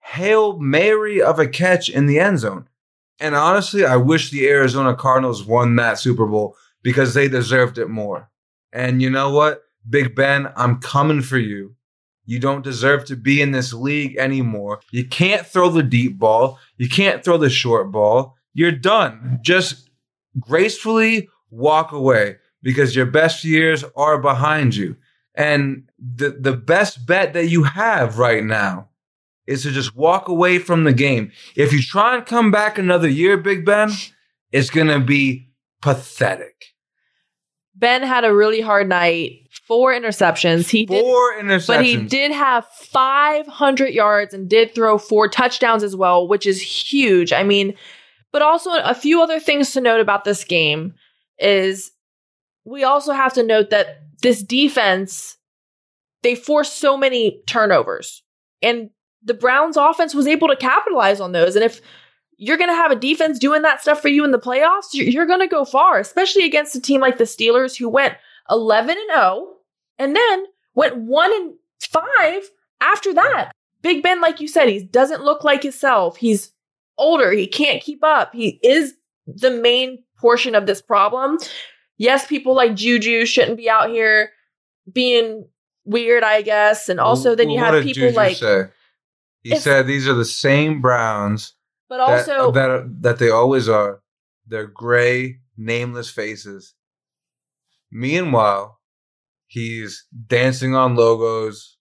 hail 0.00 0.58
mary 0.60 1.20
of 1.20 1.38
a 1.40 1.48
catch 1.48 1.88
in 1.88 2.06
the 2.06 2.20
end 2.20 2.38
zone. 2.38 2.68
And 3.20 3.34
honestly, 3.34 3.84
I 3.84 3.96
wish 3.96 4.30
the 4.30 4.48
Arizona 4.48 4.94
Cardinals 4.94 5.44
won 5.44 5.76
that 5.76 5.98
Super 5.98 6.26
Bowl 6.26 6.56
because 6.82 7.14
they 7.14 7.28
deserved 7.28 7.78
it 7.78 7.88
more. 7.88 8.30
And 8.72 9.02
you 9.02 9.10
know 9.10 9.30
what? 9.30 9.62
Big 9.88 10.14
Ben, 10.14 10.52
I'm 10.56 10.80
coming 10.80 11.22
for 11.22 11.38
you. 11.38 11.74
You 12.26 12.38
don't 12.38 12.62
deserve 12.62 13.06
to 13.06 13.16
be 13.16 13.40
in 13.40 13.52
this 13.52 13.72
league 13.72 14.16
anymore. 14.18 14.80
You 14.90 15.06
can't 15.06 15.46
throw 15.46 15.70
the 15.70 15.82
deep 15.82 16.18
ball. 16.18 16.58
You 16.76 16.88
can't 16.88 17.24
throw 17.24 17.38
the 17.38 17.48
short 17.48 17.90
ball. 17.90 18.36
You're 18.52 18.72
done. 18.72 19.38
Just 19.42 19.88
gracefully 20.38 21.28
walk 21.50 21.92
away 21.92 22.36
because 22.62 22.94
your 22.94 23.06
best 23.06 23.44
years 23.44 23.84
are 23.96 24.18
behind 24.18 24.76
you. 24.76 24.96
And 25.34 25.88
the, 25.98 26.30
the 26.30 26.52
best 26.52 27.06
bet 27.06 27.32
that 27.32 27.46
you 27.46 27.62
have 27.62 28.18
right 28.18 28.44
now 28.44 28.87
is 29.48 29.62
to 29.62 29.70
just 29.70 29.96
walk 29.96 30.28
away 30.28 30.58
from 30.58 30.84
the 30.84 30.92
game. 30.92 31.32
If 31.56 31.72
you 31.72 31.82
try 31.82 32.14
and 32.14 32.24
come 32.26 32.50
back 32.50 32.78
another 32.78 33.08
year, 33.08 33.36
Big 33.38 33.64
Ben, 33.64 33.90
it's 34.52 34.70
going 34.70 34.88
to 34.88 35.00
be 35.00 35.50
pathetic. 35.80 36.66
Ben 37.74 38.02
had 38.02 38.24
a 38.24 38.34
really 38.34 38.60
hard 38.60 38.88
night. 38.88 39.48
Four 39.66 39.92
interceptions. 39.92 40.68
He 40.68 40.84
did, 40.84 41.00
Four 41.00 41.34
interceptions. 41.38 41.66
but 41.66 41.84
he 41.84 41.96
did 41.96 42.30
have 42.32 42.66
500 42.66 43.88
yards 43.88 44.34
and 44.34 44.48
did 44.48 44.74
throw 44.74 44.98
four 44.98 45.28
touchdowns 45.28 45.82
as 45.82 45.96
well, 45.96 46.28
which 46.28 46.46
is 46.46 46.60
huge. 46.60 47.32
I 47.32 47.42
mean, 47.42 47.74
but 48.32 48.42
also 48.42 48.70
a 48.72 48.94
few 48.94 49.22
other 49.22 49.40
things 49.40 49.72
to 49.72 49.80
note 49.80 50.00
about 50.00 50.24
this 50.24 50.44
game 50.44 50.94
is 51.38 51.92
we 52.64 52.84
also 52.84 53.12
have 53.12 53.32
to 53.34 53.42
note 53.42 53.70
that 53.70 54.02
this 54.22 54.42
defense 54.42 55.36
they 56.22 56.34
forced 56.34 56.76
so 56.78 56.96
many 56.96 57.40
turnovers 57.46 58.22
and 58.60 58.90
the 59.22 59.34
Browns 59.34 59.76
offense 59.76 60.14
was 60.14 60.26
able 60.26 60.48
to 60.48 60.56
capitalize 60.56 61.20
on 61.20 61.32
those. 61.32 61.56
And 61.56 61.64
if 61.64 61.80
you're 62.36 62.56
going 62.56 62.70
to 62.70 62.74
have 62.74 62.92
a 62.92 62.96
defense 62.96 63.38
doing 63.38 63.62
that 63.62 63.82
stuff 63.82 64.00
for 64.00 64.08
you 64.08 64.24
in 64.24 64.30
the 64.30 64.38
playoffs 64.38 64.94
you're, 64.94 65.08
you're 65.08 65.26
going 65.26 65.40
to 65.40 65.48
go 65.48 65.64
far 65.64 65.98
especially 65.98 66.44
against 66.44 66.76
a 66.76 66.80
team 66.80 67.00
like 67.00 67.18
the 67.18 67.24
Steelers 67.24 67.76
who 67.76 67.88
went 67.88 68.14
11 68.48 68.96
and 68.96 69.10
0 69.12 69.48
and 69.98 70.14
then 70.14 70.44
went 70.74 70.96
1 70.96 71.32
and 71.32 71.54
5 71.80 72.50
after 72.80 73.12
that. 73.14 73.50
Big 73.82 74.02
Ben 74.02 74.20
like 74.20 74.40
you 74.40 74.48
said 74.48 74.68
he 74.68 74.82
doesn't 74.84 75.24
look 75.24 75.44
like 75.44 75.64
himself. 75.64 76.16
He's 76.16 76.52
older. 76.96 77.32
He 77.32 77.46
can't 77.46 77.82
keep 77.82 78.04
up. 78.04 78.32
He 78.34 78.60
is 78.62 78.94
the 79.26 79.50
main 79.50 80.02
portion 80.18 80.54
of 80.54 80.66
this 80.66 80.80
problem. 80.82 81.38
Yes, 81.96 82.26
people 82.26 82.54
like 82.54 82.74
Juju 82.74 83.26
shouldn't 83.26 83.56
be 83.56 83.68
out 83.68 83.90
here 83.90 84.30
being 84.92 85.46
weird, 85.84 86.22
I 86.22 86.42
guess. 86.42 86.88
And 86.88 87.00
also, 87.00 87.34
then 87.34 87.50
you 87.50 87.60
Well, 87.60 87.72
have 87.72 87.84
people 87.84 88.12
like, 88.12 88.36
Say? 88.36 88.66
He 89.48 89.54
It's- 89.54 89.64
said 89.64 89.86
these 89.86 90.06
are 90.06 90.12
the 90.14 90.26
same 90.26 90.82
Browns 90.82 91.54
but 91.88 91.96
that, 91.96 92.18
also, 92.18 92.48
uh, 92.48 92.50
that 92.50 92.70
uh, 92.70 92.82
that 93.00 93.18
they 93.18 93.30
always 93.30 93.66
are. 93.66 94.02
They're 94.46 94.66
gray, 94.66 95.40
nameless 95.56 96.10
faces. 96.10 96.74
Meanwhile, 97.90 98.78
he's 99.46 100.04
dancing 100.26 100.74
on 100.74 100.96
logos. 100.96 101.78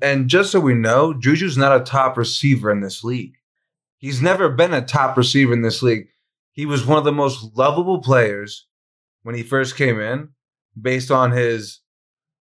And 0.00 0.30
just 0.30 0.52
so 0.52 0.60
we 0.60 0.74
know, 0.74 1.12
Juju's 1.12 1.58
not 1.58 1.78
a 1.78 1.84
top 1.84 2.16
receiver 2.16 2.70
in 2.70 2.80
this 2.80 3.02
league. 3.02 3.34
He's 3.98 4.22
never 4.22 4.48
been 4.48 4.72
a 4.72 4.80
top 4.80 5.16
receiver 5.16 5.52
in 5.52 5.62
this 5.62 5.82
league. 5.82 6.06
He 6.52 6.64
was 6.64 6.86
one 6.86 6.98
of 6.98 7.04
the 7.04 7.10
most 7.12 7.56
lovable 7.56 8.00
players 8.00 8.68
when 9.24 9.34
he 9.34 9.42
first 9.42 9.76
came 9.76 9.98
in, 9.98 10.28
based 10.80 11.10
on 11.10 11.32
his 11.32 11.80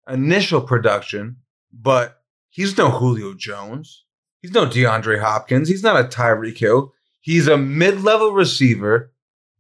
initial 0.10 0.62
production, 0.62 1.38
but 1.72 2.24
he's 2.50 2.76
no 2.78 2.90
Julio 2.90 3.36
Jones. 3.36 4.05
He's 4.46 4.54
no 4.54 4.68
DeAndre 4.68 5.20
Hopkins. 5.20 5.68
He's 5.68 5.82
not 5.82 6.00
a 6.00 6.08
Tyreek 6.08 6.60
Hill. 6.60 6.94
He's 7.20 7.48
a 7.48 7.58
mid-level 7.58 8.32
receiver 8.32 9.12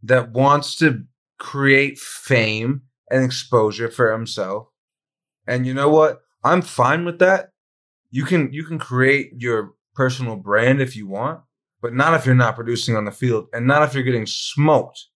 that 0.03 0.29
wants 0.29 0.75
to 0.75 1.05
create 1.39 1.97
fame 1.97 2.83
and 3.09 3.23
exposure 3.23 3.89
for 3.89 4.11
himself. 4.11 4.67
And 5.47 5.65
you 5.65 5.73
know 5.73 5.89
what? 5.89 6.19
I'm 6.43 6.61
fine 6.61 7.03
with 7.03 7.17
that. 7.17 7.49
You 8.11 8.25
can 8.25 8.53
you 8.53 8.63
can 8.63 8.77
create 8.77 9.31
your 9.37 9.73
personal 9.95 10.35
brand 10.35 10.81
if 10.81 10.95
you 10.95 11.07
want, 11.07 11.39
but 11.81 11.95
not 11.95 12.13
if 12.13 12.27
you're 12.27 12.35
not 12.35 12.53
producing 12.53 12.95
on 12.95 13.05
the 13.05 13.11
field 13.11 13.47
and 13.53 13.65
not 13.65 13.81
if 13.81 13.95
you're 13.95 14.03
getting 14.03 14.27
smoked 14.27 15.07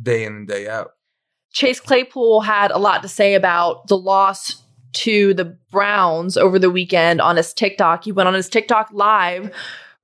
day 0.00 0.22
in 0.22 0.36
and 0.36 0.46
day 0.46 0.68
out. 0.68 0.92
Chase 1.52 1.80
Claypool 1.80 2.42
had 2.42 2.70
a 2.70 2.78
lot 2.78 3.02
to 3.02 3.08
say 3.08 3.34
about 3.34 3.88
the 3.88 3.98
loss 3.98 4.62
to 4.96 5.34
the 5.34 5.44
Browns 5.70 6.36
over 6.36 6.58
the 6.58 6.70
weekend 6.70 7.20
on 7.20 7.36
his 7.36 7.52
TikTok. 7.52 8.04
He 8.04 8.12
went 8.12 8.28
on 8.28 8.34
his 8.34 8.48
TikTok 8.48 8.88
live 8.92 9.50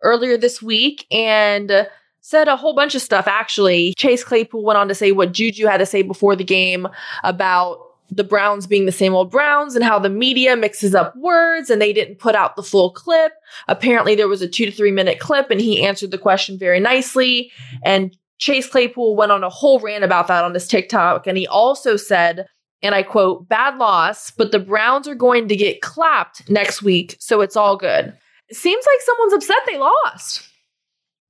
earlier 0.03 0.36
this 0.36 0.61
week 0.61 1.07
and 1.11 1.88
said 2.20 2.47
a 2.47 2.57
whole 2.57 2.74
bunch 2.74 2.95
of 2.95 3.03
stuff 3.03 3.26
actually. 3.26 3.95
Chase 3.97 4.22
Claypool 4.22 4.64
went 4.64 4.76
on 4.76 4.88
to 4.88 4.95
say 4.95 5.12
what 5.12 5.32
Juju 5.32 5.66
had 5.66 5.78
to 5.78 5.86
say 5.86 6.03
before 6.03 6.36
the 6.36 6.45
game 6.45 6.86
about 7.24 7.78
the 8.11 8.24
Browns 8.24 8.66
being 8.66 8.84
the 8.84 8.93
same 8.93 9.14
old 9.14 9.30
Browns 9.30 9.74
and 9.74 9.82
how 9.82 9.99
the 9.99 10.11
media 10.11 10.55
mixes 10.55 10.95
up 10.95 11.16
words 11.16 11.70
and 11.70 11.80
they 11.80 11.95
didn't 11.95 12.18
put 12.18 12.34
out 12.34 12.57
the 12.57 12.62
full 12.62 12.90
clip. 12.90 13.32
Apparently 13.68 14.14
there 14.14 14.28
was 14.28 14.43
a 14.43 14.49
2 14.49 14.66
to 14.66 14.72
3 14.72 14.90
minute 14.90 15.18
clip 15.18 15.51
and 15.51 15.61
he 15.61 15.82
answered 15.82 16.11
the 16.11 16.18
question 16.18 16.59
very 16.59 16.78
nicely 16.78 17.51
and 17.82 18.16
Chase 18.38 18.68
Claypool 18.68 19.16
went 19.16 19.32
on 19.32 19.45
a 19.45 19.49
whole 19.49 19.80
rant 19.80 20.05
about 20.05 20.26
that 20.26 20.45
on 20.45 20.53
his 20.53 20.66
TikTok. 20.66 21.28
And 21.28 21.38
he 21.38 21.47
also 21.47 21.97
said, 21.97 22.47
and 22.83 22.95
I 22.95 23.03
quote, 23.03 23.49
bad 23.49 23.78
loss, 23.78 24.30
but 24.30 24.51
the 24.51 24.59
Browns 24.59 25.07
are 25.07 25.14
going 25.14 25.49
to 25.49 25.57
get 25.57 25.83
clapped 25.83 26.49
next 26.51 26.83
week. 26.83 27.16
So 27.20 27.41
it's 27.41 27.57
all 27.57 27.76
good. 27.76 28.12
It 28.49 28.57
seems 28.57 28.85
like 28.85 29.01
someone's 29.01 29.35
upset 29.35 29.59
they 29.66 29.78
lost. 29.78 30.49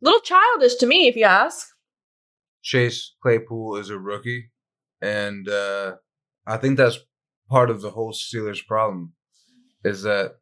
Little 0.00 0.20
childish 0.20 0.76
to 0.76 0.86
me, 0.86 1.06
if 1.06 1.14
you 1.14 1.24
ask. 1.24 1.68
Chase 2.62 3.14
Claypool 3.22 3.76
is 3.76 3.90
a 3.90 3.98
rookie, 3.98 4.50
and 5.00 5.48
uh, 5.48 5.96
I 6.46 6.56
think 6.56 6.76
that's 6.76 6.98
part 7.48 7.70
of 7.70 7.82
the 7.82 7.90
whole 7.90 8.12
Steelers 8.12 8.64
problem. 8.66 9.12
Is 9.84 10.02
that 10.02 10.36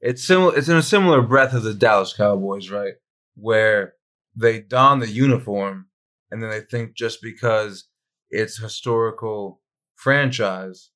it's 0.00 0.24
similar? 0.24 0.56
It's 0.56 0.68
in 0.68 0.76
a 0.76 0.82
similar 0.82 1.22
breath 1.22 1.52
of 1.52 1.62
the 1.62 1.74
Dallas 1.74 2.14
Cowboys, 2.14 2.70
right? 2.70 2.94
Where 3.34 3.94
they 4.34 4.60
don 4.60 5.00
the 5.00 5.08
uniform, 5.08 5.86
and 6.30 6.42
then 6.42 6.50
they 6.50 6.60
think 6.60 6.94
just 6.94 7.20
because 7.22 7.88
it's 8.30 8.58
historical 8.58 9.60
franchise 10.06 10.90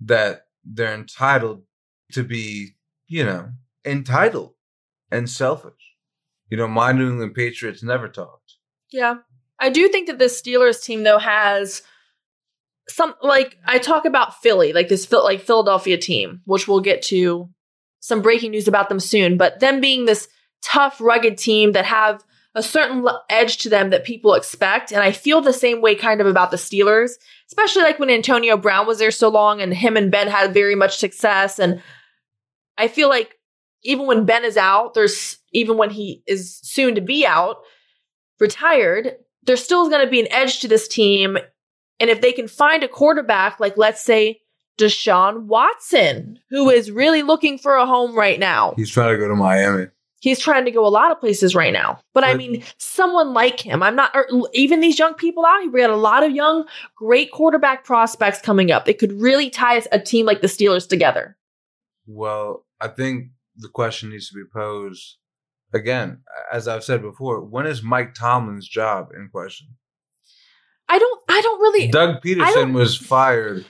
that 0.00 0.46
they're 0.64 0.94
entitled 0.94 1.64
to 2.12 2.24
be, 2.24 2.76
you 3.06 3.22
know, 3.22 3.50
entitled 3.84 4.54
and 5.10 5.28
selfish. 5.28 5.74
You 6.48 6.56
know, 6.56 6.66
my 6.66 6.92
New 6.92 7.10
England 7.10 7.34
Patriots 7.34 7.82
never 7.82 8.08
talked. 8.08 8.54
Yeah. 8.90 9.16
I 9.60 9.68
do 9.68 9.86
think 9.88 10.06
that 10.06 10.18
this 10.18 10.40
Steelers 10.40 10.82
team 10.82 11.02
though 11.02 11.18
has 11.18 11.82
some 12.88 13.14
like 13.20 13.58
I 13.66 13.76
talk 13.76 14.06
about 14.06 14.40
Philly, 14.40 14.72
like 14.72 14.88
this 14.88 15.12
like 15.12 15.42
Philadelphia 15.42 15.98
team, 15.98 16.40
which 16.46 16.66
we'll 16.66 16.80
get 16.80 17.02
to 17.02 17.50
some 18.00 18.22
breaking 18.22 18.52
news 18.52 18.66
about 18.66 18.88
them 18.88 19.00
soon, 19.00 19.36
but 19.36 19.60
them 19.60 19.82
being 19.82 20.06
this 20.06 20.26
tough, 20.62 21.02
rugged 21.02 21.36
team 21.36 21.72
that 21.72 21.84
have 21.84 22.24
a 22.54 22.62
certain 22.62 23.06
edge 23.28 23.58
to 23.58 23.68
them 23.68 23.90
that 23.90 24.04
people 24.04 24.34
expect, 24.34 24.90
and 24.90 25.02
I 25.02 25.12
feel 25.12 25.40
the 25.40 25.52
same 25.52 25.80
way 25.80 25.94
kind 25.94 26.20
of 26.20 26.26
about 26.26 26.50
the 26.50 26.56
Steelers, 26.56 27.12
especially 27.46 27.82
like 27.82 27.98
when 27.98 28.10
Antonio 28.10 28.56
Brown 28.56 28.86
was 28.86 28.98
there 28.98 29.10
so 29.10 29.28
long 29.28 29.60
and 29.60 29.72
him 29.72 29.96
and 29.96 30.10
Ben 30.10 30.28
had 30.28 30.54
very 30.54 30.74
much 30.74 30.98
success 30.98 31.58
and 31.58 31.82
I 32.78 32.88
feel 32.88 33.08
like 33.08 33.34
even 33.82 34.06
when 34.06 34.24
Ben 34.24 34.44
is 34.44 34.56
out, 34.56 34.94
there's 34.94 35.38
even 35.52 35.76
when 35.76 35.90
he 35.90 36.22
is 36.26 36.58
soon 36.62 36.94
to 36.94 37.00
be 37.00 37.26
out, 37.26 37.58
retired, 38.38 39.16
there's 39.42 39.62
still 39.62 39.90
going 39.90 40.04
to 40.04 40.10
be 40.10 40.20
an 40.20 40.30
edge 40.30 40.60
to 40.60 40.68
this 40.68 40.88
team. 40.88 41.36
And 42.00 42.08
if 42.08 42.20
they 42.20 42.32
can 42.32 42.48
find 42.48 42.84
a 42.84 42.88
quarterback, 42.88 43.58
like 43.58 43.76
let's 43.76 44.02
say 44.02 44.40
Deshaun 44.78 45.44
Watson, 45.44 46.38
who 46.50 46.70
is 46.70 46.90
really 46.90 47.22
looking 47.22 47.58
for 47.58 47.74
a 47.74 47.86
home 47.86 48.16
right 48.16 48.38
now, 48.38 48.74
He's 48.76 48.90
trying 48.90 49.12
to 49.12 49.18
go 49.18 49.28
to 49.28 49.34
Miami. 49.34 49.88
He's 50.20 50.40
trying 50.40 50.64
to 50.64 50.70
go 50.70 50.84
a 50.84 50.88
lot 50.88 51.12
of 51.12 51.20
places 51.20 51.54
right 51.54 51.72
now. 51.72 52.00
But 52.12 52.24
I 52.24 52.34
mean, 52.34 52.64
someone 52.78 53.32
like 53.32 53.60
him, 53.60 53.82
I'm 53.82 53.94
not, 53.94 54.10
or 54.14 54.26
even 54.52 54.80
these 54.80 54.98
young 54.98 55.14
people 55.14 55.46
out 55.46 55.60
here, 55.62 55.70
we 55.70 55.80
got 55.80 55.90
a 55.90 55.96
lot 55.96 56.24
of 56.24 56.32
young, 56.32 56.64
great 56.96 57.30
quarterback 57.30 57.84
prospects 57.84 58.40
coming 58.40 58.72
up. 58.72 58.88
It 58.88 58.98
could 58.98 59.12
really 59.12 59.48
tie 59.48 59.80
a 59.92 60.00
team 60.00 60.26
like 60.26 60.40
the 60.40 60.48
Steelers 60.48 60.88
together. 60.88 61.36
Well, 62.06 62.66
I 62.80 62.88
think 62.88 63.28
the 63.56 63.68
question 63.68 64.10
needs 64.10 64.28
to 64.30 64.34
be 64.34 64.44
posed 64.52 65.18
again, 65.72 66.22
as 66.52 66.66
I've 66.66 66.82
said 66.82 67.00
before. 67.00 67.44
When 67.44 67.66
is 67.66 67.82
Mike 67.82 68.14
Tomlin's 68.14 68.68
job 68.68 69.10
in 69.14 69.28
question? 69.28 69.68
I 70.88 70.98
don't, 70.98 71.22
I 71.28 71.40
don't 71.42 71.60
really, 71.60 71.88
Doug 71.88 72.22
Pederson 72.22 72.72
was 72.72 72.96
fired 72.96 73.66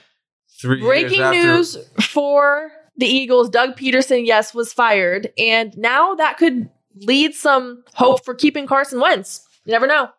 three 0.59 0.81
Breaking 0.81 1.19
years 1.19 1.75
after. 1.75 1.87
news 1.87 2.07
for 2.07 2.71
the 2.99 3.07
Eagles. 3.07 3.49
Doug 3.49 3.75
Pederson, 3.75 4.25
yes, 4.25 4.53
was 4.53 4.73
fired. 4.73 5.31
And 5.37 5.75
now 5.77 6.15
that 6.15 6.37
could 6.37 6.69
lead 6.95 7.33
some 7.33 7.83
hope 7.93 8.23
for 8.23 8.33
keeping 8.35 8.67
Carson 8.67 8.99
Wentz. 8.99 9.47
You 9.65 9.71
never 9.71 9.87
know. 9.87 10.09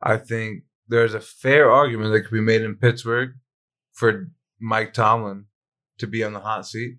I 0.00 0.16
think 0.16 0.62
there's 0.88 1.14
a 1.14 1.20
fair 1.20 1.70
argument 1.70 2.12
that 2.12 2.22
could 2.22 2.32
be 2.32 2.40
made 2.40 2.62
in 2.62 2.76
Pittsburgh 2.76 3.32
for 3.92 4.30
Mike 4.60 4.94
Tomlin 4.94 5.46
to 5.98 6.06
be 6.06 6.24
on 6.24 6.32
the 6.32 6.40
hot 6.40 6.66
seat. 6.66 6.98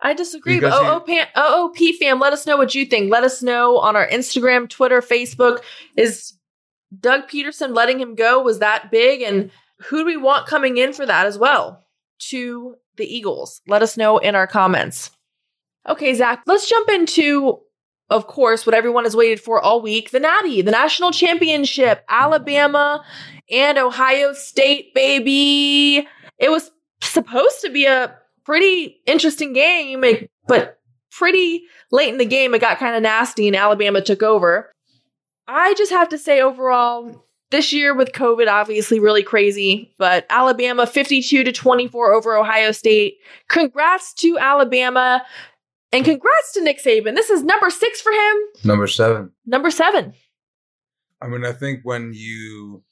I 0.00 0.14
disagree. 0.14 0.54
Because 0.56 0.72
But 0.72 1.06
he- 1.06 1.20
OOP, 1.20 1.28
OOP 1.36 1.98
fam, 1.98 2.18
let 2.20 2.32
us 2.32 2.46
know 2.46 2.56
what 2.56 2.74
you 2.74 2.86
think. 2.86 3.10
Let 3.10 3.24
us 3.24 3.42
know 3.42 3.78
on 3.78 3.96
our 3.96 4.06
Instagram, 4.08 4.68
Twitter, 4.68 5.00
Facebook. 5.02 5.62
Is 5.96 6.32
Doug 6.98 7.28
Pederson 7.28 7.74
letting 7.74 8.00
him 8.00 8.14
go 8.14 8.42
was 8.42 8.60
that 8.60 8.90
big? 8.90 9.20
And 9.20 9.50
who 9.80 9.98
do 9.98 10.06
we 10.06 10.16
want 10.16 10.46
coming 10.46 10.78
in 10.78 10.92
for 10.94 11.04
that 11.04 11.26
as 11.26 11.36
well? 11.38 11.84
To 12.30 12.76
the 13.00 13.12
Eagles. 13.12 13.60
Let 13.66 13.82
us 13.82 13.96
know 13.96 14.18
in 14.18 14.34
our 14.34 14.46
comments. 14.46 15.10
Okay, 15.88 16.14
Zach, 16.14 16.42
let's 16.46 16.68
jump 16.68 16.88
into, 16.88 17.60
of 18.10 18.26
course, 18.26 18.66
what 18.66 18.74
everyone 18.74 19.04
has 19.04 19.16
waited 19.16 19.40
for 19.40 19.60
all 19.60 19.80
week 19.80 20.10
the 20.10 20.20
Natty, 20.20 20.62
the 20.62 20.70
national 20.70 21.10
championship, 21.10 22.04
Alabama 22.08 23.04
and 23.50 23.78
Ohio 23.78 24.32
State, 24.32 24.94
baby. 24.94 26.06
It 26.38 26.50
was 26.50 26.70
supposed 27.02 27.62
to 27.62 27.70
be 27.70 27.86
a 27.86 28.16
pretty 28.44 29.00
interesting 29.06 29.52
game, 29.52 30.04
but 30.46 30.78
pretty 31.10 31.64
late 31.90 32.10
in 32.10 32.18
the 32.18 32.24
game, 32.24 32.54
it 32.54 32.60
got 32.60 32.78
kind 32.78 32.94
of 32.94 33.02
nasty 33.02 33.46
and 33.48 33.56
Alabama 33.56 34.00
took 34.00 34.22
over. 34.22 34.70
I 35.48 35.74
just 35.74 35.90
have 35.90 36.10
to 36.10 36.18
say, 36.18 36.40
overall, 36.40 37.24
this 37.50 37.72
year 37.72 37.94
with 37.94 38.12
COVID, 38.12 38.48
obviously 38.48 39.00
really 39.00 39.22
crazy, 39.22 39.92
but 39.98 40.24
Alabama 40.30 40.86
52 40.86 41.44
to 41.44 41.52
24 41.52 42.14
over 42.14 42.36
Ohio 42.36 42.72
State. 42.72 43.18
Congrats 43.48 44.14
to 44.14 44.38
Alabama 44.38 45.24
and 45.92 46.04
congrats 46.04 46.52
to 46.54 46.62
Nick 46.62 46.82
Saban. 46.82 47.14
This 47.16 47.30
is 47.30 47.42
number 47.42 47.68
six 47.70 48.00
for 48.00 48.12
him. 48.12 48.36
Number 48.64 48.86
seven. 48.86 49.32
Number 49.46 49.70
seven. 49.70 50.14
I 51.20 51.26
mean, 51.26 51.44
I 51.44 51.52
think 51.52 51.80
when 51.82 52.12
you, 52.14 52.82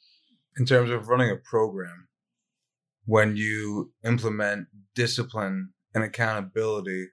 in 0.59 0.67
terms 0.67 0.91
of 0.91 1.09
running 1.09 1.31
a 1.31 1.37
program, 1.37 2.09
when 3.07 3.37
you 3.37 3.93
implement 4.05 4.67
discipline 4.95 5.71
and 5.95 6.05
accountability 6.05 7.07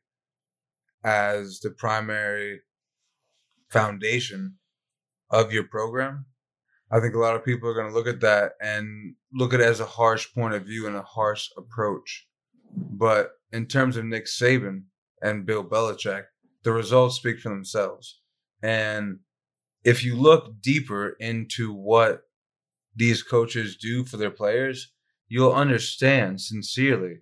as 1.03 1.59
the 1.59 1.69
primary 1.69 2.61
foundation 3.69 4.55
of 5.29 5.53
your 5.53 5.63
program, 5.63 6.25
I 6.95 7.01
think 7.01 7.13
a 7.13 7.19
lot 7.19 7.35
of 7.35 7.43
people 7.43 7.67
are 7.67 7.73
going 7.73 7.89
to 7.89 7.93
look 7.93 8.07
at 8.07 8.21
that 8.21 8.53
and 8.61 9.15
look 9.33 9.53
at 9.53 9.59
it 9.59 9.65
as 9.65 9.81
a 9.81 9.85
harsh 9.85 10.33
point 10.33 10.53
of 10.53 10.63
view 10.63 10.87
and 10.87 10.95
a 10.95 11.01
harsh 11.01 11.49
approach. 11.57 12.25
But 12.73 13.31
in 13.51 13.65
terms 13.65 13.97
of 13.97 14.05
Nick 14.05 14.27
Saban 14.27 14.83
and 15.21 15.45
Bill 15.45 15.65
Belichick, 15.65 16.23
the 16.63 16.71
results 16.71 17.17
speak 17.17 17.41
for 17.41 17.49
themselves. 17.49 18.21
And 18.63 19.19
if 19.83 20.05
you 20.05 20.15
look 20.15 20.61
deeper 20.61 21.17
into 21.19 21.73
what 21.73 22.21
these 22.95 23.23
coaches 23.23 23.75
do 23.75 24.05
for 24.05 24.15
their 24.15 24.31
players, 24.31 24.93
you'll 25.27 25.51
understand 25.51 26.39
sincerely 26.39 27.17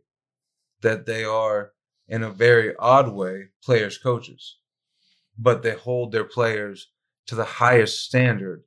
that 0.83 1.07
they 1.07 1.23
are, 1.23 1.71
in 2.07 2.21
a 2.21 2.29
very 2.29 2.75
odd 2.77 3.11
way, 3.11 3.45
players' 3.63 3.97
coaches. 3.97 4.59
But 5.35 5.63
they 5.63 5.73
hold 5.73 6.11
their 6.11 6.25
players 6.25 6.91
to 7.25 7.33
the 7.33 7.43
highest 7.43 8.03
standard 8.03 8.65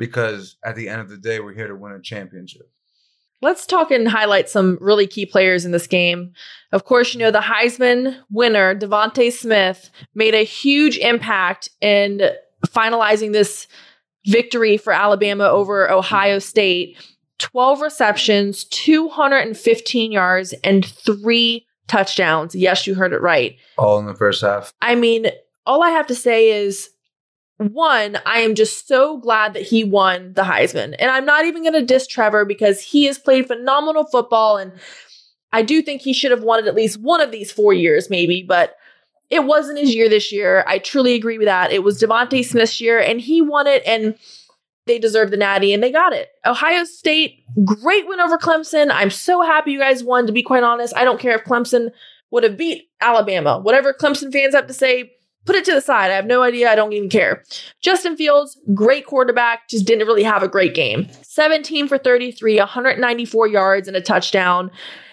because 0.00 0.56
at 0.64 0.76
the 0.76 0.88
end 0.88 1.02
of 1.02 1.10
the 1.10 1.18
day, 1.18 1.40
we're 1.40 1.52
here 1.52 1.68
to 1.68 1.76
win 1.76 1.92
a 1.92 2.00
championship. 2.00 2.68
Let's 3.42 3.66
talk 3.66 3.90
and 3.90 4.08
highlight 4.08 4.48
some 4.48 4.78
really 4.80 5.06
key 5.06 5.26
players 5.26 5.66
in 5.66 5.72
this 5.72 5.86
game. 5.86 6.32
Of 6.72 6.84
course, 6.84 7.12
you 7.12 7.20
know, 7.20 7.30
the 7.30 7.40
Heisman 7.40 8.16
winner, 8.30 8.74
DeVonta 8.74 9.30
Smith, 9.30 9.90
made 10.14 10.34
a 10.34 10.42
huge 10.42 10.96
impact 10.98 11.68
in 11.82 12.22
finalizing 12.66 13.32
this 13.32 13.68
victory 14.26 14.78
for 14.78 14.92
Alabama 14.92 15.44
over 15.44 15.90
Ohio 15.90 16.38
State. 16.38 16.96
12 17.38 17.80
receptions, 17.80 18.64
215 18.64 20.12
yards, 20.12 20.54
and 20.64 20.84
three 20.84 21.66
touchdowns. 21.88 22.54
Yes, 22.54 22.86
you 22.86 22.94
heard 22.94 23.12
it 23.12 23.20
right. 23.20 23.56
All 23.76 23.98
in 23.98 24.06
the 24.06 24.14
first 24.14 24.42
half. 24.42 24.72
I 24.80 24.94
mean, 24.94 25.26
all 25.66 25.82
I 25.82 25.90
have 25.90 26.06
to 26.06 26.14
say 26.14 26.50
is 26.50 26.90
one, 27.60 28.18
I 28.24 28.40
am 28.40 28.54
just 28.54 28.88
so 28.88 29.18
glad 29.18 29.52
that 29.52 29.62
he 29.62 29.84
won 29.84 30.32
the 30.32 30.42
Heisman. 30.42 30.94
And 30.98 31.10
I'm 31.10 31.26
not 31.26 31.44
even 31.44 31.62
going 31.62 31.74
to 31.74 31.84
diss 31.84 32.06
Trevor 32.06 32.46
because 32.46 32.80
he 32.80 33.04
has 33.04 33.18
played 33.18 33.46
phenomenal 33.46 34.04
football. 34.04 34.56
And 34.56 34.72
I 35.52 35.62
do 35.62 35.82
think 35.82 36.00
he 36.00 36.14
should 36.14 36.30
have 36.30 36.42
won 36.42 36.60
it 36.60 36.66
at 36.66 36.74
least 36.74 36.98
one 37.00 37.20
of 37.20 37.32
these 37.32 37.52
four 37.52 37.74
years, 37.74 38.08
maybe, 38.08 38.42
but 38.42 38.76
it 39.28 39.44
wasn't 39.44 39.78
his 39.78 39.94
year 39.94 40.08
this 40.08 40.32
year. 40.32 40.64
I 40.66 40.78
truly 40.78 41.14
agree 41.14 41.36
with 41.36 41.48
that. 41.48 41.70
It 41.70 41.82
was 41.82 42.00
DeVonta 42.00 42.42
Smith's 42.44 42.80
year 42.80 42.98
and 42.98 43.20
he 43.20 43.42
won 43.42 43.66
it 43.66 43.82
and 43.86 44.16
they 44.86 44.98
deserved 44.98 45.30
the 45.30 45.36
natty 45.36 45.74
and 45.74 45.82
they 45.82 45.92
got 45.92 46.14
it. 46.14 46.30
Ohio 46.46 46.84
State, 46.84 47.44
great 47.64 48.08
win 48.08 48.20
over 48.20 48.38
Clemson. 48.38 48.88
I'm 48.90 49.10
so 49.10 49.42
happy 49.42 49.72
you 49.72 49.78
guys 49.78 50.02
won, 50.02 50.26
to 50.26 50.32
be 50.32 50.42
quite 50.42 50.62
honest. 50.62 50.96
I 50.96 51.04
don't 51.04 51.20
care 51.20 51.36
if 51.36 51.44
Clemson 51.44 51.90
would 52.30 52.42
have 52.42 52.56
beat 52.56 52.88
Alabama. 53.02 53.58
Whatever 53.58 53.92
Clemson 53.92 54.32
fans 54.32 54.54
have 54.54 54.66
to 54.66 54.72
say, 54.72 55.12
put 55.46 55.56
it 55.56 55.64
to 55.66 55.72
the 55.72 55.80
side. 55.80 56.10
I 56.10 56.14
have 56.14 56.26
no 56.26 56.42
idea. 56.42 56.70
I 56.70 56.74
don't 56.74 56.92
even 56.92 57.08
care. 57.08 57.44
Justin 57.80 58.16
Fields, 58.16 58.58
great 58.74 59.06
quarterback, 59.06 59.68
just 59.68 59.86
didn't 59.86 60.06
really 60.06 60.22
have 60.22 60.42
a 60.42 60.48
great 60.48 60.74
game. 60.74 61.08
17 61.22 61.88
for 61.88 61.98
33, 61.98 62.58
194 62.58 63.48
yards 63.48 63.88
and 63.88 63.96
a 63.96 64.00
touchdown. 64.00 64.70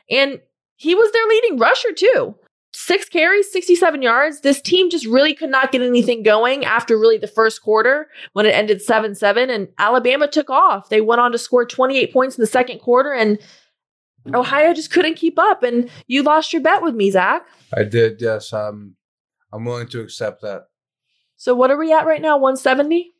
And 0.10 0.40
he 0.76 0.96
was 0.96 1.12
their 1.12 1.26
leading 1.28 1.58
rusher 1.58 1.92
too. 1.94 2.36
Six 2.74 3.10
carries, 3.10 3.52
67 3.52 4.02
yards. 4.02 4.42
This 4.42 4.62
team 4.62 4.90
just 4.90 5.08
really 5.08 5.34
could 5.34 5.50
not 5.50 5.72
get 5.72 5.82
anything 5.82 6.22
going 6.22 6.64
after 6.64 6.98
really 6.98 7.18
the 7.18 7.28
first 7.28 7.64
quarter 7.64 8.08
when 8.34 8.46
it 8.46 8.54
ended 8.54 8.82
7 8.82 9.16
7. 9.16 9.50
And 9.50 9.70
Alabama 9.80 10.28
took 10.28 10.50
off. 10.50 10.90
They 10.90 11.02
went 11.02 11.22
on 11.22 11.32
to 11.32 11.38
score 11.38 11.66
28 11.66 12.14
points 12.14 12.38
in 12.38 12.42
the 12.42 12.48
second 12.48 12.80
quarter, 12.80 13.14
and 13.14 13.40
Ohio 14.32 14.74
just 14.74 14.92
couldn't 14.92 15.16
keep 15.16 15.40
up. 15.40 15.64
And 15.64 15.90
you 16.06 16.22
lost 16.22 16.54
your 16.54 16.62
bet 16.62 16.84
with 16.84 16.94
me, 16.94 17.10
Zach. 17.10 17.48
I 17.74 17.84
did, 17.84 18.22
yes. 18.22 18.54
Um, 18.54 18.97
I'm 19.54 19.66
willing 19.66 19.88
to 19.90 20.02
accept 20.02 20.42
that. 20.42 20.64
So 21.36 21.56
what 21.56 21.72
are 21.72 21.78
we 21.78 21.94
at 21.94 22.06
right 22.06 22.22
now? 22.22 22.38
170? 22.38 23.14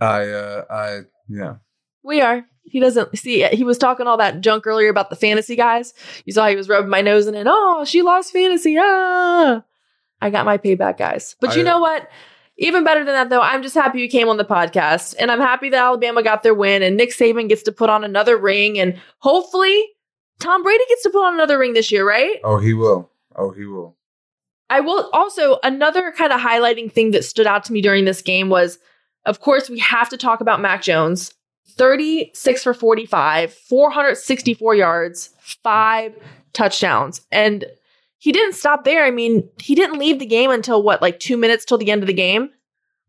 I 0.00 0.28
uh 0.28 0.64
I 0.70 1.00
yeah. 1.28 1.56
We 2.02 2.20
are. 2.20 2.44
He 2.62 2.80
doesn't 2.80 3.16
see 3.18 3.44
he 3.48 3.64
was 3.64 3.78
talking 3.78 4.06
all 4.06 4.16
that 4.18 4.40
junk 4.40 4.66
earlier 4.66 4.88
about 4.88 5.10
the 5.10 5.16
fantasy 5.16 5.56
guys. 5.56 5.92
You 6.24 6.32
saw 6.32 6.48
he 6.48 6.56
was 6.56 6.68
rubbing 6.68 6.90
my 6.90 7.00
nose 7.00 7.26
in 7.26 7.34
it. 7.34 7.46
Oh, 7.48 7.84
she 7.84 8.02
lost 8.02 8.32
fantasy. 8.32 8.76
Ah. 8.78 9.62
I 10.20 10.30
got 10.30 10.44
my 10.44 10.58
payback, 10.58 10.98
guys. 10.98 11.34
But 11.40 11.56
you 11.56 11.64
know 11.64 11.80
what? 11.80 12.08
Even 12.58 12.84
better 12.84 13.04
than 13.04 13.14
that, 13.14 13.30
though, 13.30 13.40
I'm 13.40 13.62
just 13.62 13.74
happy 13.74 14.00
you 14.00 14.08
came 14.08 14.28
on 14.28 14.36
the 14.36 14.44
podcast. 14.44 15.14
And 15.18 15.30
I'm 15.30 15.40
happy 15.40 15.70
that 15.70 15.82
Alabama 15.82 16.22
got 16.22 16.42
their 16.42 16.52
win 16.52 16.82
and 16.82 16.96
Nick 16.96 17.10
Saban 17.10 17.48
gets 17.48 17.62
to 17.62 17.72
put 17.72 17.88
on 17.88 18.04
another 18.04 18.36
ring. 18.36 18.78
And 18.78 19.00
hopefully, 19.18 19.88
Tom 20.38 20.62
Brady 20.62 20.84
gets 20.88 21.02
to 21.04 21.10
put 21.10 21.24
on 21.24 21.34
another 21.34 21.58
ring 21.58 21.72
this 21.72 21.90
year, 21.90 22.06
right? 22.06 22.36
Oh, 22.44 22.58
he 22.58 22.74
will. 22.74 23.10
Oh, 23.34 23.50
he 23.50 23.64
will. 23.64 23.96
I 24.70 24.80
will 24.80 25.10
also, 25.12 25.58
another 25.62 26.12
kind 26.12 26.32
of 26.32 26.40
highlighting 26.40 26.90
thing 26.90 27.10
that 27.10 27.24
stood 27.24 27.46
out 27.46 27.64
to 27.64 27.72
me 27.72 27.82
during 27.82 28.04
this 28.04 28.22
game 28.22 28.48
was, 28.48 28.78
of 29.26 29.40
course, 29.40 29.68
we 29.68 29.80
have 29.80 30.08
to 30.10 30.16
talk 30.16 30.40
about 30.40 30.60
Mac 30.60 30.82
Jones. 30.82 31.34
36 31.76 32.62
for 32.62 32.74
45, 32.74 33.52
464 33.52 34.74
yards, 34.74 35.30
five 35.62 36.14
touchdowns. 36.52 37.20
And 37.30 37.64
he 38.18 38.32
didn't 38.32 38.54
stop 38.54 38.84
there. 38.84 39.04
I 39.04 39.10
mean, 39.10 39.48
he 39.60 39.74
didn't 39.74 39.98
leave 39.98 40.18
the 40.18 40.26
game 40.26 40.50
until 40.50 40.82
what, 40.82 41.00
like 41.00 41.20
two 41.20 41.36
minutes 41.36 41.64
till 41.64 41.78
the 41.78 41.90
end 41.90 42.02
of 42.02 42.06
the 42.06 42.12
game? 42.12 42.50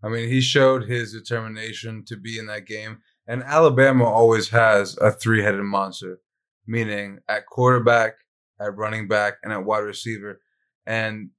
I 0.04 0.10
mean, 0.10 0.30
he 0.30 0.42
showed 0.42 0.86
his 0.86 1.12
determination 1.12 2.06
to 2.06 2.18
be 2.18 2.40
in 2.40 2.48
that 2.48 2.66
game. 2.66 3.00
And 3.28 3.44
Alabama 3.44 4.06
always 4.06 4.50
has 4.50 4.98
a 5.00 5.12
three 5.12 5.44
headed 5.44 5.62
monster, 5.64 6.20
meaning 6.66 7.20
at 7.28 7.46
quarterback, 7.46 8.14
at 8.60 8.76
running 8.78 9.08
back, 9.08 9.36
and 9.44 9.52
at 9.54 9.66
wide 9.66 9.80
receiver. 9.80 10.40
And 10.86 11.30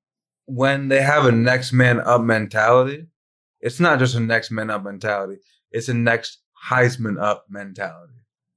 when 0.47 0.89
they 0.89 1.03
have 1.03 1.27
a 1.27 1.33
next 1.33 1.73
man 1.73 2.01
up 2.01 2.21
mentality, 2.21 3.07
it's 3.61 3.81
not 3.81 3.99
just 3.99 4.15
a 4.15 4.21
next 4.21 4.51
man 4.51 4.71
up 4.71 4.83
mentality, 4.83 5.39
it's 5.71 5.89
a 5.89 5.95
next 5.95 6.39
Heisman 6.69 7.21
up 7.21 7.47
mentality 7.49 8.15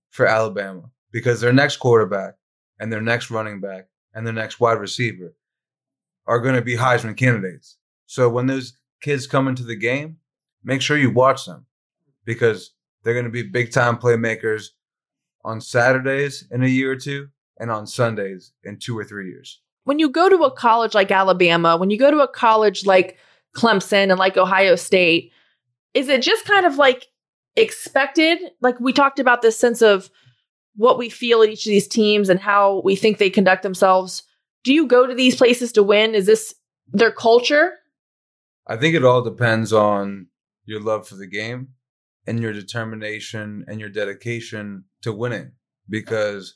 for 0.09 0.25
Alabama 0.25 0.83
because 1.11 1.41
their 1.41 1.53
next 1.53 1.77
quarterback 1.77 2.35
and 2.79 2.91
their 2.91 3.01
next 3.01 3.31
running 3.31 3.61
back 3.61 3.87
and 4.13 4.25
their 4.25 4.33
next 4.33 4.59
wide 4.59 4.79
receiver 4.79 5.35
are 6.27 6.39
going 6.39 6.55
to 6.55 6.61
be 6.61 6.75
Heisman 6.75 7.17
candidates. 7.17 7.77
So 8.07 8.29
when 8.29 8.47
those 8.47 8.77
kids 9.01 9.27
come 9.27 9.47
into 9.47 9.63
the 9.63 9.75
game, 9.75 10.17
make 10.63 10.81
sure 10.81 10.97
you 10.97 11.11
watch 11.11 11.45
them 11.45 11.65
because 12.25 12.73
they're 13.03 13.13
going 13.13 13.25
to 13.25 13.31
be 13.31 13.43
big 13.43 13.71
time 13.71 13.97
playmakers 13.97 14.69
on 15.43 15.61
Saturdays 15.61 16.47
in 16.51 16.63
a 16.63 16.67
year 16.67 16.91
or 16.91 16.95
two 16.95 17.27
and 17.59 17.69
on 17.69 17.85
Sundays 17.85 18.53
in 18.63 18.77
two 18.77 18.97
or 18.97 19.03
three 19.03 19.29
years. 19.29 19.61
When 19.85 19.99
you 19.99 20.09
go 20.09 20.27
to 20.27 20.43
a 20.43 20.51
college 20.51 20.93
like 20.93 21.11
Alabama, 21.11 21.77
when 21.77 21.89
you 21.89 21.97
go 21.97 22.11
to 22.11 22.19
a 22.19 22.27
college 22.27 22.85
like 22.85 23.17
Clemson 23.55 24.09
and 24.09 24.19
like 24.19 24.35
Ohio 24.35 24.75
State, 24.75 25.31
is 25.93 26.09
it 26.09 26.21
just 26.21 26.45
kind 26.45 26.65
of 26.65 26.75
like 26.75 27.07
expected? 27.55 28.39
Like 28.61 28.79
we 28.79 28.91
talked 28.91 29.19
about 29.19 29.41
this 29.41 29.57
sense 29.57 29.81
of 29.81 30.09
what 30.75 30.97
we 30.97 31.07
feel 31.09 31.41
at 31.41 31.49
each 31.49 31.65
of 31.65 31.69
these 31.69 31.87
teams 31.87 32.29
and 32.29 32.39
how 32.39 32.81
we 32.83 32.95
think 32.95 33.17
they 33.17 33.29
conduct 33.29 33.63
themselves. 33.63 34.23
Do 34.63 34.73
you 34.73 34.87
go 34.87 35.07
to 35.07 35.15
these 35.15 35.35
places 35.35 35.71
to 35.73 35.83
win? 35.83 36.15
Is 36.15 36.25
this 36.25 36.55
their 36.91 37.11
culture? 37.11 37.73
I 38.67 38.77
think 38.77 38.95
it 38.95 39.05
all 39.05 39.21
depends 39.21 39.71
on 39.71 40.27
your 40.65 40.81
love 40.81 41.07
for 41.07 41.15
the 41.15 41.27
game 41.27 41.69
and 42.25 42.39
your 42.39 42.53
determination 42.53 43.63
and 43.67 43.79
your 43.79 43.89
dedication 43.89 44.85
to 45.03 45.13
winning 45.13 45.51
because 45.87 46.55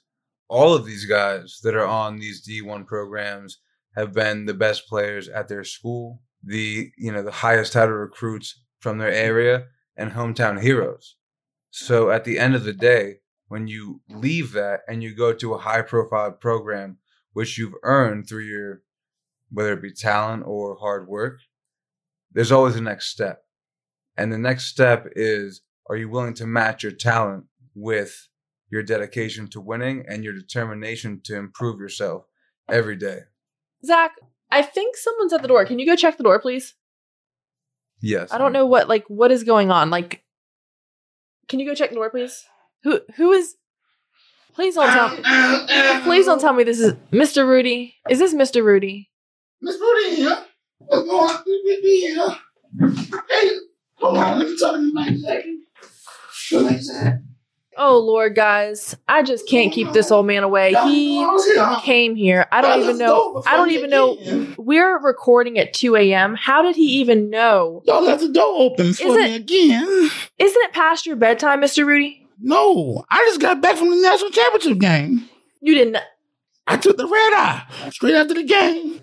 all 0.49 0.73
of 0.73 0.85
these 0.85 1.05
guys 1.05 1.59
that 1.63 1.75
are 1.75 1.85
on 1.85 2.17
these 2.17 2.45
D1 2.45 2.85
programs 2.85 3.59
have 3.95 4.13
been 4.13 4.45
the 4.45 4.53
best 4.53 4.87
players 4.87 5.29
at 5.29 5.47
their 5.47 5.63
school, 5.63 6.21
the 6.43 6.91
you 6.97 7.11
know 7.11 7.23
the 7.23 7.31
highest 7.31 7.73
title 7.73 7.95
recruits 7.95 8.61
from 8.79 8.97
their 8.97 9.11
area 9.11 9.65
and 9.95 10.11
hometown 10.11 10.61
heroes. 10.61 11.15
So 11.69 12.09
at 12.09 12.23
the 12.23 12.39
end 12.39 12.55
of 12.55 12.63
the 12.63 12.73
day, 12.73 13.19
when 13.47 13.67
you 13.67 14.01
leave 14.09 14.53
that 14.53 14.81
and 14.87 15.03
you 15.03 15.13
go 15.13 15.33
to 15.33 15.53
a 15.53 15.59
high 15.59 15.81
profile 15.81 16.31
program, 16.31 16.97
which 17.33 17.57
you've 17.57 17.75
earned 17.83 18.27
through 18.27 18.45
your, 18.45 18.81
whether 19.51 19.73
it 19.73 19.81
be 19.81 19.91
talent 19.91 20.43
or 20.45 20.77
hard 20.77 21.07
work, 21.07 21.39
there's 22.31 22.51
always 22.51 22.75
a 22.75 22.81
next 22.81 23.07
step. 23.07 23.43
And 24.17 24.31
the 24.31 24.37
next 24.37 24.65
step 24.65 25.07
is, 25.15 25.61
are 25.89 25.95
you 25.95 26.09
willing 26.09 26.35
to 26.35 26.47
match 26.47 26.83
your 26.83 26.91
talent 26.91 27.45
with 27.75 28.29
your 28.69 28.83
dedication 28.83 29.47
to 29.49 29.61
winning 29.61 30.05
and 30.07 30.23
your 30.23 30.33
determination 30.33 31.21
to 31.25 31.35
improve 31.35 31.79
yourself 31.79 32.25
every 32.69 32.95
day? 32.95 33.19
Zach, 33.85 34.13
I 34.51 34.61
think 34.61 34.97
someone's 34.97 35.33
at 35.33 35.41
the 35.41 35.47
door. 35.47 35.65
Can 35.65 35.79
you 35.79 35.85
go 35.85 35.95
check 35.95 36.17
the 36.17 36.23
door, 36.23 36.39
please? 36.39 36.75
Yes. 38.01 38.31
I 38.31 38.37
don't 38.37 38.53
know 38.53 38.65
what 38.65 38.87
like 38.87 39.05
what 39.07 39.31
is 39.31 39.43
going 39.43 39.71
on. 39.71 39.89
Like, 39.89 40.23
can 41.47 41.59
you 41.59 41.65
go 41.65 41.75
check 41.75 41.89
the 41.89 41.95
door, 41.95 42.09
please? 42.09 42.45
Who 42.83 43.01
who 43.15 43.31
is? 43.31 43.55
Please 44.53 44.75
don't 44.75 44.91
tell 44.91 45.09
me. 45.09 46.03
Please 46.03 46.25
don't 46.25 46.41
tell 46.41 46.53
me 46.53 46.63
this 46.63 46.79
is 46.79 46.93
Mr. 47.11 47.47
Rudy. 47.47 47.95
Is 48.09 48.19
this 48.19 48.33
Mr. 48.33 48.63
Rudy? 48.63 49.09
Miss 49.61 49.79
Rudy 49.79 50.15
here. 50.17 50.37
What's 50.79 51.07
going 51.07 51.29
on? 51.29 51.43
Be 51.45 52.01
here. 52.01 52.35
Hey, 53.29 53.49
hold 53.95 54.17
on. 54.17 54.39
Let 54.39 54.47
me 54.47 54.57
talk 54.57 54.75
to 54.75 54.81
you 54.81 54.93
like 54.93 55.21
that. 55.21 55.43
What 56.51 56.63
like 56.63 56.77
that? 56.77 57.23
Oh 57.81 57.97
Lord, 57.97 58.35
guys, 58.35 58.93
I 59.07 59.23
just 59.23 59.47
can't 59.47 59.71
keep 59.71 59.93
this 59.93 60.11
old 60.11 60.27
man 60.27 60.43
away. 60.43 60.73
He 60.83 61.25
came 61.81 62.13
here. 62.13 62.45
I 62.51 62.59
don't 62.59 62.81
even 62.81 62.97
know. 62.97 63.41
I 63.47 63.55
don't 63.55 63.71
even 63.71 63.89
know. 63.89 64.17
We're 64.57 64.99
recording 64.99 65.57
at 65.57 65.73
2 65.73 65.95
a.m. 65.95 66.35
How 66.35 66.61
did 66.61 66.75
he 66.75 66.99
even 66.99 67.29
know? 67.29 67.81
Y'all 67.85 68.03
left 68.03 68.21
the 68.21 68.33
door 68.33 68.53
open 68.59 68.93
for 68.93 69.15
me 69.15 69.33
again. 69.33 70.09
Isn't 70.37 70.61
it 70.61 70.73
past 70.73 71.05
your 71.05 71.15
bedtime, 71.15 71.61
Mr. 71.61 71.85
Rudy? 71.85 72.27
No, 72.41 73.05
I 73.09 73.19
just 73.29 73.39
got 73.39 73.61
back 73.61 73.77
from 73.77 73.91
the 73.91 73.95
national 73.95 74.31
championship 74.31 74.79
game. 74.79 75.29
You 75.61 75.73
didn't. 75.73 75.97
I 76.67 76.75
took 76.75 76.97
the 76.97 77.07
red 77.07 77.33
eye 77.33 77.63
straight 77.91 78.15
after 78.15 78.33
the 78.33 78.43
game. 78.43 78.99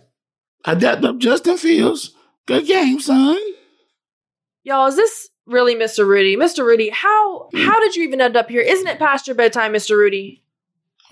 I 0.67 0.75
dapped 0.75 1.05
up 1.05 1.17
Justin 1.17 1.57
Fields. 1.57 2.15
Good 2.45 2.67
game, 2.67 3.01
son. 3.01 3.39
Y'all, 4.65 4.87
is 4.89 4.97
this 4.97 5.31
really 5.47 5.75
Mr. 5.75 6.07
Rudy? 6.07 6.37
Mr. 6.37 6.65
Rudy, 6.65 6.91
how 6.91 7.49
how 7.55 7.81
did 7.81 7.97
you 7.97 8.05
even 8.05 8.21
end 8.21 8.37
up 8.37 8.49
here? 8.49 8.61
Isn't 8.61 8.87
it 8.87 8.99
past 8.99 9.27
your 9.27 9.37
bedtime, 9.37 9.73
Mr. 9.73 9.97
Rudy? 9.97 10.43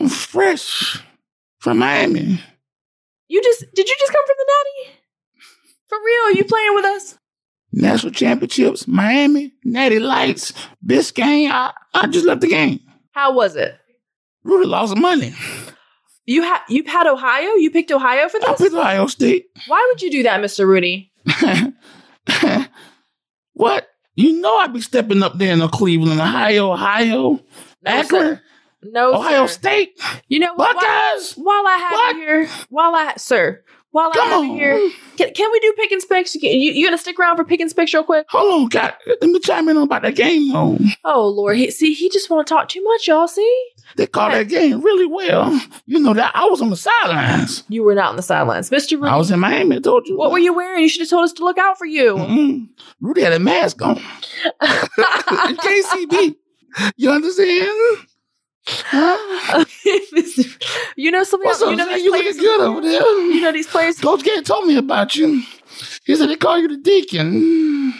I'm 0.00 0.08
fresh 0.08 1.02
from 1.58 1.78
Miami. 1.78 2.40
You 3.28 3.42
just 3.42 3.60
did 3.74 3.88
you 3.88 3.96
just 3.98 4.12
come 4.12 4.26
from 4.26 4.36
the 4.38 4.52
natty? 4.52 4.98
For 5.86 5.98
real? 6.04 6.36
You 6.36 6.44
playing 6.44 6.74
with 6.74 6.84
us? 6.84 7.18
National 7.72 8.12
championships, 8.12 8.86
Miami, 8.86 9.52
Natty 9.64 9.98
Lights, 9.98 10.52
Biscayne. 10.86 11.50
I, 11.50 11.72
I 11.92 12.06
just 12.06 12.24
left 12.24 12.40
the 12.40 12.48
game. 12.48 12.78
How 13.12 13.32
was 13.32 13.56
it? 13.56 13.74
Rudy 14.44 14.66
lost 14.66 14.96
money. 14.96 15.34
You 16.26 16.42
had 16.42 16.60
you 16.68 16.84
had 16.84 17.06
Ohio? 17.06 17.54
You 17.54 17.70
picked 17.70 17.90
Ohio 17.90 18.28
for 18.28 18.40
this. 18.40 18.48
I 18.48 18.54
picked 18.54 18.74
Ohio 18.74 19.06
State. 19.06 19.46
Why 19.66 19.86
would 19.90 20.02
you 20.02 20.10
do 20.10 20.22
that, 20.22 20.40
Mr. 20.40 20.66
Rudy? 20.66 21.12
what? 23.52 23.88
You 24.16 24.40
know 24.40 24.56
I'd 24.58 24.72
be 24.72 24.80
stepping 24.80 25.22
up 25.22 25.38
there 25.38 25.52
in 25.52 25.68
Cleveland, 25.68 26.20
Ohio, 26.20 26.72
Ohio, 26.72 27.30
No, 27.32 27.40
Akron, 27.84 28.22
sir. 28.36 28.42
No, 28.82 29.14
Ohio 29.14 29.46
sir. 29.46 29.52
State, 29.52 30.00
You 30.28 30.38
know 30.38 30.54
what? 30.54 30.76
While, 30.76 30.84
Buckeyes. 30.84 31.32
while 31.34 31.66
I 31.66 31.76
have 31.76 31.92
What? 31.92 32.16
you 32.16 32.22
here, 32.22 32.48
while 32.68 32.94
I 32.94 33.14
sir, 33.16 33.62
while 33.90 34.10
I 34.10 34.14
Come 34.14 34.28
have 34.28 34.38
on. 34.40 34.46
you 34.50 34.52
here, 34.54 34.90
can, 35.16 35.32
can 35.34 35.50
we 35.50 35.58
do 35.60 35.72
pick 35.76 35.90
and 35.90 36.02
specs? 36.02 36.34
You, 36.34 36.48
you, 36.50 36.72
you 36.72 36.86
gonna 36.86 36.98
stick 36.98 37.18
around 37.18 37.36
for 37.36 37.44
pick 37.44 37.60
and 37.60 37.70
specs 37.70 37.92
real 37.94 38.04
quick? 38.04 38.26
Hold 38.30 38.62
on, 38.62 38.68
God. 38.68 38.94
Let 39.06 39.22
me 39.22 39.38
chime 39.40 39.68
in 39.68 39.76
on 39.76 39.84
about 39.84 40.02
that 40.02 40.14
game, 40.16 40.52
though. 40.52 40.78
Oh 41.04 41.26
Lord, 41.28 41.56
he, 41.56 41.70
see, 41.70 41.94
he 41.94 42.08
just 42.10 42.30
want 42.30 42.46
to 42.46 42.52
talk 42.54 42.68
too 42.68 42.82
much, 42.84 43.08
y'all. 43.08 43.26
See, 43.26 43.64
They 43.96 44.06
called 44.06 44.32
that 44.32 44.48
game 44.48 44.82
really 44.82 45.06
well. 45.06 45.52
You 45.86 46.00
know 46.00 46.14
that 46.14 46.32
I 46.34 46.46
was 46.46 46.60
on 46.60 46.70
the 46.70 46.76
sidelines. 46.76 47.62
you 47.68 47.82
were 47.84 47.94
not 47.94 48.10
on 48.10 48.16
the 48.16 48.22
sidelines, 48.22 48.70
Mr. 48.70 48.92
Rudy. 48.96 49.08
I 49.08 49.16
was 49.16 49.30
in 49.30 49.38
Miami. 49.40 49.76
I 49.76 49.80
told 49.80 50.06
you. 50.08 50.16
what 50.16 50.32
were 50.32 50.38
you 50.38 50.52
wearing? 50.54 50.82
You 50.82 50.88
should 50.88 51.02
have 51.02 51.10
told 51.10 51.24
us 51.24 51.32
to 51.34 51.44
look 51.44 51.58
out 51.58 51.78
for 51.78 51.86
you. 51.86 52.14
Mm-mm. 52.16 52.68
Rudy 53.00 53.20
had 53.22 53.32
a 53.32 53.38
mask 53.38 53.80
on. 53.82 53.96
in 54.62 55.56
KCB. 55.56 56.36
You 56.96 57.10
understand? 57.10 57.98
Huh? 58.66 59.62
you 60.96 61.10
know 61.10 61.22
something. 61.22 61.46
What's 61.46 61.60
else? 61.60 61.64
up, 61.64 61.70
You 61.72 61.76
know 61.76 61.84
man? 61.84 61.94
these 61.96 62.04
You 62.04 62.10
players. 62.12 62.36
good 62.38 62.60
over 62.62 62.80
there. 62.80 63.02
You 63.30 63.40
know 63.42 63.52
these 63.52 63.66
players. 63.66 64.00
Coach 64.00 64.22
Gant 64.24 64.46
told 64.46 64.66
me 64.66 64.78
about 64.78 65.14
you. 65.14 65.42
He 66.06 66.16
said 66.16 66.30
they 66.30 66.36
call 66.36 66.58
you 66.58 66.68
the 66.68 66.78
deacon. 66.78 67.92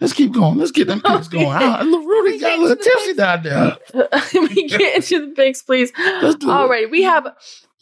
Let's 0.00 0.12
keep 0.12 0.32
going. 0.32 0.58
Let's 0.58 0.72
get 0.72 0.88
them 0.88 1.00
picks 1.00 1.28
going. 1.28 1.46
I, 1.46 1.80
Rudy 1.82 2.38
got 2.38 2.58
a 2.58 2.62
little 2.62 2.76
tipsy 2.76 3.14
down 3.14 3.42
there. 3.42 3.76
we 4.34 4.68
get 4.68 4.96
into 4.96 5.26
the 5.28 5.32
picks, 5.34 5.62
please. 5.62 5.90
Let's 5.98 6.36
do 6.36 6.50
All 6.50 6.66
it. 6.66 6.68
right, 6.68 6.90
we 6.90 7.02
have 7.02 7.26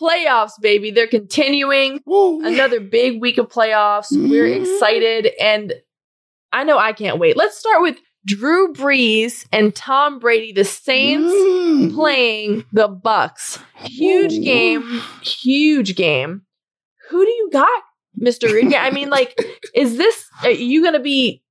playoffs, 0.01 0.53
baby. 0.61 0.93
They're 0.93 1.09
continuing. 1.09 2.01
Woo. 2.07 2.45
Another 2.47 2.79
big 2.81 3.21
week 3.21 3.39
of 3.39 3.49
playoffs. 3.49 4.13
We're 4.13 4.47
Mhm. 4.47 4.61
excited, 4.61 5.31
and 5.41 5.73
I 6.53 6.63
know 6.63 6.79
I 6.79 6.93
can't 6.93 7.19
wait. 7.19 7.37
Let's 7.37 7.59
start 7.59 7.83
with 7.83 7.99
Drew 8.27 8.73
Brees 8.73 9.45
and 9.53 9.75
Tom 9.75 10.19
Brady, 10.21 10.53
the 10.53 10.65
Saints 10.65 11.33
Mm. 11.35 11.95
playing 11.95 12.65
the 12.73 12.89
Bucs. 12.89 13.61
Huge 13.85 14.35
Ooh. 14.35 14.41
game, 14.43 15.01
huge 15.23 15.97
game. 15.97 16.43
Who 17.11 17.25
do 17.25 17.31
you 17.31 17.51
got, 17.53 17.83
Mister 18.17 18.47
Rudy? 18.49 18.77
I 18.77 18.91
mean, 18.93 19.11
like, 19.11 19.37
is 19.75 19.97
this 19.99 20.27
are 20.45 20.51
you 20.51 20.81
going 20.81 20.95
to 20.95 21.01
be? 21.01 21.43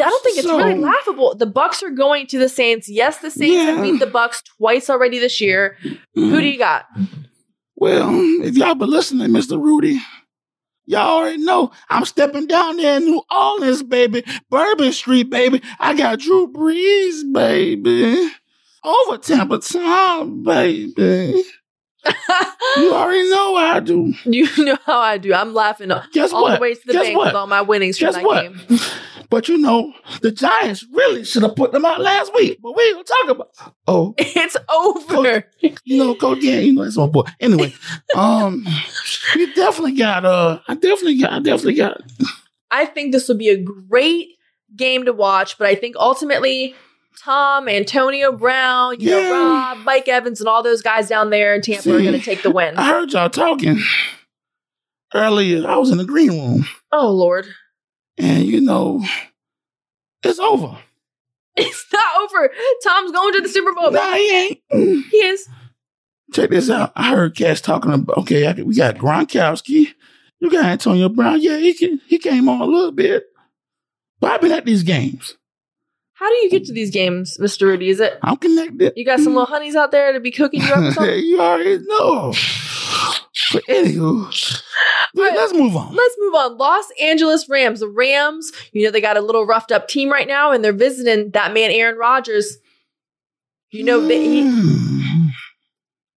I 0.00 0.08
don't 0.08 0.24
think 0.24 0.38
it's 0.38 0.46
really 0.46 0.74
laughable. 0.78 1.34
The 1.34 1.46
Bucs 1.46 1.82
are 1.82 1.90
going 1.90 2.26
to 2.28 2.38
the 2.38 2.48
Saints. 2.48 2.88
Yes, 2.88 3.18
the 3.18 3.30
Saints 3.30 3.56
have 3.64 3.82
beat 3.82 3.98
the 3.98 4.06
Bucs 4.06 4.42
twice 4.58 4.88
already 4.90 5.18
this 5.18 5.40
year. 5.40 5.76
Who 6.14 6.40
do 6.40 6.46
you 6.46 6.58
got? 6.58 6.86
Well, 7.76 8.08
if 8.42 8.56
y'all 8.56 8.74
been 8.74 8.90
listening, 8.90 9.28
Mr. 9.28 9.60
Rudy, 9.62 9.98
y'all 10.86 11.18
already 11.18 11.38
know 11.44 11.70
I'm 11.90 12.04
stepping 12.04 12.46
down 12.46 12.78
there 12.78 12.96
in 12.96 13.04
New 13.04 13.22
Orleans, 13.30 13.82
baby. 13.82 14.24
Bourbon 14.50 14.92
Street, 14.92 15.30
baby. 15.30 15.60
I 15.78 15.94
got 15.94 16.20
Drew 16.20 16.50
Brees, 16.52 17.30
baby. 17.32 18.30
Over 18.82 19.18
Tampa 19.18 19.58
Town, 19.58 20.42
baby. 20.42 21.42
You 22.76 22.92
already 22.94 23.28
know 23.30 23.56
how 23.56 23.76
I 23.76 23.80
do. 23.80 24.12
You 24.24 24.46
know 24.64 24.76
how 24.84 24.98
I 24.98 25.18
do. 25.18 25.32
I'm 25.34 25.54
laughing 25.54 25.90
all 25.90 26.02
Guess 26.12 26.30
the 26.30 26.36
what? 26.36 26.60
way 26.60 26.74
to 26.74 26.80
the 26.86 26.92
Guess 26.92 27.06
bank 27.06 27.16
what? 27.18 27.26
with 27.26 27.34
all 27.34 27.46
my 27.46 27.62
winnings 27.62 27.98
from 27.98 28.06
Guess 28.08 28.14
that 28.16 28.24
what? 28.24 28.42
game. 28.68 28.78
But 29.30 29.48
you 29.48 29.58
know, 29.58 29.92
the 30.22 30.30
Giants 30.30 30.84
really 30.92 31.24
should 31.24 31.42
have 31.42 31.56
put 31.56 31.72
them 31.72 31.84
out 31.84 32.00
last 32.00 32.34
week. 32.34 32.58
But 32.62 32.76
we 32.76 32.82
ain't 32.84 32.94
gonna 32.94 33.04
talk 33.04 33.30
about. 33.30 33.74
Oh, 33.86 34.14
It's 34.18 34.56
over. 34.72 35.44
you 35.84 35.96
know, 35.98 36.14
Coach 36.14 36.40
Gann, 36.40 36.64
you 36.64 36.72
know 36.72 36.84
that's 36.84 36.96
my 36.96 37.06
boy. 37.06 37.22
Anyway, 37.40 37.74
um, 38.16 38.66
we 39.34 39.52
definitely 39.54 39.96
got. 39.96 40.24
Uh, 40.24 40.60
I 40.68 40.74
definitely 40.74 41.20
got. 41.20 41.32
I 41.32 41.38
definitely 41.40 41.74
got. 41.74 42.00
I 42.70 42.84
think 42.84 43.12
this 43.12 43.28
would 43.28 43.38
be 43.38 43.48
a 43.50 43.56
great 43.56 44.28
game 44.74 45.04
to 45.06 45.12
watch, 45.12 45.58
but 45.58 45.66
I 45.66 45.74
think 45.74 45.96
ultimately 45.96 46.74
Tom, 47.22 47.68
Antonio 47.68 48.32
Brown, 48.32 49.00
you 49.00 49.10
know, 49.10 49.32
Rob, 49.32 49.78
Mike 49.78 50.08
Evans, 50.08 50.40
and 50.40 50.48
all 50.48 50.62
those 50.62 50.82
guys 50.82 51.08
down 51.08 51.30
there 51.30 51.54
in 51.54 51.62
Tampa 51.62 51.94
are 51.94 52.00
going 52.00 52.12
to 52.12 52.20
take 52.20 52.42
the 52.42 52.50
win. 52.50 52.76
I 52.76 52.88
heard 52.88 53.12
y'all 53.12 53.30
talking 53.30 53.80
earlier. 55.14 55.66
I 55.66 55.76
was 55.76 55.90
in 55.90 55.98
the 55.98 56.04
green 56.04 56.30
room, 56.30 56.66
oh, 56.92 57.10
Lord. 57.10 57.46
And 58.18 58.44
you 58.44 58.60
know, 58.60 59.04
it's 60.22 60.38
over. 60.38 60.78
It's 61.58 61.86
not 61.90 62.20
over. 62.20 62.52
Tom's 62.84 63.12
going 63.12 63.32
to 63.32 63.40
the 63.40 63.48
Super 63.48 63.72
Bowl. 63.72 63.90
Nah, 63.90 64.12
he 64.12 64.36
ain't. 64.36 64.60
Mm. 64.74 65.02
He 65.10 65.16
is. 65.16 65.48
Check 66.34 66.50
this 66.50 66.68
out. 66.68 66.92
I 66.94 67.08
heard 67.08 67.34
Cass 67.34 67.62
talking 67.62 67.94
about. 67.94 68.18
Okay, 68.18 68.46
I, 68.46 68.52
we 68.52 68.74
got 68.74 68.96
Gronkowski. 68.96 69.94
You 70.38 70.50
got 70.50 70.66
Antonio 70.66 71.08
Brown. 71.08 71.40
Yeah, 71.40 71.56
he 71.56 71.72
can, 71.72 71.98
he 72.06 72.18
came 72.18 72.50
on 72.50 72.60
a 72.60 72.66
little 72.66 72.92
bit. 72.92 73.24
But 74.20 74.32
I've 74.32 74.42
been 74.42 74.52
at 74.52 74.66
these 74.66 74.82
games. 74.82 75.34
How 76.12 76.28
do 76.28 76.36
you 76.36 76.50
get 76.50 76.64
to 76.66 76.72
these 76.72 76.90
games, 76.90 77.36
Mr. 77.40 77.62
Rudy? 77.62 77.90
Is 77.90 78.00
it 78.00 78.18
I'm 78.22 78.36
connected. 78.36 78.94
you 78.96 79.04
got 79.04 79.20
some 79.20 79.34
little 79.34 79.46
honeys 79.46 79.76
out 79.76 79.90
there 79.92 80.12
to 80.12 80.20
be 80.20 80.30
cooking 80.30 80.62
you 80.62 80.72
up 80.72 80.94
you 81.18 81.40
already 81.40 81.78
know. 81.86 82.32
But 83.52 83.64
anywho, 83.64 84.62
right. 85.16 85.36
let's 85.36 85.52
move 85.54 85.76
on. 85.76 85.94
Let's 85.94 86.16
move 86.18 86.34
on. 86.34 86.56
Los 86.58 86.84
Angeles 87.00 87.48
Rams. 87.48 87.80
The 87.80 87.88
Rams, 87.88 88.52
you 88.72 88.84
know, 88.84 88.90
they 88.90 89.00
got 89.00 89.16
a 89.16 89.20
little 89.20 89.46
roughed 89.46 89.72
up 89.72 89.88
team 89.88 90.10
right 90.10 90.26
now, 90.28 90.52
and 90.52 90.64
they're 90.64 90.72
visiting 90.72 91.30
that 91.32 91.52
man, 91.54 91.70
Aaron 91.70 91.98
Rodgers. 91.98 92.58
You 93.70 93.84
know, 93.84 94.06
they, 94.06 94.24
he, 94.24 94.42
Mm. 94.42 95.30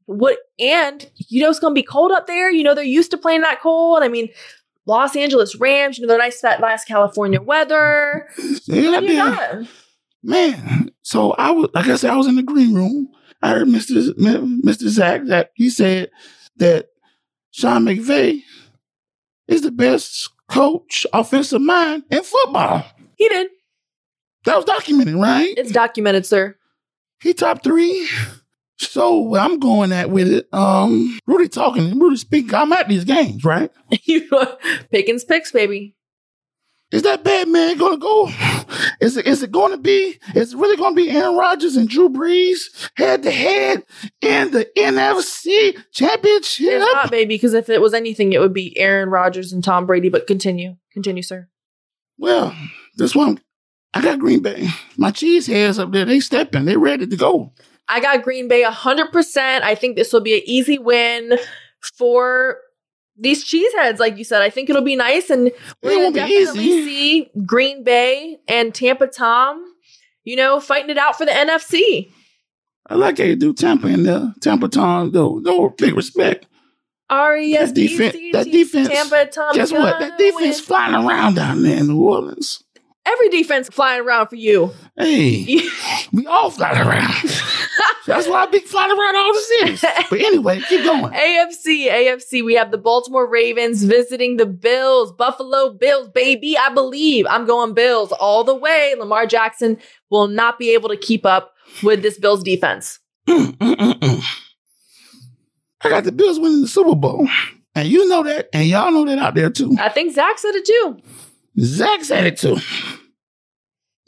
what, 0.07 0.39
and 0.59 1.11
you 1.17 1.43
know, 1.43 1.51
it's 1.51 1.59
going 1.61 1.75
to 1.75 1.79
be 1.79 1.83
cold 1.87 2.13
up 2.13 2.27
there. 2.27 2.51
You 2.51 2.63
know, 2.63 2.75
they're 2.75 2.85
used 2.85 3.11
to 3.13 3.19
playing 3.19 3.41
that 3.43 3.61
cold. 3.61 4.03
I 4.03 4.09
mean, 4.09 4.29
Los 4.87 5.17
Angeles 5.17 5.57
Rams, 5.57 5.99
you 5.99 6.03
know, 6.07 6.09
they're 6.09 6.19
nice, 6.19 6.41
that 6.41 6.61
nice 6.61 6.85
California 6.85 7.41
weather. 7.41 8.29
Yeah, 8.67 8.91
What 8.91 9.01
do 9.01 9.07
you 9.13 9.19
man. 9.19 9.35
got? 9.35 9.69
Man, 10.23 10.91
so 11.03 11.33
I 11.33 11.51
was 11.53 11.71
like 11.75 11.87
I 11.87 11.97
said, 11.97 12.11
I 12.11 12.17
was 12.17 12.27
in 12.27 12.37
the 12.37 12.43
green 12.43 12.75
room. 12.75 13.09
I 13.41 13.51
heard 13.51 13.69
Mr. 13.69 14.13
Mr. 14.19 14.89
Zach 14.89 15.25
that 15.27 15.53
he 15.55 15.71
said 15.71 16.11
that 16.57 16.89
Sean 17.53 17.85
McVay 17.85 18.43
is 19.49 19.63
the 19.63 19.71
best 19.71 20.31
coach, 20.49 21.07
offensive 21.13 21.61
mind 21.61 22.05
in 22.11 22.23
football. 22.23 22.85
He 23.17 23.29
did. 23.29 23.49
That 24.45 24.57
was 24.57 24.65
documented, 24.65 25.17
right? 25.17 25.53
It's 25.57 25.73
documented, 25.73 26.25
sir. 26.25 26.57
He 27.21 27.35
top 27.35 27.65
three. 27.65 28.09
So 28.81 29.35
I'm 29.35 29.59
going 29.59 29.91
at 29.91 30.11
with 30.11 30.29
it, 30.29 30.49
um, 30.53 31.19
Rudy 31.27 31.49
talking, 31.49 31.99
Rudy 31.99 32.17
speaking. 32.17 32.55
I'm 32.55 32.73
at 32.73 32.89
these 32.89 33.05
games, 33.05 33.45
right? 33.45 33.73
you 34.05 34.31
Pickens 34.93 35.25
picks, 35.25 35.51
baby. 35.51 35.97
Is 36.91 37.03
that 37.03 37.23
bad 37.23 37.49
man 37.49 37.77
going 37.77 37.93
to 37.93 37.99
go? 37.99 38.31
Is 39.01 39.17
it, 39.17 39.27
is 39.27 39.43
it 39.45 39.53
going 39.53 39.71
to 39.71 39.79
be, 39.79 40.19
is 40.35 40.53
it 40.53 40.59
really 40.59 40.77
going 40.77 40.95
to 40.95 41.01
be 41.01 41.11
Aaron 41.11 41.37
Rodgers 41.37 41.77
and 41.77 41.89
Drew 41.89 42.09
Brees 42.09 42.59
head 42.97 43.23
to 43.23 43.31
head 43.31 43.85
in 44.21 44.51
the 44.51 44.67
NFC 44.77 45.77
championship? 45.93 46.67
It's 46.67 46.93
not, 46.93 47.11
baby, 47.11 47.37
because 47.37 47.55
if 47.55 47.69
it 47.69 47.81
was 47.81 47.95
anything, 47.95 48.33
it 48.33 48.41
would 48.41 48.53
be 48.53 48.77
Aaron 48.77 49.09
Rodgers 49.09 49.53
and 49.53 49.63
Tom 49.63 49.87
Brady. 49.87 50.09
But 50.09 50.27
continue. 50.27 50.77
Continue, 50.93 51.23
sir. 51.23 51.49
Well, 52.19 52.55
this 52.97 53.15
one, 53.15 53.41
I 53.95 54.03
got 54.03 54.19
Green 54.19 54.43
Bay. 54.43 54.69
My 54.97 55.13
cheese 55.13 55.47
heads 55.47 55.79
up 55.79 55.93
there, 55.93 56.05
they 56.05 56.21
stepping. 56.21 56.65
They 56.65 56.77
ready 56.77 57.07
to 57.07 57.17
go. 57.17 57.53
I 57.89 58.01
got 58.01 58.23
Green 58.23 58.49
Bay 58.49 58.65
100%. 58.65 59.63
I 59.63 59.75
think 59.75 59.97
this 59.97 60.13
will 60.13 60.21
be 60.21 60.35
an 60.35 60.43
easy 60.45 60.79
win 60.79 61.39
for 61.81 62.59
these 63.19 63.45
cheeseheads, 63.45 63.99
like 63.99 64.17
you 64.19 64.25
said. 64.25 64.43
I 64.43 64.51
think 64.51 64.71
it'll 64.71 64.83
be 64.83 64.97
nice, 64.97 65.31
and 65.31 65.51
we're 65.83 65.91
It 65.91 65.95
gonna 65.95 66.03
won't 66.05 66.15
be 66.15 66.21
definitely 66.21 66.65
easy. 66.65 66.85
see 66.87 67.31
Green 67.47 67.85
Bay 67.85 68.39
and 68.49 68.75
Tampa 68.75 69.07
Tom, 69.09 69.65
you 70.25 70.37
know, 70.37 70.61
fighting 70.61 70.91
it 70.91 70.99
out 70.99 71.17
for 71.17 71.25
the 71.27 71.33
NFC. 71.33 72.11
I 72.91 72.95
like 72.95 73.19
how 73.19 73.25
you 73.25 73.37
do 73.37 73.53
Tampa 73.53 73.89
in 73.89 74.05
there. 74.05 74.33
Tampa 74.41 74.69
Tom, 74.69 75.11
though, 75.13 75.39
no 75.39 75.69
big 75.71 75.95
respect. 75.95 76.47
R 77.11 77.37
E 77.37 77.55
S 77.55 77.69
That 77.71 77.75
defense- 77.75 78.17
that 78.33 78.51
defense- 78.51 78.89
Tampa 78.89 79.27
Tom. 79.27 79.55
Guess 79.55 79.73
what? 79.73 79.99
That 79.99 80.19
defense 80.19 80.61
flying 80.61 80.95
around 80.95 81.35
down 81.37 81.63
there 81.63 81.79
in 81.79 81.89
New 81.89 82.01
Orleans. 82.03 82.63
Every 83.07 83.31
defense 83.31 83.69
flying 83.71 84.03
around 84.03 84.29
for 84.29 84.37
you. 84.37 84.73
Hey, 84.97 85.61
we 86.13 86.27
all 86.27 86.51
flying 86.51 86.77
around. 86.87 87.15
That's 88.07 88.29
why 88.29 88.43
I 88.43 88.47
be 88.47 88.61
flying 88.61 88.91
around 88.91 89.17
all 89.17 89.33
the 89.33 89.41
cities. 89.41 89.85
But 90.11 90.21
anyway, 90.21 90.61
keep 90.69 90.85
going. 90.85 91.13
AFC, 91.13 91.91
AFC. 91.91 92.45
We 92.45 92.55
have 92.55 92.71
the 92.71 92.79
Baltimore 92.79 93.29
Ravens 93.29 93.85
visiting 93.85 94.37
the 94.39 94.47
Bills, 94.47 95.13
Buffalo 95.13 95.71
Bills, 95.75 96.09
baby. 96.09 96.57
I 96.57 96.73
believe 96.73 97.27
I'm 97.29 97.47
going 97.47 97.75
Bills 97.75 98.13
all 98.13 98.45
the 98.45 98.55
way. 98.55 98.95
Lamar 98.99 99.27
Jackson 99.27 99.79
will 100.11 100.29
not 100.29 100.59
be 100.59 100.73
able 100.73 100.89
to 100.89 100.97
keep 100.97 101.27
up 101.27 101.55
with 101.83 102.03
this 102.03 102.19
Bills 102.19 102.43
defense. 102.43 103.01
Mm, 103.29 103.57
mm, 103.59 103.75
mm, 103.75 103.93
mm. 103.93 104.25
I 105.83 105.91
got 105.91 106.05
the 106.05 106.13
Bills 106.13 106.41
winning 106.41 106.63
the 106.63 106.69
Super 106.69 106.95
Bowl. 106.95 107.29
And 107.75 107.89
you 107.89 108.09
know 108.09 108.23
that, 108.25 108.49
and 108.53 108.67
y'all 108.67 108.91
know 108.91 109.05
that 109.05 109.19
out 109.19 109.35
there 109.35 109.51
too. 109.51 109.77
I 109.79 109.89
think 109.89 110.15
Zach 110.15 110.39
said 110.39 110.55
it 110.55 110.65
too. 110.65 110.99
Zach 111.61 112.03
said 112.03 112.27
it 112.27 112.37
too. 112.37 112.57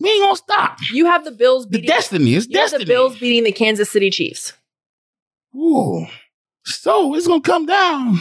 We 0.01 0.11
ain't 0.11 0.23
gonna 0.25 0.37
stop. 0.37 0.79
You 0.93 1.07
have 1.07 1.25
the 1.25 1.31
Bills 1.31 1.65
The 1.67 1.73
beating. 1.79 1.89
destiny 1.89 2.35
is 2.35 2.47
you 2.49 2.59
have 2.59 2.65
destiny. 2.71 2.85
the 2.85 2.89
Bills 2.89 3.19
beating 3.19 3.45
the 3.45 3.53
Kansas 3.53 3.91
City 3.91 4.11
Chiefs. 4.11 4.55
Ooh. 5.55 6.07
So 6.65 7.15
it's 7.15 7.27
gonna 7.27 7.41
come 7.43 7.67
down 7.67 8.19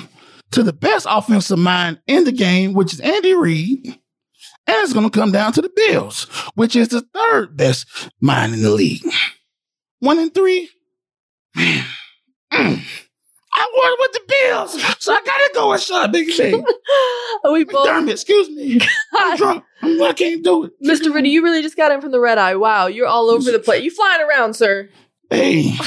to 0.51 0.63
the 0.63 0.73
best 0.73 1.05
offensive 1.09 1.59
mind 1.59 1.99
in 2.07 2.23
the 2.25 2.31
game, 2.31 2.73
which 2.73 2.93
is 2.93 2.99
Andy 2.99 3.33
Reid. 3.33 3.85
And 3.85 4.77
it's 4.83 4.93
gonna 4.93 5.09
come 5.09 5.31
down 5.31 5.53
to 5.53 5.61
the 5.61 5.71
Bills, 5.75 6.23
which 6.55 6.75
is 6.75 6.89
the 6.89 7.01
third 7.13 7.55
best 7.57 7.87
mind 8.19 8.53
in 8.53 8.61
the 8.61 8.69
league. 8.71 9.03
One 9.99 10.19
and 10.19 10.33
three. 10.33 10.69
Man. 11.55 11.85
Mm. 12.53 12.83
I'm 13.59 13.67
going 13.75 13.95
with 13.99 14.11
the 14.13 14.21
Bills. 14.27 14.95
So 14.99 15.13
I 15.13 15.21
gotta 15.25 15.51
go 15.53 15.69
with 15.71 15.81
Sean 15.81 16.11
Big 16.11 16.27
Big. 16.37 16.63
we 17.51 17.65
both, 17.65 17.87
McDermott, 17.87 18.11
excuse 18.11 18.49
me. 18.49 18.79
I'm 19.13 19.37
drunk. 19.37 19.63
I'm, 19.81 20.01
I 20.01 20.13
can't 20.13 20.43
do 20.43 20.65
it. 20.65 20.71
Mr. 20.83 21.13
Riddy, 21.13 21.29
you 21.29 21.43
really 21.43 21.61
just 21.61 21.77
got 21.77 21.91
in 21.91 22.01
from 22.01 22.11
the 22.11 22.19
red 22.19 22.37
eye. 22.37 22.55
Wow, 22.55 22.87
you're 22.87 23.07
all 23.07 23.29
over 23.29 23.51
the 23.51 23.59
place. 23.59 23.83
You 23.83 23.91
flying 23.91 24.21
around, 24.21 24.55
sir. 24.55 24.89
Hey. 25.29 25.73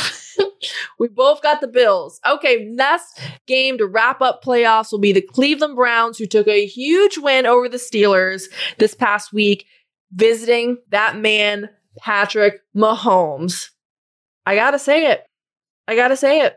We 0.99 1.09
both 1.09 1.43
got 1.43 1.61
the 1.61 1.67
Bills. 1.67 2.21
Okay, 2.25 2.73
last 2.77 3.19
game 3.47 3.79
to 3.79 3.87
wrap 3.87 4.23
up 4.23 4.45
playoffs 4.45 4.93
will 4.93 5.01
be 5.01 5.13
the 5.13 5.21
Cleveland 5.21 5.75
Browns, 5.75 6.19
who 6.19 6.27
took 6.27 6.47
a 6.47 6.65
huge 6.65 7.19
win 7.19 7.45
over 7.47 7.69
the 7.69 7.77
Steelers 7.79 8.45
this 8.79 8.95
past 8.95 9.33
week, 9.33 9.67
visiting 10.13 10.79
that 10.91 11.17
man, 11.19 11.69
Patrick 11.99 12.61
Mahomes. 12.77 13.71
I 14.47 14.55
gotta 14.55 14.79
say 14.79 15.11
it. 15.11 15.25
I 15.89 15.97
gotta 15.97 16.17
say 16.17 16.43
it. 16.43 16.57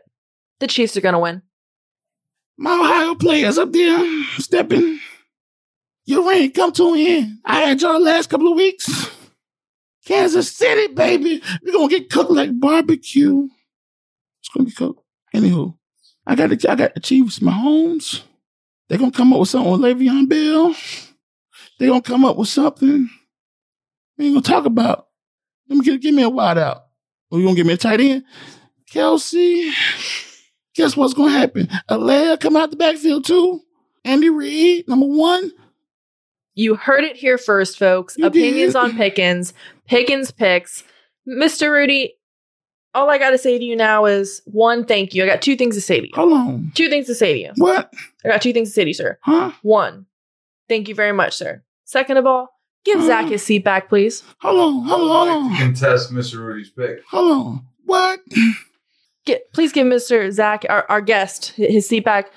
The 0.60 0.66
Chiefs 0.66 0.96
are 0.96 1.00
gonna 1.00 1.20
win. 1.20 1.42
My 2.56 2.72
Ohio 2.72 3.14
players 3.14 3.58
up 3.58 3.72
there 3.72 4.24
stepping. 4.38 5.00
Your 6.06 6.26
reign 6.28 6.52
come 6.52 6.72
to 6.72 6.94
an 6.94 7.00
end. 7.00 7.38
I 7.44 7.60
had 7.62 7.82
y'all 7.82 8.00
last 8.00 8.30
couple 8.30 8.48
of 8.48 8.56
weeks. 8.56 9.10
Kansas 10.06 10.56
City, 10.56 10.92
baby. 10.94 11.42
We're 11.62 11.72
gonna 11.72 11.88
get 11.88 12.10
cooked 12.10 12.30
like 12.30 12.58
barbecue. 12.58 13.48
It's 14.40 14.48
gonna 14.48 14.66
be 14.66 14.72
cooked. 14.72 15.02
Anywho, 15.34 15.76
I 16.26 16.36
got 16.36 16.50
the 16.50 16.70
I 16.70 16.76
got 16.76 16.94
the 16.94 17.00
Chiefs, 17.00 17.42
my 17.42 17.52
homes. 17.52 18.22
They're 18.88 18.98
gonna 18.98 19.10
come 19.10 19.32
up 19.32 19.40
with 19.40 19.48
something 19.48 19.72
with 19.72 19.80
Le'Veon 19.80 20.28
Bell. 20.28 20.74
They're 21.78 21.88
gonna 21.88 22.02
come 22.02 22.24
up 22.24 22.36
with 22.36 22.48
something. 22.48 23.10
We 24.16 24.26
ain't 24.26 24.34
gonna 24.34 24.42
talk 24.42 24.64
about. 24.64 25.08
Let 25.68 25.78
me 25.78 25.84
get 25.84 26.00
give 26.00 26.14
me 26.14 26.22
a 26.22 26.30
wide 26.30 26.56
out. 26.56 26.84
Or 27.30 27.38
you 27.38 27.44
gonna 27.44 27.56
give 27.56 27.66
me 27.66 27.74
a 27.74 27.76
tight 27.76 28.00
end? 28.00 28.24
Kelce. 28.90 29.72
Guess 30.76 30.96
what's 30.96 31.14
gonna 31.14 31.30
happen? 31.30 31.68
Alea 31.88 32.36
come 32.38 32.56
out 32.56 32.70
the 32.70 32.76
backfield 32.76 33.24
too. 33.24 33.60
Andy 34.04 34.28
Reid, 34.28 34.86
number 34.88 35.06
one. 35.06 35.52
You 36.54 36.74
heard 36.76 37.04
it 37.04 37.16
here 37.16 37.38
first, 37.38 37.78
folks. 37.78 38.16
You 38.16 38.26
Opinions 38.26 38.72
did. 38.74 38.78
on 38.78 38.96
Pickens. 38.96 39.52
Pickens 39.86 40.30
picks. 40.30 40.84
Mr. 41.28 41.70
Rudy, 41.70 42.14
all 42.94 43.10
I 43.10 43.18
gotta 43.18 43.36
say 43.38 43.58
to 43.58 43.64
you 43.64 43.76
now 43.76 44.04
is 44.06 44.40
one, 44.46 44.84
thank 44.84 45.14
you. 45.14 45.22
I 45.22 45.26
got 45.26 45.42
two 45.42 45.56
things 45.56 45.74
to 45.74 45.80
say 45.80 46.00
to 46.00 46.06
you. 46.06 46.12
Hold 46.14 46.32
on. 46.32 46.72
Two 46.74 46.88
things 46.88 47.06
to 47.06 47.14
say 47.14 47.32
to 47.34 47.38
you. 47.40 47.52
What? 47.56 47.92
I 48.24 48.28
got 48.28 48.42
two 48.42 48.52
things 48.52 48.68
to 48.70 48.74
say 48.74 48.84
to 48.84 48.88
you, 48.90 48.94
sir. 48.94 49.18
Huh? 49.22 49.52
One, 49.62 50.06
thank 50.68 50.88
you 50.88 50.94
very 50.94 51.12
much, 51.12 51.34
sir. 51.34 51.62
Second 51.84 52.16
of 52.16 52.26
all, 52.26 52.48
give 52.84 52.98
Mm. 53.00 53.06
Zach 53.06 53.26
his 53.28 53.42
seat 53.42 53.64
back, 53.64 53.88
please. 53.88 54.22
Hold 54.40 54.58
on. 54.60 54.84
Hold 54.88 55.10
on. 55.10 55.28
Hold 55.28 55.52
on. 55.52 55.56
Contest 55.58 56.12
Mr. 56.12 56.38
Rudy's 56.38 56.70
pick. 56.70 57.02
Hold 57.10 57.32
on. 57.32 57.66
What? 57.84 58.20
Get, 59.26 59.52
please 59.52 59.72
give 59.72 59.86
Mr. 59.86 60.30
Zach, 60.32 60.64
our, 60.68 60.86
our 60.88 61.00
guest, 61.00 61.48
his 61.56 61.86
seat 61.88 62.04
back. 62.04 62.30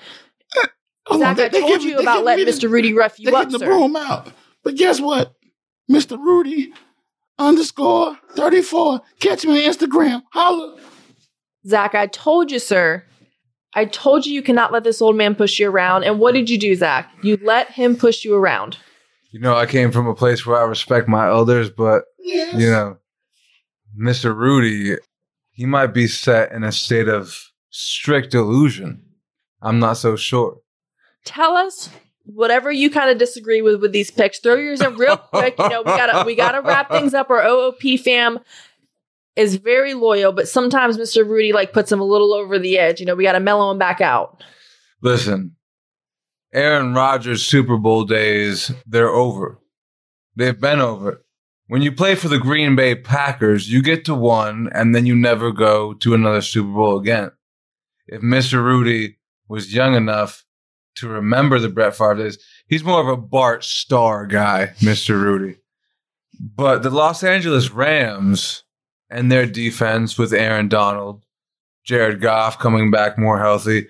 Hold 1.06 1.20
Zach, 1.22 1.30
on. 1.30 1.36
They- 1.36 1.44
I 1.46 1.48
told 1.60 1.80
give- 1.80 1.82
you 1.82 1.98
about 1.98 2.24
letting 2.24 2.46
Mr. 2.46 2.70
Rudy 2.70 2.92
rough 2.92 3.16
They 3.16 3.24
you 3.30 3.36
up, 3.36 3.44
get 3.44 3.52
the 3.52 3.58
sir. 3.60 3.66
broom 3.66 3.96
out. 3.96 4.32
But 4.62 4.74
guess 4.76 5.00
what? 5.00 5.34
Mr. 5.90 6.18
Rudy 6.18 6.72
underscore 7.38 8.18
34. 8.36 9.00
Catch 9.20 9.46
me 9.46 9.64
on 9.66 9.72
Instagram. 9.72 10.22
Holla. 10.32 10.78
Zach, 11.66 11.94
I 11.94 12.06
told 12.06 12.50
you, 12.50 12.58
sir. 12.58 13.04
I 13.74 13.84
told 13.84 14.26
you 14.26 14.32
you 14.34 14.42
cannot 14.42 14.72
let 14.72 14.82
this 14.84 15.00
old 15.00 15.16
man 15.16 15.34
push 15.34 15.58
you 15.58 15.70
around. 15.70 16.04
And 16.04 16.18
what 16.18 16.34
did 16.34 16.50
you 16.50 16.58
do, 16.58 16.74
Zach? 16.74 17.08
You 17.22 17.38
let 17.42 17.70
him 17.70 17.96
push 17.96 18.24
you 18.24 18.34
around. 18.34 18.76
You 19.30 19.38
know, 19.40 19.54
I 19.54 19.66
came 19.66 19.92
from 19.92 20.06
a 20.08 20.14
place 20.14 20.44
where 20.44 20.58
I 20.60 20.64
respect 20.64 21.06
my 21.08 21.28
elders, 21.28 21.70
but 21.70 22.02
Yes. 22.18 22.54
you 22.60 22.68
know, 22.70 22.96
Mr. 23.98 24.34
Rudy, 24.36 24.96
he 25.60 25.66
might 25.66 25.88
be 25.88 26.06
set 26.06 26.52
in 26.52 26.64
a 26.64 26.72
state 26.72 27.06
of 27.06 27.50
strict 27.68 28.32
illusion. 28.32 29.02
I'm 29.60 29.78
not 29.78 29.98
so 29.98 30.16
sure. 30.16 30.56
Tell 31.26 31.54
us 31.54 31.90
whatever 32.24 32.72
you 32.72 32.88
kind 32.88 33.10
of 33.10 33.18
disagree 33.18 33.60
with 33.60 33.82
with 33.82 33.92
these 33.92 34.10
picks. 34.10 34.38
Throw 34.38 34.54
yours 34.54 34.80
in 34.80 34.96
real 34.96 35.18
quick. 35.18 35.56
You 35.58 35.68
know, 35.68 35.82
we 35.82 35.90
gotta 35.90 36.24
we 36.24 36.34
gotta 36.34 36.62
wrap 36.62 36.90
things 36.90 37.12
up. 37.12 37.28
Our 37.28 37.46
OOP 37.46 38.00
fam 38.02 38.38
is 39.36 39.56
very 39.56 39.92
loyal, 39.92 40.32
but 40.32 40.48
sometimes 40.48 40.96
Mr. 40.96 41.28
Rudy 41.28 41.52
like 41.52 41.74
puts 41.74 41.92
him 41.92 42.00
a 42.00 42.04
little 42.04 42.32
over 42.32 42.58
the 42.58 42.78
edge. 42.78 42.98
You 42.98 43.04
know, 43.04 43.14
we 43.14 43.24
gotta 43.24 43.38
mellow 43.38 43.70
him 43.70 43.76
back 43.78 44.00
out. 44.00 44.42
Listen, 45.02 45.56
Aaron 46.54 46.94
Rodgers' 46.94 47.44
Super 47.44 47.76
Bowl 47.76 48.04
days, 48.04 48.72
they're 48.86 49.10
over. 49.10 49.58
They've 50.36 50.58
been 50.58 50.80
over. 50.80 51.22
When 51.70 51.82
you 51.82 51.92
play 51.92 52.16
for 52.16 52.26
the 52.26 52.40
Green 52.40 52.74
Bay 52.74 52.96
Packers, 52.96 53.70
you 53.70 53.80
get 53.80 54.04
to 54.06 54.14
one 54.16 54.68
and 54.74 54.92
then 54.92 55.06
you 55.06 55.14
never 55.14 55.52
go 55.52 55.92
to 55.92 56.14
another 56.14 56.40
Super 56.40 56.72
Bowl 56.72 56.98
again. 56.98 57.30
If 58.08 58.22
Mr. 58.22 58.54
Rudy 58.54 59.18
was 59.48 59.72
young 59.72 59.94
enough 59.94 60.44
to 60.96 61.06
remember 61.06 61.60
the 61.60 61.68
Brett 61.68 61.94
Favre 61.94 62.16
days, 62.16 62.38
he's 62.66 62.82
more 62.82 63.00
of 63.00 63.06
a 63.06 63.16
Bart 63.16 63.62
Starr 63.62 64.26
guy, 64.26 64.72
Mr. 64.80 65.10
Rudy. 65.10 65.58
But 66.40 66.82
the 66.82 66.90
Los 66.90 67.22
Angeles 67.22 67.70
Rams 67.70 68.64
and 69.08 69.30
their 69.30 69.46
defense 69.46 70.18
with 70.18 70.32
Aaron 70.32 70.66
Donald, 70.66 71.24
Jared 71.84 72.20
Goff 72.20 72.58
coming 72.58 72.90
back 72.90 73.16
more 73.16 73.38
healthy, 73.38 73.86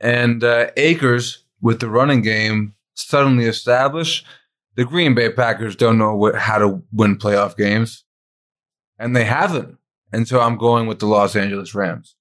and 0.00 0.42
uh, 0.42 0.66
Akers 0.76 1.44
with 1.60 1.78
the 1.78 1.88
running 1.88 2.22
game 2.22 2.74
suddenly 2.94 3.44
established, 3.44 4.26
the 4.76 4.84
Green 4.84 5.14
Bay 5.14 5.30
Packers 5.30 5.76
don't 5.76 5.98
know 5.98 6.14
what, 6.16 6.34
how 6.34 6.58
to 6.58 6.82
win 6.92 7.16
playoff 7.16 7.56
games, 7.56 8.04
and 8.98 9.14
they 9.14 9.24
haven't. 9.24 9.78
And 10.12 10.28
so 10.28 10.40
I'm 10.40 10.56
going 10.56 10.86
with 10.86 11.00
the 11.00 11.06
Los 11.06 11.34
Angeles 11.34 11.74
Rams. 11.74 12.14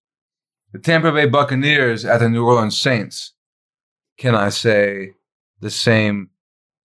The 0.72 0.80
Tampa 0.80 1.12
Bay 1.12 1.28
Buccaneers 1.28 2.06
at 2.06 2.20
the 2.20 2.30
New 2.30 2.46
Orleans 2.46 2.78
Saints. 2.78 3.34
Can 4.18 4.34
I 4.36 4.50
say 4.50 5.12
the 5.60 5.70
same 5.70 6.30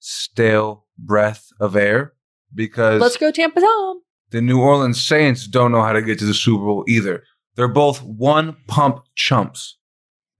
stale 0.00 0.86
breath 0.98 1.48
of 1.60 1.76
air? 1.76 2.12
because 2.54 3.00
Let's 3.00 3.16
go 3.18 3.30
Tampa 3.30 3.60
Tom. 3.60 4.00
the 4.30 4.40
New 4.40 4.60
Orleans 4.60 5.02
Saints 5.04 5.46
don't 5.46 5.70
know 5.72 5.82
how 5.82 5.92
to 5.92 6.00
get 6.02 6.18
to 6.20 6.24
the 6.24 6.32
Super 6.34 6.64
Bowl 6.64 6.84
either. 6.88 7.22
They're 7.56 7.68
both 7.68 8.02
one 8.02 8.56
pump 8.66 9.00
chumps. 9.14 9.76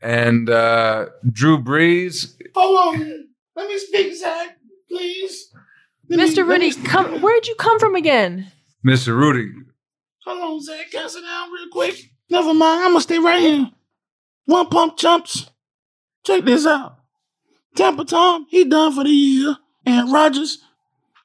And 0.00 0.48
uh, 0.48 1.06
Drew 1.30 1.58
Brees, 1.62 2.34
Hold 2.54 2.94
on. 3.00 3.24
Let 3.56 3.68
me 3.68 3.78
speak, 3.78 4.14
Zach, 4.14 4.56
please. 4.88 5.52
Let 6.08 6.20
Mr. 6.20 6.36
let 6.38 6.46
me 6.46 6.52
Rudy, 6.52 6.70
speak. 6.72 6.84
come 6.86 7.20
where'd 7.20 7.46
you 7.46 7.54
come 7.56 7.78
from 7.78 7.94
again? 7.94 8.50
Mr. 8.86 9.16
Rudy, 9.16 9.50
Hold 10.24 10.40
on, 10.40 10.62
Zach. 10.62 10.90
Can 10.90 11.04
I 11.04 11.08
sit 11.08 11.22
down 11.22 11.50
real 11.52 11.68
quick? 11.70 11.96
Never 12.30 12.52
mind. 12.54 12.80
I'm 12.84 12.90
going 12.90 12.96
to 12.96 13.00
stay 13.02 13.18
right 13.18 13.40
here. 13.40 13.70
One 14.44 14.68
pump 14.68 14.96
chumps. 14.98 15.50
Check 16.24 16.44
this 16.44 16.66
out. 16.66 16.96
Tampa 17.74 18.04
Tom, 18.04 18.46
he 18.50 18.64
done 18.64 18.92
for 18.94 19.04
the 19.04 19.10
year. 19.10 19.56
And 19.86 20.12
Rodgers, 20.12 20.58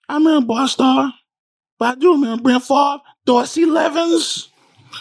I 0.08 0.16
remember 0.16 0.48
Bart 0.48 0.70
Starr. 0.70 1.14
But 1.80 1.98
I 1.98 2.00
do 2.00 2.14
remember 2.14 2.44
Brett 2.44 2.62
Favre, 2.64 3.00
Dorsey 3.26 3.66
Levens, 3.66 4.50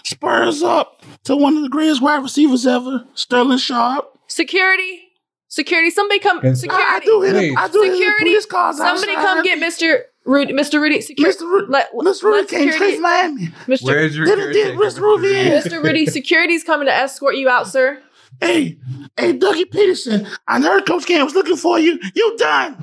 Spurs 0.05 0.63
up 0.63 1.03
to 1.25 1.37
one 1.37 1.57
of 1.57 1.63
the 1.63 1.69
greatest 1.69 2.03
wide 2.03 2.23
receivers 2.23 2.67
ever, 2.67 3.07
Sterling 3.15 3.59
Sharpe. 3.59 4.19
Security. 4.27 5.03
Security. 5.53 5.91
Somebody 5.91 6.19
come 6.19 6.41
Can- 6.41 6.57
security. 6.57 6.83
I, 6.89 6.97
I 6.97 7.01
do 7.01 7.21
hit 7.21 7.35
Please. 7.35 7.55
I 7.59 7.69
do 7.69 7.83
hit 7.83 7.91
the 7.91 7.97
Security. 7.99 8.25
police 8.25 8.47
cars 8.47 8.77
Somebody 8.79 9.13
outside. 9.13 9.23
come 9.23 9.43
get 9.45 9.59
Mr. 9.59 10.01
Rudy 10.25 10.55
Mr. 10.55 10.81
Rudy 10.81 11.03
security. 11.03 11.39
Mr. 11.39 11.43
Ru- 11.43 11.67
Let, 11.69 11.93
Mr. 11.93 12.23
Rudy 12.23 12.39
let 12.41 12.49
came 12.49 12.73
straight 12.73 12.95
from 12.95 13.03
Miami. 13.03 13.49
Mr. 13.67 13.83
where's 13.85 14.17
your 14.17 14.25
Did 14.25 14.51
did 14.55 14.79
Mr. 14.79 14.81
Mr. 14.81 15.01
Rudy 15.01 15.27
Rudy? 15.29 15.51
Mr. 15.51 15.83
Rudy, 15.85 16.07
security's 16.07 16.65
coming 16.65 16.87
to 16.87 16.95
escort 16.95 17.37
you 17.37 17.51
out, 17.51 17.67
sir. 17.69 18.01
Hey, 18.41 18.79
hey, 19.19 19.39
Dougie 19.39 19.67
Pederson, 19.67 20.27
I 20.49 20.59
heard 20.63 20.87
Coach 20.87 21.05
Cam 21.05 21.27
was 21.27 21.35
looking 21.35 21.57
for 21.59 21.79
you. 21.79 21.99
You 22.15 22.35
done. 22.39 22.83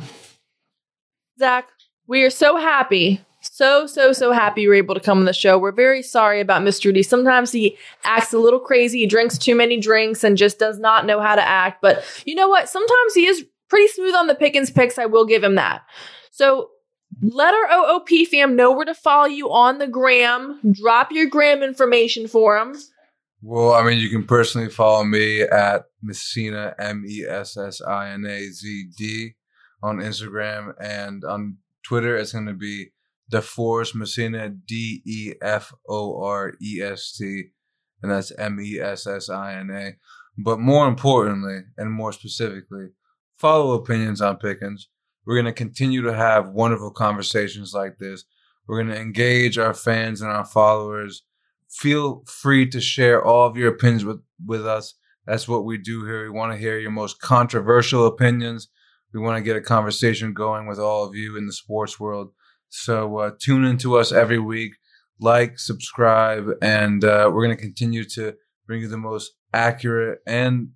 Zach, 1.40 1.68
we 2.06 2.22
are 2.24 2.30
so 2.30 2.56
happy. 2.58 3.20
So, 3.60 3.88
so, 3.88 4.14
so 4.14 4.32
happy 4.32 4.62
you 4.62 4.70
were 4.70 4.76
able 4.76 4.96
to 4.96 5.02
come 5.02 5.18
on 5.18 5.26
the 5.26 5.34
show. 5.34 5.60
We're 5.60 5.74
very 5.74 6.02
sorry 6.02 6.40
about 6.40 6.62
Mr. 6.62 6.86
Rudy. 6.86 7.04
Sometimes 7.04 7.52
he 7.52 7.78
acts 8.06 8.32
a 8.32 8.38
little 8.38 8.62
crazy. 8.62 9.00
He 9.00 9.06
drinks 9.06 9.38
too 9.38 9.54
many 9.54 9.78
drinks 9.78 10.24
and 10.24 10.38
just 10.38 10.60
does 10.60 10.80
not 10.80 11.06
know 11.06 11.20
how 11.20 11.36
to 11.36 11.46
act. 11.46 11.82
But 11.82 12.02
you 12.26 12.36
know 12.36 12.48
what? 12.48 12.70
Sometimes 12.70 13.14
he 13.14 13.28
is 13.28 13.46
pretty 13.68 13.90
smooth 13.90 14.16
on 14.16 14.28
the 14.28 14.36
Pickens 14.36 14.72
picks. 14.72 14.98
I 14.98 15.08
will 15.08 15.26
give 15.26 15.44
him 15.44 15.56
that. 15.56 15.82
So 16.32 16.70
let 17.22 17.54
our 17.54 17.96
OOP 17.96 18.30
fam 18.32 18.56
know 18.56 18.72
where 18.72 18.86
to 18.86 18.94
follow 18.94 19.28
you 19.28 19.52
on 19.52 19.80
the 19.80 19.88
gram. 19.88 20.62
Drop 20.72 21.12
your 21.12 21.28
gram 21.28 21.62
information 21.62 22.30
for 22.30 22.58
him. 22.58 22.78
Well, 23.42 23.74
I 23.74 23.84
mean, 23.84 24.00
you 24.00 24.08
can 24.08 24.26
personally 24.26 24.70
follow 24.70 25.04
me 25.04 25.42
at 25.42 25.84
Messina, 26.02 26.76
M 26.80 27.04
E 27.06 27.26
S 27.28 27.58
S 27.58 27.82
I 27.82 28.12
N 28.12 28.26
A 28.26 28.40
Z 28.52 28.86
D, 28.98 29.36
on 29.84 29.98
Instagram. 29.98 30.76
And 30.82 31.26
on 31.26 31.58
Twitter, 31.84 32.16
it's 32.16 32.32
going 32.32 32.46
to 32.46 32.54
be 32.54 32.94
DeForest 33.32 33.96
Messina, 33.96 34.50
D 34.50 35.02
E 35.06 35.34
F 35.42 35.74
O 35.88 36.22
R 36.24 36.54
E 36.62 36.82
S 36.82 37.16
T. 37.18 37.50
And 38.02 38.12
that's 38.12 38.32
M 38.38 38.60
E 38.60 38.80
S 38.80 39.08
S 39.08 39.30
I 39.30 39.56
N 39.56 39.70
A. 39.72 39.96
But 40.38 40.60
more 40.60 40.88
importantly, 40.88 41.62
and 41.78 41.92
more 41.92 42.14
specifically, 42.14 42.90
follow 43.38 43.74
opinions 43.74 44.22
on 44.22 44.38
Pickens. 44.38 44.88
We're 45.26 45.36
going 45.36 45.46
to 45.46 45.54
continue 45.54 46.02
to 46.04 46.14
have 46.14 46.50
wonderful 46.50 46.92
conversations 46.92 47.74
like 47.74 47.98
this. 47.98 48.24
We're 48.68 48.82
going 48.82 48.96
to 48.96 49.02
engage 49.02 49.58
our 49.58 49.74
fans 49.74 50.22
and 50.22 50.32
our 50.32 50.46
followers 50.46 51.24
feel 51.70 52.24
free 52.26 52.68
to 52.70 52.82
share 52.82 53.24
all 53.24 53.48
of 53.48 53.56
your 53.56 53.70
opinions 53.70 54.04
with, 54.04 54.22
with 54.46 54.66
us. 54.66 54.96
That's 55.26 55.48
what 55.48 55.66
we 55.66 55.78
do 55.78 56.06
here. 56.06 56.24
We 56.24 56.32
want 56.32 56.52
to 56.54 56.58
hear 56.58 56.80
your 56.80 56.92
most 56.92 57.22
controversial 57.22 58.08
opinions. 58.08 58.70
We 59.14 59.20
want 59.20 59.38
to 59.38 59.44
get 59.44 59.56
a 59.56 59.62
conversation 59.62 60.34
going 60.34 60.68
with 60.68 60.80
all 60.80 61.06
of 61.06 61.16
you 61.16 61.38
in 61.38 61.46
the 61.46 61.54
sports 61.54 62.00
world. 62.00 62.32
So 62.70 63.18
uh, 63.18 63.32
tune 63.40 63.66
into 63.66 63.98
us 63.98 64.12
every 64.12 64.40
week, 64.40 64.74
like, 65.20 65.60
subscribe, 65.60 66.50
and 66.62 67.04
uh, 67.04 67.30
we're 67.34 67.46
going 67.46 67.58
to 67.58 67.62
continue 67.62 68.04
to 68.06 68.36
bring 68.68 68.82
you 68.82 68.88
the 68.88 68.98
most 68.98 69.34
accurate 69.54 70.20
and 70.26 70.70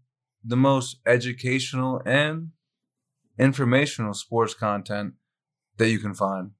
the 0.44 0.58
most 0.58 0.98
educational 1.06 2.02
and 2.06 2.50
informational 3.38 4.14
sports 4.14 4.54
content 4.54 5.14
that 5.78 5.90
you 5.90 6.00
can 6.00 6.14
find. 6.14 6.52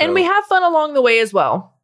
and 0.00 0.12
we 0.12 0.22
have 0.22 0.44
fun 0.44 0.62
along 0.62 0.94
the 0.94 1.02
way 1.02 1.20
as 1.20 1.32
well. 1.32 1.74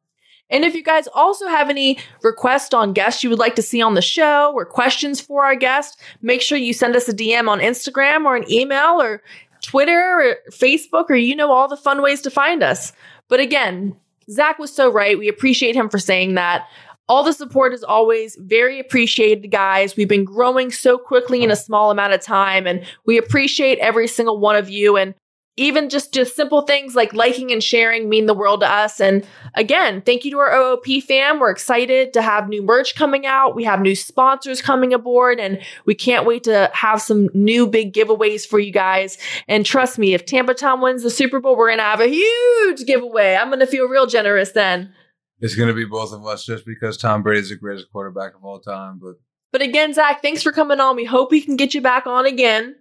And 0.50 0.64
if 0.64 0.74
you 0.74 0.82
guys 0.82 1.08
also 1.14 1.48
have 1.48 1.70
any 1.70 1.98
requests 2.22 2.74
on 2.74 2.92
guests 2.92 3.24
you 3.24 3.30
would 3.30 3.38
like 3.38 3.56
to 3.56 3.62
see 3.62 3.80
on 3.80 3.94
the 3.94 4.02
show 4.02 4.52
or 4.54 4.66
questions 4.66 5.20
for 5.20 5.44
our 5.44 5.56
guest, 5.56 5.98
make 6.20 6.42
sure 6.42 6.58
you 6.58 6.74
send 6.74 6.94
us 6.96 7.08
a 7.08 7.14
DM 7.14 7.48
on 7.48 7.60
Instagram 7.60 8.24
or 8.24 8.36
an 8.36 8.50
email 8.50 9.00
or 9.00 9.22
Twitter 9.64 10.20
or 10.20 10.52
Facebook 10.52 11.10
or 11.10 11.16
you 11.16 11.34
know 11.34 11.52
all 11.52 11.68
the 11.68 11.76
fun 11.76 12.02
ways 12.02 12.20
to 12.22 12.30
find 12.30 12.62
us. 12.62 12.92
But 13.28 13.40
again, 13.40 13.96
Zach 14.30 14.58
was 14.58 14.72
so 14.74 14.90
right. 14.90 15.18
We 15.18 15.28
appreciate 15.28 15.74
him 15.74 15.88
for 15.88 15.98
saying 15.98 16.34
that. 16.34 16.66
All 17.06 17.22
the 17.22 17.34
support 17.34 17.74
is 17.74 17.84
always 17.84 18.36
very 18.36 18.80
appreciated, 18.80 19.50
guys. 19.50 19.94
We've 19.94 20.08
been 20.08 20.24
growing 20.24 20.70
so 20.70 20.96
quickly 20.96 21.42
in 21.42 21.50
a 21.50 21.56
small 21.56 21.90
amount 21.90 22.14
of 22.14 22.22
time, 22.22 22.66
and 22.66 22.82
we 23.04 23.18
appreciate 23.18 23.78
every 23.78 24.08
single 24.08 24.38
one 24.38 24.56
of 24.56 24.70
you. 24.70 24.96
And 24.96 25.14
even 25.56 25.88
just 25.88 26.12
just 26.12 26.34
simple 26.34 26.62
things 26.62 26.94
like 26.94 27.14
liking 27.14 27.52
and 27.52 27.62
sharing 27.62 28.08
mean 28.08 28.26
the 28.26 28.34
world 28.34 28.60
to 28.60 28.70
us. 28.70 29.00
And 29.00 29.26
again, 29.54 30.02
thank 30.02 30.24
you 30.24 30.30
to 30.32 30.38
our 30.38 30.52
OOP 30.52 31.02
fam. 31.06 31.38
We're 31.38 31.50
excited 31.50 32.12
to 32.14 32.22
have 32.22 32.48
new 32.48 32.62
merch 32.62 32.96
coming 32.96 33.24
out. 33.24 33.54
We 33.54 33.64
have 33.64 33.80
new 33.80 33.94
sponsors 33.94 34.60
coming 34.60 34.92
aboard, 34.92 35.38
and 35.38 35.60
we 35.86 35.94
can't 35.94 36.26
wait 36.26 36.44
to 36.44 36.70
have 36.74 37.00
some 37.00 37.28
new 37.34 37.66
big 37.66 37.92
giveaways 37.92 38.46
for 38.46 38.58
you 38.58 38.72
guys. 38.72 39.16
And 39.46 39.64
trust 39.64 39.98
me, 39.98 40.14
if 40.14 40.26
Tampa 40.26 40.54
Tom 40.54 40.80
wins 40.80 41.02
the 41.02 41.10
Super 41.10 41.40
Bowl, 41.40 41.56
we're 41.56 41.70
gonna 41.70 41.82
have 41.82 42.00
a 42.00 42.08
huge 42.08 42.84
giveaway. 42.86 43.36
I'm 43.36 43.50
gonna 43.50 43.66
feel 43.66 43.86
real 43.86 44.06
generous 44.06 44.52
then. 44.52 44.92
It's 45.40 45.56
going 45.56 45.68
to 45.68 45.74
be 45.74 45.84
both 45.84 46.12
of 46.12 46.24
us 46.26 46.44
just 46.46 46.64
because 46.64 46.96
Tom 46.96 47.22
Brady 47.22 47.40
is 47.40 47.48
the 47.50 47.56
greatest 47.56 47.90
quarterback 47.90 48.34
of 48.34 48.44
all 48.44 48.60
time. 48.60 48.98
But 49.02 49.16
But 49.52 49.62
again, 49.62 49.92
Zach, 49.92 50.22
thanks 50.22 50.42
for 50.42 50.52
coming 50.52 50.80
on. 50.80 50.96
We 50.96 51.04
hope 51.04 51.30
we 51.30 51.42
can 51.42 51.56
get 51.56 51.74
you 51.74 51.80
back 51.80 52.06
on 52.06 52.24
again. 52.24 52.76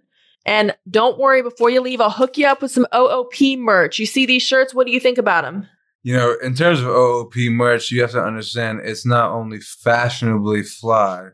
And 0.46 0.76
don't 0.90 1.18
worry, 1.18 1.42
before 1.42 1.70
you 1.70 1.80
leave, 1.80 2.00
I'll 2.00 2.10
hook 2.10 2.36
you 2.36 2.46
up 2.46 2.60
with 2.60 2.70
some 2.70 2.86
OOP 2.94 3.58
merch. 3.58 3.98
You 3.98 4.06
see 4.06 4.26
these 4.26 4.42
shirts? 4.42 4.74
What 4.74 4.86
do 4.86 4.92
you 4.92 5.00
think 5.00 5.18
about 5.18 5.44
them? 5.44 5.66
You 6.02 6.16
know, 6.16 6.36
in 6.42 6.54
terms 6.54 6.80
of 6.80 6.86
OOP 6.86 7.34
merch, 7.36 7.90
you 7.90 8.02
have 8.02 8.10
to 8.10 8.22
understand 8.22 8.80
it's 8.84 9.06
not 9.06 9.30
only 9.30 9.60
fashionably 9.60 10.62
fly, 10.62 11.28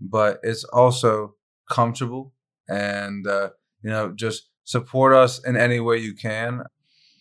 but 0.00 0.40
it's 0.42 0.64
also 0.64 1.36
comfortable 1.70 2.32
and, 2.68 3.26
uh, 3.26 3.50
you 3.82 3.90
know, 3.90 4.12
just 4.12 4.48
support 4.64 5.14
us 5.14 5.42
in 5.44 5.56
any 5.56 5.78
way 5.78 5.98
you 5.98 6.14
can. 6.14 6.64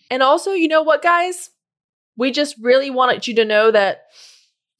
And 0.09 0.23
also, 0.23 0.53
you 0.53 0.67
know 0.67 0.81
what, 0.81 1.03
guys? 1.03 1.51
We 2.17 2.31
just 2.31 2.55
really 2.59 2.89
wanted 2.89 3.27
you 3.27 3.35
to 3.35 3.45
know 3.45 3.69
that 3.69 4.05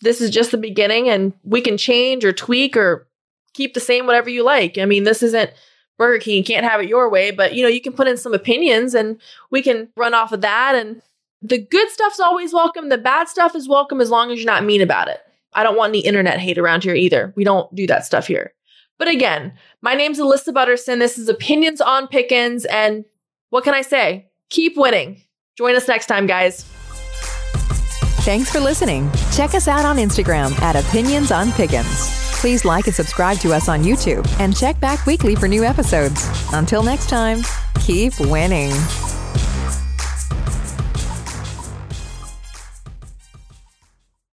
this 0.02 0.20
is 0.20 0.32
just 0.32 0.52
the 0.52 0.58
beginning 0.58 1.10
and 1.10 1.34
we 1.44 1.62
can 1.62 1.78
change 1.78 2.26
or 2.26 2.34
tweak 2.34 2.76
or 2.76 3.08
keep 3.54 3.74
the 3.74 3.80
same 3.80 4.08
whatever 4.08 4.30
you 4.30 4.44
like. 4.44 4.78
I 4.78 4.86
mean, 4.86 5.04
this 5.04 5.22
isn't 5.22 5.52
Burger 6.00 6.24
King, 6.24 6.38
you 6.38 6.44
can't 6.44 6.66
have 6.66 6.82
it 6.82 6.88
your 6.88 7.10
way, 7.10 7.30
but 7.30 7.54
you 7.54 7.62
know, 7.62 7.68
you 7.70 7.82
can 7.82 7.94
put 7.94 8.08
in 8.08 8.18
some 8.18 8.34
opinions 8.34 8.96
and 8.96 9.20
we 9.52 9.62
can 9.62 9.90
run 9.98 10.14
off 10.14 10.32
of 10.32 10.42
that. 10.42 10.74
And 10.74 11.02
the 11.42 11.60
good 11.60 11.90
stuff's 11.90 12.22
always 12.22 12.54
welcome. 12.54 12.88
The 12.88 12.98
bad 12.98 13.28
stuff 13.28 13.54
is 13.54 13.68
welcome 13.68 14.00
as 14.00 14.10
long 14.10 14.32
as 14.32 14.40
you're 14.40 14.46
not 14.46 14.64
mean 14.64 14.82
about 14.82 15.10
it. 15.10 15.20
I 15.54 15.62
don't 15.62 15.78
want 15.78 15.92
any 15.92 16.00
internet 16.00 16.40
hate 16.40 16.58
around 16.58 16.84
here 16.84 16.96
either. 16.96 17.34
We 17.36 17.44
don't 17.44 17.74
do 17.76 17.86
that 17.88 18.06
stuff 18.06 18.28
here. 18.28 18.54
But 18.98 19.10
again, 19.10 19.54
my 19.82 19.94
name's 19.94 20.20
Alyssa 20.20 20.54
Butterson. 20.54 21.00
This 21.00 21.18
is 21.18 21.28
Opinions 21.28 21.82
on 21.82 22.08
Pickens. 22.08 22.64
And 22.66 23.04
what 23.50 23.66
can 23.66 23.74
I 23.74 23.82
say? 23.82 24.30
Keep 24.50 24.78
winning. 24.78 25.22
Join 25.58 25.76
us 25.76 25.88
next 25.88 26.06
time, 26.06 26.28
guys. 26.28 26.64
Thanks 28.24 28.50
for 28.52 28.62
listening. 28.62 29.12
Check 29.34 29.54
us 29.54 29.68
out 29.68 29.84
on 29.84 29.98
Instagram 29.98 30.58
at 30.62 30.78
Opinions 30.78 31.32
on 31.32 31.52
Pickens. 31.54 32.29
Please 32.40 32.64
like 32.64 32.88
and 32.88 32.96
subscribe 32.96 33.38
to 33.40 33.52
us 33.52 33.68
on 33.68 33.84
YouTube 33.84 34.26
and 34.40 34.56
check 34.56 34.80
back 34.80 35.06
weekly 35.06 35.36
for 35.36 35.50
new 35.50 35.66
episodes. 35.66 36.26
Until 36.54 36.82
next 36.82 37.10
time, 37.10 37.40
keep 37.82 38.18
winning. 38.22 38.72